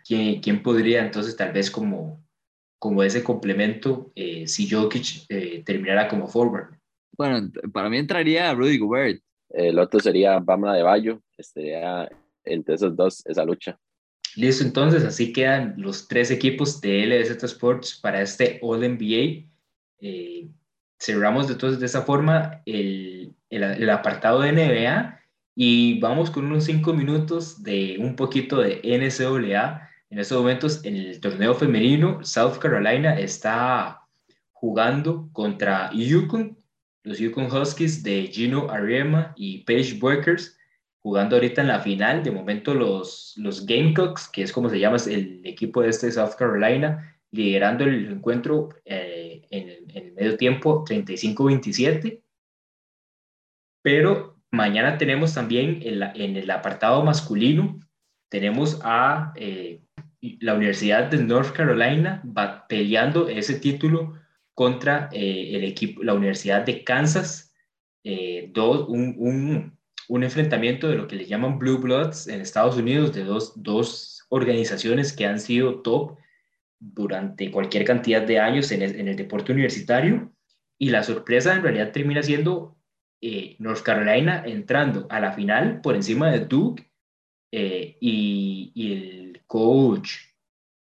¿quién, 0.05 0.41
quién 0.41 0.61
podría 0.61 1.03
entonces 1.03 1.35
tal 1.35 1.51
vez 1.51 1.71
como, 1.71 2.23
como 2.79 3.03
ese 3.03 3.23
complemento 3.23 4.11
eh, 4.15 4.47
si 4.47 4.69
Jokic 4.69 5.25
eh, 5.29 5.63
terminara 5.65 6.07
como 6.07 6.27
forward? 6.27 6.77
Bueno, 7.17 7.49
para 7.73 7.89
mí 7.89 7.97
entraría 7.97 8.53
Rudy 8.53 8.77
Gobert. 8.77 9.21
El 9.49 9.79
otro 9.79 9.99
sería 9.99 10.39
Bama 10.39 10.75
de 10.75 10.83
Bayo, 10.83 11.21
estaría 11.37 12.09
entre 12.45 12.75
esos 12.75 12.95
dos 12.95 13.25
esa 13.25 13.45
lucha. 13.45 13.77
Listo, 14.35 14.65
entonces 14.65 15.03
así 15.05 15.31
quedan 15.31 15.75
los 15.77 16.07
tres 16.07 16.29
equipos 16.29 16.81
de 16.81 17.05
LBZ 17.05 17.43
Sports 17.43 17.99
para 18.01 18.21
este 18.21 18.59
All 18.61 18.81
NBA. 18.81 19.45
Eh, 20.01 20.49
cerramos 20.99 21.49
entonces 21.49 21.79
de 21.79 21.85
esa 21.85 22.01
forma 22.01 22.61
el, 22.65 23.33
el, 23.49 23.89
apartado 23.89 24.41
de 24.41 24.51
NBA 24.51 25.19
y 25.55 25.99
vamos 25.99 26.29
con 26.29 26.45
unos 26.45 26.65
cinco 26.65 26.93
minutos 26.93 27.63
de 27.63 27.95
un 27.99 28.15
poquito 28.17 28.57
de 28.59 28.81
NCAA. 28.83 29.89
En 30.09 30.19
estos 30.19 30.37
momentos, 30.37 30.83
en 30.83 30.97
el 30.97 31.19
torneo 31.21 31.53
femenino, 31.53 32.23
South 32.23 32.57
Carolina 32.59 33.17
está 33.17 34.01
jugando 34.51 35.29
contra 35.31 35.91
Yukon, 35.93 36.57
los 37.03 37.19
Yukon 37.19 37.45
Huskies 37.45 38.03
de 38.03 38.27
Gino 38.27 38.69
Ariema 38.69 39.33
y 39.37 39.59
Paige 39.59 39.97
Workers 40.01 40.57
jugando 41.05 41.35
ahorita 41.35 41.61
en 41.61 41.67
la 41.67 41.81
final. 41.81 42.23
De 42.23 42.31
momento 42.31 42.73
los, 42.73 43.35
los 43.37 43.67
Gamecocks, 43.67 44.27
que 44.27 44.41
es 44.41 44.51
como 44.51 44.69
se 44.69 44.79
llama 44.79 44.97
el 45.05 45.45
equipo 45.45 45.83
de 45.83 45.89
este 45.89 46.11
South 46.11 46.33
Carolina, 46.35 47.15
liderando 47.29 47.83
el 47.83 48.11
encuentro 48.11 48.69
eh, 48.85 49.45
en, 49.51 49.69
en, 49.69 50.07
el 50.07 50.13
medio 50.13 50.35
tiempo 50.35 50.83
35-27. 50.83 52.23
Pero 53.83 54.39
mañana 54.49 54.97
tenemos 54.97 55.35
también 55.35 55.79
en, 55.83 55.99
la, 55.99 56.11
en, 56.15 56.37
el 56.37 56.49
apartado 56.49 57.03
masculino, 57.03 57.79
tenemos 58.31 58.79
a 58.83 59.31
eh, 59.35 59.83
la 60.39 60.55
Universidad 60.55 61.11
de 61.11 61.23
North 61.23 61.51
Carolina 61.51 62.23
va 62.25 62.67
peleando 62.67 63.29
ese 63.29 63.59
título 63.59 64.15
contra 64.55 65.07
eh, 65.11 65.51
el 65.55 65.65
equipo, 65.65 66.01
la 66.01 66.15
Universidad 66.15 66.65
de 66.65 66.83
Kansas. 66.83 67.53
Eh, 68.03 68.49
dos, 68.51 68.87
un, 68.89 69.13
un, 69.19 69.74
un, 70.07 70.23
enfrentamiento 70.23 70.87
de 70.87 70.95
lo 70.95 71.07
que 71.07 71.15
le 71.15 71.25
llaman 71.25 71.59
Blue 71.59 71.77
Bloods 71.77 72.27
en 72.27 72.41
Estados 72.41 72.77
Unidos, 72.77 73.13
de 73.13 73.23
dos, 73.23 73.53
dos 73.55 74.25
organizaciones 74.29 75.13
que 75.13 75.25
han 75.25 75.39
sido 75.39 75.81
top 75.81 76.17
durante 76.79 77.51
cualquier 77.51 77.85
cantidad 77.85 78.21
de 78.21 78.39
años 78.39 78.71
en 78.71 78.81
el, 78.81 79.15
deporte 79.15 79.51
universitario. 79.51 80.31
Y 80.77 80.89
la 80.89 81.03
sorpresa 81.03 81.55
en 81.55 81.63
realidad 81.63 81.91
termina 81.91 82.21
siendo 82.21 82.77
eh, 83.21 83.55
North 83.59 83.81
Carolina 83.81 84.43
entrando 84.45 85.07
a 85.09 85.19
la 85.19 85.31
final 85.31 85.81
por 85.81 85.95
encima 85.95 86.29
de 86.31 86.45
Duke 86.45 86.91
eh, 87.51 87.97
y, 88.01 88.71
y, 88.75 88.91
el 88.91 89.41
coach 89.47 90.17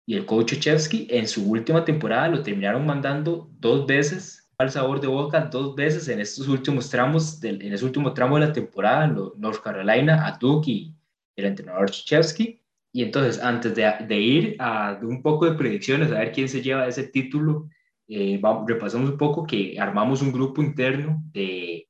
y 0.07 0.17
el 0.17 0.27
coach 0.27 0.59
Chevsky 0.59 1.07
en 1.11 1.29
su 1.29 1.49
última 1.49 1.85
temporada 1.85 2.29
lo 2.29 2.43
terminaron 2.43 2.85
mandando 2.85 3.49
dos 3.59 3.87
veces 3.87 4.44
al 4.65 4.73
sabor 4.73 5.01
de 5.01 5.07
boca, 5.07 5.41
dos 5.43 5.75
veces 5.75 6.09
en 6.09 6.21
estos 6.21 6.49
últimos 6.49 6.91
tramos, 6.91 7.43
en 7.43 7.73
ese 7.73 7.85
último 7.85 8.13
tramo 8.13 8.39
de 8.39 8.47
la 8.47 8.53
temporada, 8.53 9.07
North 9.07 9.63
Carolina, 9.63 10.27
a 10.27 10.37
Duke 10.39 10.71
y 10.71 10.95
el 11.37 11.47
entrenador 11.47 11.91
Chevsky. 11.91 12.61
Y 12.93 13.03
entonces, 13.03 13.43
antes 13.43 13.75
de, 13.75 13.93
de 14.07 14.21
ir 14.21 14.57
a 14.59 14.99
un 15.03 15.23
poco 15.23 15.47
de 15.47 15.57
predicciones, 15.57 16.13
a 16.13 16.19
ver 16.19 16.33
quién 16.33 16.49
se 16.49 16.63
lleva 16.63 16.87
ese 16.87 17.05
título, 17.05 17.69
eh, 18.09 18.39
vamos, 18.41 18.65
repasamos 18.69 19.11
un 19.11 19.19
poco 19.19 19.47
que 19.47 19.79
armamos 19.79 20.21
un 20.23 20.33
grupo 20.33 20.63
interno 20.63 21.23
de, 21.33 21.89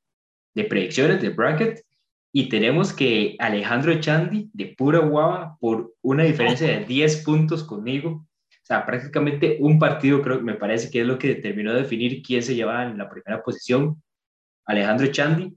de 0.53 0.63
predicciones 0.63 1.21
de 1.21 1.29
bracket 1.29 1.85
y 2.31 2.49
tenemos 2.49 2.91
que 2.93 3.35
Alejandro 3.39 3.91
Echandi 3.91 4.49
de 4.53 4.67
pura 4.77 4.99
guava 4.99 5.57
por 5.59 5.93
una 6.01 6.23
diferencia 6.23 6.67
de 6.67 6.85
10 6.85 7.23
puntos 7.23 7.63
conmigo. 7.63 8.25
O 8.65 8.67
sea, 8.67 8.83
prácticamente 8.83 9.57
un 9.59 9.77
partido 9.77 10.23
creo 10.23 10.39
que 10.39 10.43
me 10.43 10.55
parece 10.55 10.89
que 10.89 11.01
es 11.01 11.05
lo 11.05 11.19
que 11.19 11.35
determinó 11.35 11.71
definir 11.71 12.23
quién 12.23 12.41
se 12.41 12.55
llevaba 12.55 12.87
en 12.87 12.97
la 12.97 13.07
primera 13.07 13.43
posición. 13.43 14.01
Alejandro 14.65 15.05
Echandi, 15.05 15.55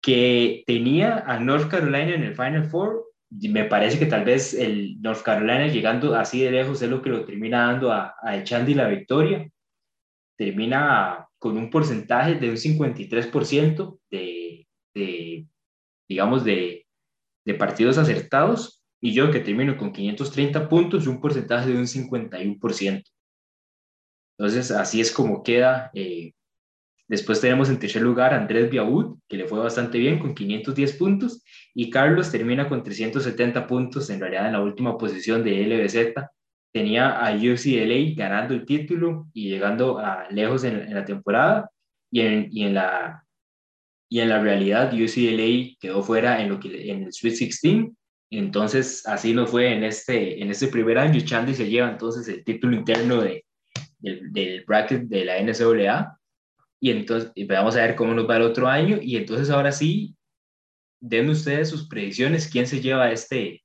que 0.00 0.62
tenía 0.64 1.24
a 1.26 1.40
North 1.40 1.68
Carolina 1.68 2.14
en 2.14 2.22
el 2.22 2.36
Final 2.36 2.66
Four. 2.66 3.04
Me 3.30 3.64
parece 3.64 3.98
que 3.98 4.06
tal 4.06 4.24
vez 4.24 4.54
el 4.54 5.02
North 5.02 5.22
Carolina 5.22 5.66
llegando 5.66 6.14
así 6.14 6.40
de 6.40 6.52
lejos 6.52 6.80
es 6.80 6.88
lo 6.88 7.02
que 7.02 7.10
lo 7.10 7.24
termina 7.24 7.66
dando 7.66 7.90
a, 7.90 8.14
a 8.22 8.36
Echandi 8.36 8.74
la 8.74 8.86
victoria. 8.86 9.50
Termina 10.38 11.26
con 11.40 11.56
un 11.56 11.68
porcentaje 11.68 12.36
de 12.36 12.50
un 12.50 12.56
53% 12.56 13.98
de, 14.08 14.68
de 14.94 15.46
digamos, 16.08 16.44
de, 16.44 16.86
de, 17.44 17.54
partidos 17.54 17.98
acertados, 17.98 18.75
y 19.06 19.12
yo 19.12 19.30
que 19.30 19.38
termino 19.38 19.76
con 19.76 19.92
530 19.92 20.68
puntos, 20.68 21.06
un 21.06 21.20
porcentaje 21.20 21.70
de 21.70 21.78
un 21.78 21.86
51%. 21.86 23.04
Entonces, 24.36 24.70
así 24.72 25.00
es 25.00 25.12
como 25.12 25.44
queda. 25.44 25.92
Eh, 25.94 26.32
después 27.06 27.40
tenemos 27.40 27.70
en 27.70 27.78
tercer 27.78 28.02
lugar 28.02 28.34
Andrés 28.34 28.68
Biaud, 28.68 29.18
que 29.28 29.36
le 29.36 29.46
fue 29.46 29.60
bastante 29.60 29.98
bien 29.98 30.18
con 30.18 30.34
510 30.34 30.94
puntos, 30.94 31.44
y 31.72 31.88
Carlos 31.88 32.32
termina 32.32 32.68
con 32.68 32.82
370 32.82 33.68
puntos, 33.68 34.10
en 34.10 34.18
realidad 34.18 34.48
en 34.48 34.54
la 34.54 34.62
última 34.62 34.98
posición 34.98 35.44
de 35.44 35.64
LBZ. 35.64 36.12
Tenía 36.72 37.10
a 37.10 37.32
UCLA 37.32 38.12
ganando 38.16 38.54
el 38.54 38.66
título 38.66 39.28
y 39.32 39.50
llegando 39.50 40.00
a 40.00 40.28
lejos 40.30 40.64
en, 40.64 40.80
en 40.80 40.94
la 40.94 41.04
temporada, 41.04 41.70
y 42.10 42.22
en, 42.22 42.48
y 42.50 42.64
en 42.64 42.74
la 42.74 43.22
y 44.08 44.18
en 44.20 44.30
la 44.30 44.40
realidad 44.40 44.92
UCLA 44.92 45.76
quedó 45.78 46.02
fuera 46.02 46.40
en, 46.40 46.48
lo 46.48 46.58
que, 46.58 46.90
en 46.90 47.04
el 47.04 47.12
Sweet 47.12 47.38
16. 47.38 47.92
Entonces, 48.30 49.06
así 49.06 49.32
no 49.32 49.46
fue 49.46 49.72
en 49.72 49.84
este, 49.84 50.42
en 50.42 50.50
este 50.50 50.68
primer 50.68 50.98
año. 50.98 51.20
Chandy 51.20 51.54
se 51.54 51.68
lleva 51.68 51.90
entonces 51.90 52.26
el 52.28 52.44
título 52.44 52.76
interno 52.76 53.20
de, 53.20 53.44
del, 53.98 54.32
del 54.32 54.64
bracket 54.64 55.02
de 55.02 55.24
la 55.24 55.40
NCAA. 55.40 56.18
Y 56.80 56.90
entonces, 56.90 57.32
y 57.34 57.44
vamos 57.44 57.76
a 57.76 57.82
ver 57.82 57.94
cómo 57.94 58.14
nos 58.14 58.28
va 58.28 58.36
el 58.36 58.42
otro 58.42 58.68
año. 58.68 58.98
Y 59.00 59.16
entonces, 59.16 59.50
ahora 59.50 59.72
sí, 59.72 60.16
den 61.00 61.28
ustedes 61.30 61.68
sus 61.68 61.88
predicciones. 61.88 62.48
¿Quién 62.48 62.66
se 62.66 62.80
lleva 62.80 63.10
este, 63.12 63.62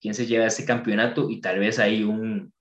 quién 0.00 0.14
se 0.14 0.26
lleva 0.26 0.46
este 0.46 0.64
campeonato? 0.64 1.28
Y 1.28 1.40
tal 1.40 1.58
vez 1.58 1.78
hay 1.78 2.04
un, 2.04 2.52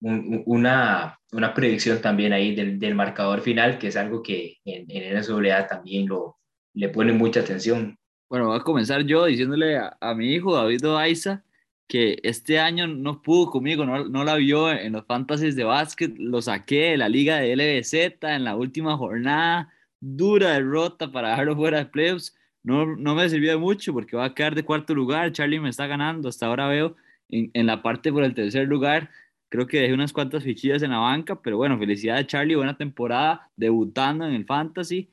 un, 0.00 0.42
una, 0.46 1.18
una 1.32 1.54
predicción 1.54 2.00
también 2.00 2.32
ahí 2.32 2.54
del, 2.54 2.78
del, 2.78 2.94
marcador 2.94 3.40
final, 3.40 3.78
que 3.78 3.88
es 3.88 3.96
algo 3.96 4.22
que 4.22 4.58
en, 4.64 4.86
en 4.88 5.18
NCAA 5.18 5.66
también 5.66 6.06
lo, 6.08 6.38
le 6.74 6.88
pone 6.90 7.12
mucha 7.12 7.40
atención. 7.40 7.98
Bueno, 8.28 8.46
voy 8.48 8.56
a 8.56 8.60
comenzar 8.60 9.04
yo 9.04 9.24
diciéndole 9.26 9.76
a, 9.78 9.96
a 10.00 10.14
mi 10.14 10.32
hijo 10.32 10.54
David 10.54 10.84
Oaiza 10.88 11.44
que 11.86 12.18
este 12.24 12.58
año 12.58 12.86
no 12.88 13.22
pudo 13.22 13.50
conmigo, 13.50 13.84
no, 13.86 14.08
no 14.08 14.24
la 14.24 14.34
vio 14.36 14.70
en 14.72 14.92
los 14.92 15.06
fantasies 15.06 15.54
de 15.54 15.64
básquet, 15.64 16.16
lo 16.18 16.42
saqué 16.42 16.90
de 16.90 16.96
la 16.96 17.08
liga 17.08 17.36
de 17.38 17.52
LBZ 17.54 17.94
en 18.24 18.44
la 18.44 18.56
última 18.56 18.96
jornada, 18.96 19.72
dura 20.00 20.50
derrota 20.54 21.12
para 21.12 21.30
dejarlo 21.30 21.54
fuera 21.56 21.78
de 21.78 21.86
playoffs, 21.86 22.36
no, 22.64 22.96
no 22.96 23.14
me 23.14 23.28
sirvió 23.28 23.52
de 23.52 23.58
mucho 23.58 23.92
porque 23.92 24.16
va 24.16 24.24
a 24.26 24.34
quedar 24.34 24.54
de 24.56 24.64
cuarto 24.64 24.94
lugar, 24.94 25.30
Charlie 25.32 25.60
me 25.60 25.68
está 25.68 25.86
ganando, 25.86 26.28
hasta 26.28 26.46
ahora 26.46 26.66
veo 26.68 26.96
en, 27.28 27.50
en 27.54 27.66
la 27.66 27.82
parte 27.82 28.12
por 28.12 28.24
el 28.24 28.34
tercer 28.34 28.66
lugar, 28.66 29.10
creo 29.48 29.68
que 29.68 29.80
dejé 29.80 29.94
unas 29.94 30.12
cuantas 30.12 30.42
fichillas 30.42 30.82
en 30.82 30.90
la 30.90 30.98
banca, 30.98 31.40
pero 31.40 31.56
bueno, 31.56 31.78
felicidades 31.78 32.26
Charlie, 32.26 32.56
buena 32.56 32.76
temporada, 32.76 33.48
debutando 33.56 34.26
en 34.26 34.34
el 34.34 34.44
fantasy, 34.44 35.08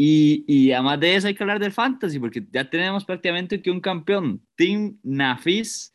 y, 0.00 0.44
y, 0.46 0.70
además 0.70 1.00
de 1.00 1.16
eso 1.16 1.26
hay 1.26 1.34
que 1.34 1.42
hablar 1.42 1.58
del 1.58 1.72
fantasy, 1.72 2.20
porque 2.20 2.46
ya 2.52 2.70
tenemos 2.70 3.04
prácticamente 3.04 3.60
que 3.60 3.72
un 3.72 3.80
campeón, 3.80 4.40
Team 4.54 4.96
Nafis, 5.02 5.92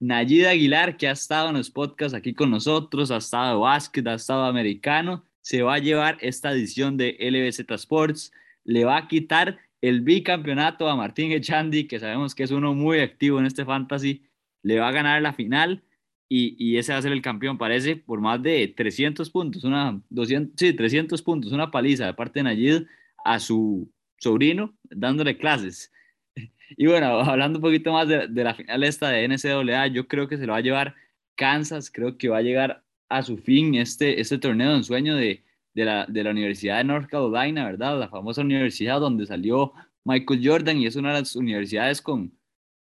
Nayid 0.00 0.46
Aguilar, 0.46 0.96
que 0.96 1.06
ha 1.06 1.12
estado 1.12 1.50
en 1.50 1.58
los 1.58 1.70
podcasts 1.70 2.14
aquí 2.14 2.32
con 2.32 2.50
nosotros, 2.50 3.10
ha 3.10 3.18
estado 3.18 3.60
básquet, 3.60 4.06
ha 4.06 4.14
estado 4.14 4.46
americano, 4.46 5.22
se 5.42 5.60
va 5.60 5.74
a 5.74 5.78
llevar 5.78 6.16
esta 6.22 6.50
edición 6.50 6.96
de 6.96 7.14
LBZ 7.20 7.70
Sports, 7.72 8.32
le 8.64 8.86
va 8.86 8.96
a 8.96 9.06
quitar 9.06 9.58
el 9.82 10.00
bicampeonato 10.00 10.88
a 10.88 10.96
Martín 10.96 11.30
Echandi, 11.30 11.86
que 11.86 12.00
sabemos 12.00 12.34
que 12.34 12.44
es 12.44 12.52
uno 12.52 12.72
muy 12.72 13.00
activo 13.00 13.38
en 13.38 13.44
este 13.44 13.66
fantasy, 13.66 14.22
le 14.62 14.78
va 14.78 14.88
a 14.88 14.92
ganar 14.92 15.20
la 15.20 15.34
final 15.34 15.84
y, 16.26 16.56
y 16.58 16.78
ese 16.78 16.92
va 16.92 16.98
a 16.98 17.02
ser 17.02 17.12
el 17.12 17.20
campeón, 17.20 17.58
parece, 17.58 17.96
por 17.96 18.22
más 18.22 18.42
de 18.42 18.66
300 18.74 19.28
puntos, 19.28 19.62
una 19.64 20.00
200, 20.08 20.54
sí, 20.56 20.72
300 20.72 21.20
puntos, 21.20 21.52
una 21.52 21.70
paliza 21.70 22.06
de 22.06 22.14
parte 22.14 22.40
de 22.40 22.44
Nayid 22.44 22.82
a 23.24 23.38
su 23.40 23.90
sobrino 24.18 24.74
dándole 24.84 25.36
clases. 25.36 25.92
Y 26.74 26.86
bueno, 26.86 27.20
hablando 27.20 27.58
un 27.58 27.62
poquito 27.62 27.92
más 27.92 28.08
de, 28.08 28.28
de, 28.28 28.44
la 28.44 28.54
final 28.54 28.82
esta 28.84 29.10
de 29.10 29.28
NCAA, 29.28 29.88
yo 29.88 30.08
creo 30.08 30.26
que 30.26 30.38
se 30.38 30.46
lo 30.46 30.52
va 30.52 30.58
a 30.58 30.62
llevar 30.62 30.94
Kansas, 31.34 31.90
creo 31.90 32.16
que 32.16 32.30
va 32.30 32.38
a 32.38 32.42
llegar 32.42 32.82
a 33.10 33.22
su 33.22 33.36
fin 33.36 33.74
este, 33.74 34.20
este 34.20 34.38
torneo 34.38 34.74
en 34.74 34.82
sueño 34.82 35.14
de, 35.14 35.44
de, 35.74 35.84
la, 35.84 36.06
de 36.06 36.24
la 36.24 36.30
Universidad 36.30 36.78
de 36.78 36.84
North 36.84 37.10
Carolina, 37.10 37.66
¿verdad? 37.66 37.98
La 37.98 38.08
famosa 38.08 38.40
universidad 38.40 39.00
donde 39.00 39.26
salió 39.26 39.72
Michael 40.04 40.40
Jordan 40.42 40.78
y 40.78 40.86
es 40.86 40.96
una 40.96 41.12
de 41.12 41.20
las 41.20 41.36
universidades 41.36 42.00
con, 42.00 42.32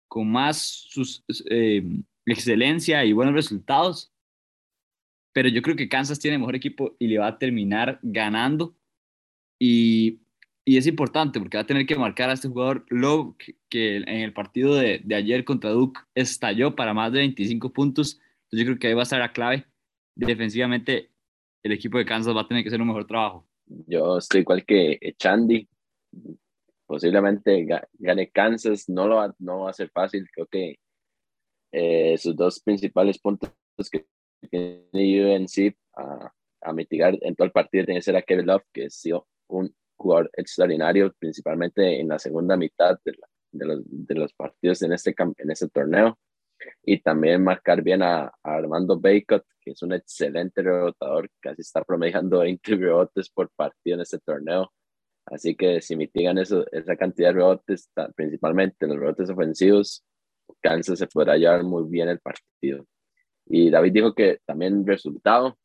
con 0.08 0.30
más 0.30 0.58
sus, 0.88 1.24
eh, 1.50 1.82
excelencia 2.26 3.04
y 3.04 3.12
buenos 3.12 3.34
resultados. 3.34 4.12
Pero 5.32 5.48
yo 5.48 5.62
creo 5.62 5.76
que 5.76 5.88
Kansas 5.88 6.18
tiene 6.18 6.38
mejor 6.38 6.56
equipo 6.56 6.96
y 6.98 7.06
le 7.06 7.18
va 7.18 7.28
a 7.28 7.38
terminar 7.38 7.98
ganando 8.02 8.76
y, 9.58 10.20
y, 10.70 10.76
es 10.76 10.86
importante 10.86 11.38
porque 11.38 11.56
va 11.56 11.62
a 11.62 11.66
tener 11.66 11.86
que 11.86 11.96
marcar 11.96 12.30
a 12.30 12.34
este 12.34 12.48
jugador 12.48 12.84
Love, 12.88 13.34
que, 13.68 13.96
en 13.96 14.08
el 14.08 14.32
partido 14.32 14.74
de, 14.74 15.00
de, 15.04 15.14
ayer 15.14 15.44
contra 15.44 15.70
Duke 15.70 16.00
estalló 16.14 16.76
para 16.76 16.94
más 16.94 17.12
de 17.12 17.18
25 17.18 17.72
puntos. 17.72 18.20
Entonces 18.44 18.60
yo 18.60 18.64
creo 18.66 18.78
que 18.78 18.86
ahí 18.88 18.94
va 18.94 19.00
a 19.00 19.04
estar 19.04 19.20
la 19.20 19.32
clave. 19.32 19.66
Defensivamente, 20.14 21.10
el 21.62 21.72
equipo 21.72 21.98
de 21.98 22.04
Kansas 22.04 22.36
va 22.36 22.42
a 22.42 22.48
tener 22.48 22.62
que 22.62 22.68
hacer 22.68 22.80
un 22.80 22.88
mejor 22.88 23.06
trabajo. 23.06 23.46
Yo 23.86 24.18
estoy 24.18 24.40
igual 24.40 24.64
que 24.64 24.98
Chandy. 25.18 25.68
Posiblemente 26.86 27.66
gane 27.98 28.30
Kansas, 28.30 28.88
no, 28.88 29.06
lo 29.06 29.16
va, 29.16 29.34
no 29.38 29.60
va 29.60 29.70
a 29.70 29.74
ser 29.74 29.90
fácil. 29.90 30.28
Creo 30.32 30.46
que 30.46 30.78
eh, 31.72 32.18
sus 32.18 32.34
dos 32.34 32.60
principales 32.60 33.18
puntos 33.18 33.52
que 33.90 34.06
tiene 34.50 35.36
UNC 35.36 35.76
a, 35.94 36.32
a, 36.62 36.72
mitigar 36.72 37.16
en 37.22 37.36
todo 37.36 37.46
el 37.46 37.52
partido 37.52 37.84
tiene 37.84 38.00
que 38.00 38.04
ser 38.04 38.16
a 38.16 38.22
Kevin 38.22 38.46
Love, 38.46 38.64
que 38.72 38.90
sido 38.90 39.28
un 39.48 39.72
jugador 40.00 40.30
extraordinario, 40.36 41.12
principalmente 41.18 42.00
en 42.00 42.08
la 42.08 42.18
segunda 42.18 42.56
mitad 42.56 42.98
de, 43.04 43.12
de, 43.52 43.66
los, 43.66 43.80
de 43.84 44.14
los, 44.14 44.32
partidos 44.32 44.82
en 44.82 44.92
este, 44.92 45.14
en 45.18 45.50
este 45.50 45.68
torneo. 45.68 46.18
Y 46.82 47.00
también 47.00 47.42
marcar 47.42 47.82
bien 47.82 48.02
a, 48.02 48.32
Armando 48.42 48.98
Bacot, 48.98 49.44
que 49.60 49.72
es 49.72 49.82
un 49.82 49.92
excelente 49.92 50.62
rebotador, 50.62 51.30
casi 51.40 51.62
está 51.62 51.82
promediando 51.84 52.38
20 52.40 52.76
rebotes 52.76 53.30
por 53.30 53.50
partido 53.50 53.96
en 53.96 54.00
este 54.02 54.18
torneo. 54.18 54.72
Así 55.26 55.54
que 55.54 55.80
si 55.80 55.96
mitigan 55.96 56.38
eso, 56.38 56.64
esa 56.72 56.96
cantidad 56.96 57.28
de 57.28 57.34
rebotes, 57.34 57.90
principalmente 58.16 58.86
los 58.86 58.98
rebotes 58.98 59.30
ofensivos, 59.30 60.04
Kansas 60.60 60.98
se 60.98 61.06
podrá 61.06 61.36
llevar 61.36 61.62
muy 61.62 61.88
bien 61.88 62.08
el 62.08 62.18
partido. 62.20 62.84
Y 63.46 63.70
David 63.70 63.92
dijo 63.92 64.14
que 64.14 64.38
también 64.44 64.86
resultado, 64.86 65.56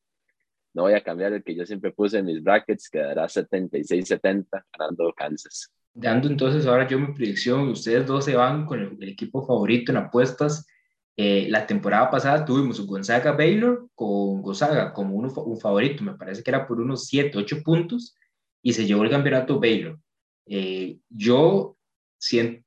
no 0.75 0.83
voy 0.83 0.93
a 0.93 1.01
cambiar 1.01 1.31
el 1.31 1.43
que 1.43 1.55
yo 1.55 1.65
siempre 1.65 1.91
puse 1.91 2.17
en 2.17 2.25
mis 2.25 2.43
brackets, 2.43 2.89
quedará 2.89 3.25
76-70 3.25 4.45
ganando 4.77 5.13
Kansas. 5.13 5.71
Dando 5.93 6.27
entonces 6.27 6.65
ahora 6.65 6.85
yo 6.85 6.99
mi 6.99 7.13
predicción, 7.13 7.69
ustedes 7.69 8.05
dos 8.05 8.25
se 8.25 8.35
van 8.35 8.65
con 8.65 8.97
el, 8.99 9.09
equipo 9.09 9.45
favorito 9.45 9.93
en 9.93 9.97
apuestas. 9.97 10.67
Eh, 11.15 11.47
la 11.49 11.65
temporada 11.65 12.11
pasada 12.11 12.43
tuvimos 12.43 12.77
un 12.77 12.87
Gonzaga 12.87 13.31
Baylor 13.31 13.87
con 13.95 14.41
Gonzaga 14.41 14.91
como 14.91 15.15
uno, 15.15 15.31
un 15.33 15.57
favorito, 15.57 16.03
me 16.03 16.15
parece 16.15 16.43
que 16.43 16.51
era 16.51 16.67
por 16.67 16.81
unos 16.81 17.05
7, 17.05 17.37
8 17.37 17.63
puntos, 17.63 18.17
y 18.61 18.73
se 18.73 18.85
llevó 18.85 19.05
el 19.05 19.09
campeonato 19.09 19.59
Baylor. 19.59 19.97
Eh, 20.45 20.97
yo 21.09 21.77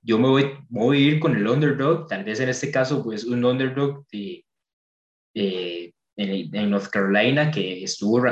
yo 0.02 0.18
me 0.18 0.28
voy, 0.28 0.50
voy, 0.68 0.96
a 0.96 1.00
ir 1.00 1.20
con 1.20 1.36
el 1.36 1.46
underdog, 1.46 2.06
tal 2.06 2.22
vez 2.22 2.38
en 2.38 2.48
este 2.48 2.70
caso, 2.70 3.02
pues 3.02 3.24
un 3.24 3.44
underdog 3.44 4.06
de, 4.12 4.44
en, 6.18 6.70
North 6.70 6.88
Carolina 6.88 7.50
que 7.50 7.84
estuvo, 7.84 8.22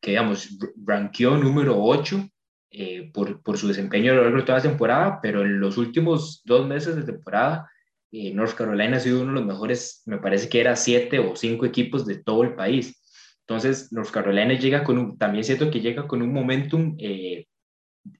que 0.00 0.10
digamos, 0.10 0.58
ranqueó 0.84 1.36
número 1.36 1.80
8 1.80 2.28
eh, 2.70 3.10
por, 3.12 3.42
por, 3.42 3.58
su 3.58 3.68
desempeño 3.68 4.12
a 4.12 4.14
lo 4.16 4.22
largo 4.22 4.38
de 4.38 4.44
toda 4.44 4.58
la 4.58 4.64
temporada, 4.64 5.20
pero 5.22 5.42
en 5.42 5.60
los 5.60 5.76
últimos 5.76 6.42
dos 6.44 6.66
meses 6.66 6.96
de 6.96 7.04
temporada, 7.04 7.70
eh, 8.10 8.32
North 8.32 8.54
Carolina 8.54 8.96
ha 8.96 9.00
sido 9.00 9.20
uno 9.20 9.32
de 9.32 9.40
los 9.40 9.46
mejores, 9.46 10.02
me 10.06 10.18
parece 10.18 10.48
que 10.48 10.60
era 10.60 10.74
siete 10.74 11.18
o 11.18 11.36
cinco 11.36 11.66
equipos 11.66 12.06
de 12.06 12.22
todo 12.22 12.42
el 12.42 12.54
país. 12.54 13.00
Entonces, 13.40 13.92
North 13.92 14.10
Carolina 14.10 14.54
llega 14.54 14.82
con 14.82 14.98
un, 14.98 15.18
también 15.18 15.44
siento 15.44 15.70
que 15.70 15.80
llega 15.80 16.08
con 16.08 16.22
un 16.22 16.32
momentum 16.32 16.96
eh, 16.98 17.46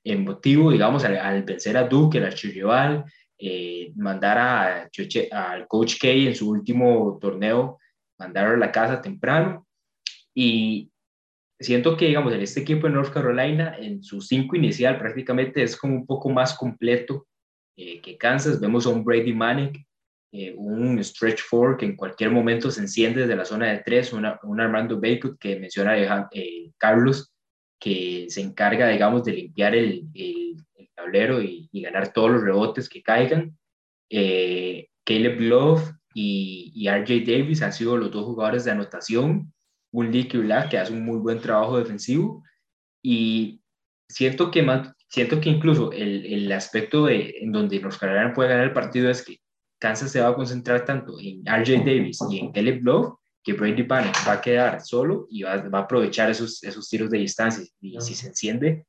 emotivo, 0.05 0.71
digamos, 0.71 1.05
al, 1.05 1.43
vencer 1.45 1.77
a 1.77 1.85
Duke, 1.89 2.19
el 2.19 2.25
archirrival, 2.25 3.05
eh, 3.39 3.93
mandar 3.97 4.39
a, 4.39 4.91
al 5.33 5.67
coach 5.67 5.99
K 5.99 6.09
en 6.09 6.35
su 6.35 6.51
último 6.51 7.19
torneo, 7.21 7.79
mandar 8.19 8.47
a 8.47 8.57
la 8.57 8.73
casa 8.73 9.01
temprano. 9.01 9.67
Y 10.35 10.91
siento 11.59 11.97
que, 11.97 12.07
digamos, 12.07 12.33
en 12.33 12.41
este 12.41 12.61
equipo 12.61 12.87
de 12.87 12.95
North 12.95 13.13
Carolina, 13.13 13.77
en 13.79 14.03
su 14.03 14.21
cinco 14.21 14.57
inicial, 14.57 14.99
prácticamente 14.99 15.63
es 15.63 15.77
como 15.77 15.95
un 15.95 16.07
poco 16.07 16.31
más 16.31 16.57
completo 16.57 17.27
eh, 17.77 18.01
que 18.01 18.17
Kansas. 18.17 18.61
Vemos 18.61 18.87
a 18.87 18.91
un 18.91 19.05
Brady 19.05 19.33
Manic, 19.33 19.85
eh, 20.33 20.55
un 20.57 21.03
stretch 21.03 21.41
four 21.43 21.77
que 21.77 21.87
en 21.87 21.97
cualquier 21.97 22.31
momento 22.31 22.71
se 22.71 22.81
enciende 22.81 23.23
desde 23.23 23.37
la 23.37 23.45
zona 23.45 23.71
de 23.71 23.83
tres, 23.85 24.13
una, 24.13 24.39
un 24.43 24.61
Armando 24.61 25.01
Bacot 25.01 25.39
que 25.39 25.59
menciona 25.61 26.29
Carlos, 26.79 27.33
que 27.79 28.27
se 28.31 28.41
encarga, 28.41 28.89
digamos, 28.89 29.25
de 29.25 29.33
limpiar 29.33 29.75
el, 29.75 30.09
el, 30.15 30.57
tablero 30.95 31.43
y, 31.43 31.69
ganar 31.73 32.13
todos 32.13 32.31
los 32.31 32.43
rebotes 32.43 32.89
que 32.89 33.03
caigan. 33.03 33.59
Eh, 34.09 34.89
Caleb 35.05 35.41
Love 35.41 35.93
y, 36.15 36.73
y, 36.75 36.89
RJ 36.89 37.25
Davis 37.27 37.61
han 37.63 37.73
sido 37.73 37.97
los 37.97 38.11
dos 38.11 38.25
jugadores 38.25 38.65
de 38.65 38.71
anotación. 38.71 39.53
Un 39.93 40.13
Leaky 40.13 40.39
Black 40.39 40.71
que 40.71 40.79
hace 40.79 40.93
un 40.93 41.05
muy 41.05 41.19
buen 41.19 41.41
trabajo 41.41 41.77
defensivo. 41.77 42.43
Y 43.03 43.61
siento 44.09 44.51
que, 44.51 44.65
siento 45.09 45.41
que 45.41 45.51
incluso 45.51 45.93
el, 45.93 46.25
el 46.25 46.53
aspecto 46.53 47.07
de, 47.07 47.35
en 47.41 47.53
donde 47.53 47.81
los 47.81 47.99
Carolina 47.99 48.33
puede 48.33 48.51
ganar 48.51 48.65
el 48.65 48.73
partido 48.73 49.11
es 49.11 49.25
que 49.25 49.39
Kansas 49.79 50.13
se 50.13 50.21
va 50.21 50.29
a 50.29 50.35
concentrar 50.35 50.85
tanto 50.85 51.19
en 51.21 51.45
RJ 51.45 51.85
Davis 51.85 52.19
y 52.31 52.39
en 52.39 52.53
Caleb 52.53 52.83
Love 52.83 53.15
que 53.43 53.53
Brady 53.53 53.83
Bannock 53.83 54.17
va 54.27 54.33
a 54.33 54.41
quedar 54.41 54.81
solo 54.81 55.27
y 55.29 55.43
va, 55.43 55.53
a 55.53 55.79
aprovechar 55.79 56.31
esos, 56.31 56.63
esos 56.63 56.89
tiros 56.89 57.11
de 57.11 57.19
distancia. 57.19 57.65
Y 57.81 58.01
si 58.01 58.15
se 58.15 58.29
enciende, 58.29 58.87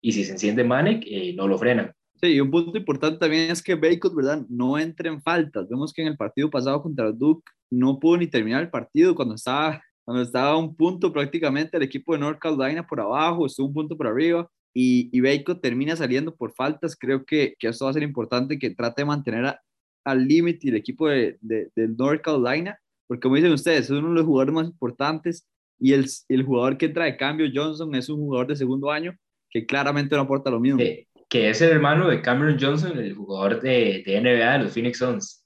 y 0.00 0.12
si 0.12 0.24
se 0.24 0.32
enciende 0.32 0.62
Manek, 0.62 1.02
eh, 1.04 1.34
no 1.34 1.48
lo 1.48 1.58
frenan. 1.58 1.92
Sí, 2.20 2.28
y 2.28 2.40
un 2.40 2.50
punto 2.50 2.76
importante 2.76 3.18
también 3.18 3.50
es 3.50 3.62
que 3.62 3.74
Bacon, 3.74 4.14
¿verdad? 4.14 4.44
No 4.48 4.78
entre 4.78 5.08
en 5.08 5.22
faltas. 5.22 5.68
Vemos 5.68 5.92
que 5.92 6.02
en 6.02 6.08
el 6.08 6.16
partido 6.16 6.50
pasado 6.50 6.82
contra 6.82 7.12
Duke 7.12 7.44
no 7.70 7.98
pudo 7.98 8.16
ni 8.18 8.26
terminar 8.26 8.62
el 8.62 8.70
partido 8.70 9.14
cuando 9.14 9.34
estaba, 9.36 9.82
cuando 10.04 10.22
estaba 10.22 10.50
a 10.50 10.56
un 10.56 10.74
punto 10.74 11.12
prácticamente 11.12 11.76
el 11.76 11.82
equipo 11.82 12.12
de 12.12 12.18
North 12.18 12.38
Carolina 12.38 12.86
por 12.86 13.00
abajo, 13.00 13.46
estuvo 13.46 13.68
un 13.68 13.74
punto 13.74 13.96
por 13.96 14.08
arriba 14.08 14.50
y, 14.74 15.08
y 15.16 15.20
Bacon 15.20 15.60
termina 15.60 15.94
saliendo 15.94 16.34
por 16.34 16.52
faltas. 16.52 16.96
Creo 16.96 17.24
que, 17.24 17.54
que 17.58 17.68
esto 17.68 17.84
va 17.84 17.92
a 17.92 17.94
ser 17.94 18.02
importante 18.02 18.58
que 18.58 18.70
trate 18.70 19.02
de 19.02 19.06
mantener 19.06 19.56
al 20.04 20.26
límite 20.26 20.68
el 20.68 20.76
equipo 20.76 21.08
de, 21.08 21.38
de, 21.40 21.70
de 21.76 21.88
North 21.88 22.22
Carolina 22.22 22.78
porque 23.08 23.22
como 23.22 23.36
dicen 23.36 23.52
ustedes, 23.52 23.86
es 23.86 23.90
uno 23.90 24.10
de 24.10 24.14
los 24.16 24.26
jugadores 24.26 24.54
más 24.54 24.66
importantes 24.66 25.48
y 25.80 25.94
el, 25.94 26.06
el 26.28 26.42
jugador 26.44 26.76
que 26.76 26.86
entra 26.86 27.06
de 27.06 27.16
cambio, 27.16 27.50
Johnson, 27.52 27.94
es 27.94 28.08
un 28.08 28.20
jugador 28.20 28.48
de 28.48 28.56
segundo 28.56 28.90
año 28.90 29.16
que 29.50 29.64
claramente 29.64 30.14
no 30.14 30.22
aporta 30.22 30.50
lo 30.50 30.60
mismo. 30.60 30.82
Que 31.28 31.50
es 31.50 31.60
el 31.60 31.70
hermano 31.70 32.08
de 32.08 32.22
Cameron 32.22 32.58
Johnson, 32.60 32.98
el 32.98 33.14
jugador 33.14 33.60
de, 33.60 34.02
de 34.04 34.20
NBA 34.20 34.52
de 34.52 34.64
los 34.64 34.72
Phoenix 34.72 34.98
Suns. 34.98 35.44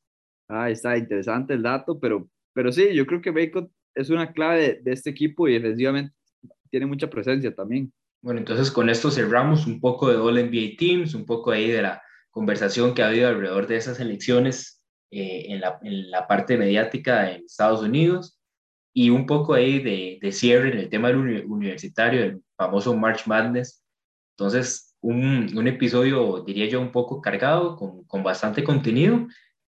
Ah, 0.49 0.71
está 0.71 0.97
interesante 0.97 1.55
el 1.55 1.63
dato, 1.63 1.99
pero, 1.99 2.29
pero 2.53 2.71
sí, 2.71 2.95
yo 2.95 3.07
creo 3.07 3.21
que 3.21 3.31
Bacon 3.31 3.71
es 3.95 4.11
una 4.11 4.33
clave 4.33 4.81
de, 4.83 4.93
este 4.93 5.11
equipo 5.11 5.49
y 5.49 5.55
defensivamente 5.55 6.15
tiene 6.71 6.87
mucha 6.87 7.09
presencia 7.11 7.55
también. 7.55 7.93
Bueno, 8.23 8.39
entonces 8.39 8.71
con 8.71 8.89
esto 8.89 9.11
cerramos 9.11 9.67
un 9.67 9.81
poco 9.81 10.09
de 10.09 10.17
All 10.17 10.35
NBA 10.35 10.77
Teams, 10.79 11.15
un 11.15 11.27
poco 11.27 11.51
ahí 11.51 11.71
de 11.71 11.83
la 11.83 12.03
conversación 12.31 12.95
que 12.95 13.03
ha 13.03 13.09
habido 13.09 13.29
alrededor 13.29 13.67
de 13.67 13.77
esas 13.77 13.99
elecciones 13.99 14.85
eh, 15.11 15.47
en, 15.49 15.61
la, 15.61 15.79
en, 15.83 16.11
la, 16.11 16.27
parte 16.27 16.57
mediática 16.57 17.33
en 17.33 17.45
Estados 17.45 17.83
Unidos 17.83 18.39
y 18.95 19.11
un 19.11 19.27
poco 19.27 19.55
ahí 19.55 19.81
de, 19.81 20.19
de 20.23 20.33
cierre 20.33 20.71
en 20.73 20.79
el 20.79 20.89
tema 20.89 21.09
del 21.09 21.45
universitario, 21.47 22.23
el 22.23 22.43
famoso 22.57 22.97
March 22.97 23.27
Madness. 23.27 23.83
Entonces, 24.37 24.92
un, 25.03 25.51
un 25.57 25.69
episodio, 25.69 26.43
diría 26.47 26.67
yo, 26.67 26.81
un 26.81 26.93
poco 26.93 27.21
cargado, 27.21 27.77
con, 27.77 28.05
con 28.05 28.23
bastante 28.23 28.65
contenido 28.65 29.27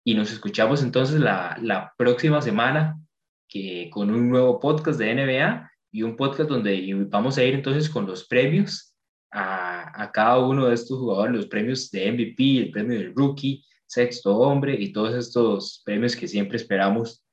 y 0.04 0.16
nos 0.16 0.32
escuchamos 0.32 0.84
entonces 0.84 1.20
la, 1.20 1.58
la 1.62 1.94
próxima 1.98 2.42
semana 2.42 3.00
que, 3.48 3.90
con 3.92 4.10
un 4.10 4.30
nuevo 4.30 4.60
podcast 4.60 5.00
de 5.00 5.14
NBA 5.14 5.72
y 5.92 6.04
un 6.04 6.16
podcast 6.16 6.50
donde 6.50 6.94
vamos 7.10 7.38
a 7.38 7.44
ir 7.44 7.54
entonces 7.54 7.90
con 7.90 8.06
los 8.06 8.28
premios 8.28 8.96
a, 9.32 10.04
a, 10.04 10.12
cada 10.12 10.40
uno 10.40 10.68
de 10.68 10.76
estos 10.76 10.98
jugadores, 10.98 11.36
los 11.36 11.48
premios 11.48 11.92
de 11.92 12.12
MVP, 12.12 12.58
el 12.58 12.72
premio 12.72 12.98
del 12.98 13.14
rookie, 13.16 13.64
sexto 13.86 14.36
hombre 14.36 14.76
y 14.80 14.92
todos 14.92 15.16
estos 15.16 15.82
premios 15.86 16.16
que 16.16 16.28
siempre 16.28 16.58
esperamos 16.58 17.24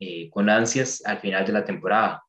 eh, 0.00 0.30
con 0.30 0.48
ansias 0.48 1.02
al 1.04 1.18
final 1.18 1.44
de 1.44 1.52
la 1.52 1.64
temporada. 1.64 2.22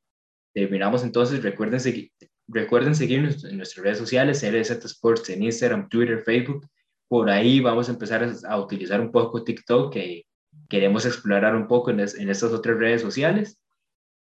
Terminamos 0.53 1.03
entonces, 1.03 1.41
recuerden, 1.43 1.79
seguir, 1.79 2.11
recuerden 2.51 2.95
seguirnos 2.95 3.43
en 3.43 3.57
nuestras 3.57 3.83
redes 3.83 3.97
sociales, 3.97 4.43
LZ 4.43 4.85
Sports 4.85 5.29
en 5.29 5.43
Instagram, 5.43 5.89
Twitter, 5.89 6.21
Facebook. 6.23 6.67
Por 7.07 7.29
ahí 7.29 7.59
vamos 7.59 7.89
a 7.89 7.93
empezar 7.93 8.29
a, 8.47 8.59
utilizar 8.59 9.01
un 9.01 9.11
poco 9.11 9.43
TikTok, 9.43 9.93
que 9.93 10.25
queremos 10.69 11.05
explorar 11.05 11.55
un 11.55 11.67
poco 11.67 11.91
en, 11.91 11.99
en 11.99 12.29
estas 12.29 12.51
otras 12.51 12.77
redes 12.77 13.01
sociales. 13.01 13.59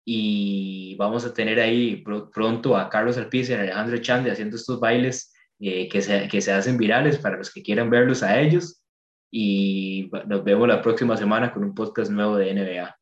Y 0.06 0.96
vamos 0.98 1.26
a 1.26 1.34
tener 1.34 1.60
ahí 1.60 2.04
pronto 2.34 2.76
a 2.76 2.90
Carlos 2.90 3.18
Alpiz 3.18 3.50
y 3.50 3.54
a 3.54 3.62
Alejandro 3.62 3.98
Chande 4.00 4.32
haciendo 4.32 4.58
estos 4.58 4.80
bailes 4.80 5.34
eh, 5.60 5.88
que, 5.88 6.02
se, 6.02 6.28
que 6.28 6.42
se 6.42 6.52
hacen 6.52 6.78
virales 6.78 7.18
para 7.18 7.38
los 7.38 7.54
que 7.54 7.64
quieran 7.64 7.90
verlos 7.90 8.22
a 8.22 8.42
ellos 8.42 8.84
y 9.32 10.12
nos 10.28 10.44
vemos 10.44 10.68
la 10.68 10.82
próxima 10.82 11.18
semana 11.18 11.52
con 11.52 11.64
un 11.64 11.74
podcast 11.74 12.12
nuevo 12.12 12.36
de 12.36 12.54
NBA. 12.54 12.96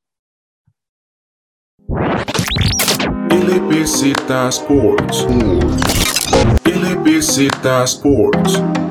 LBZ 3.32 4.52
Sports. 4.52 5.24
LBZ 6.66 7.88
Sports. 7.88 8.91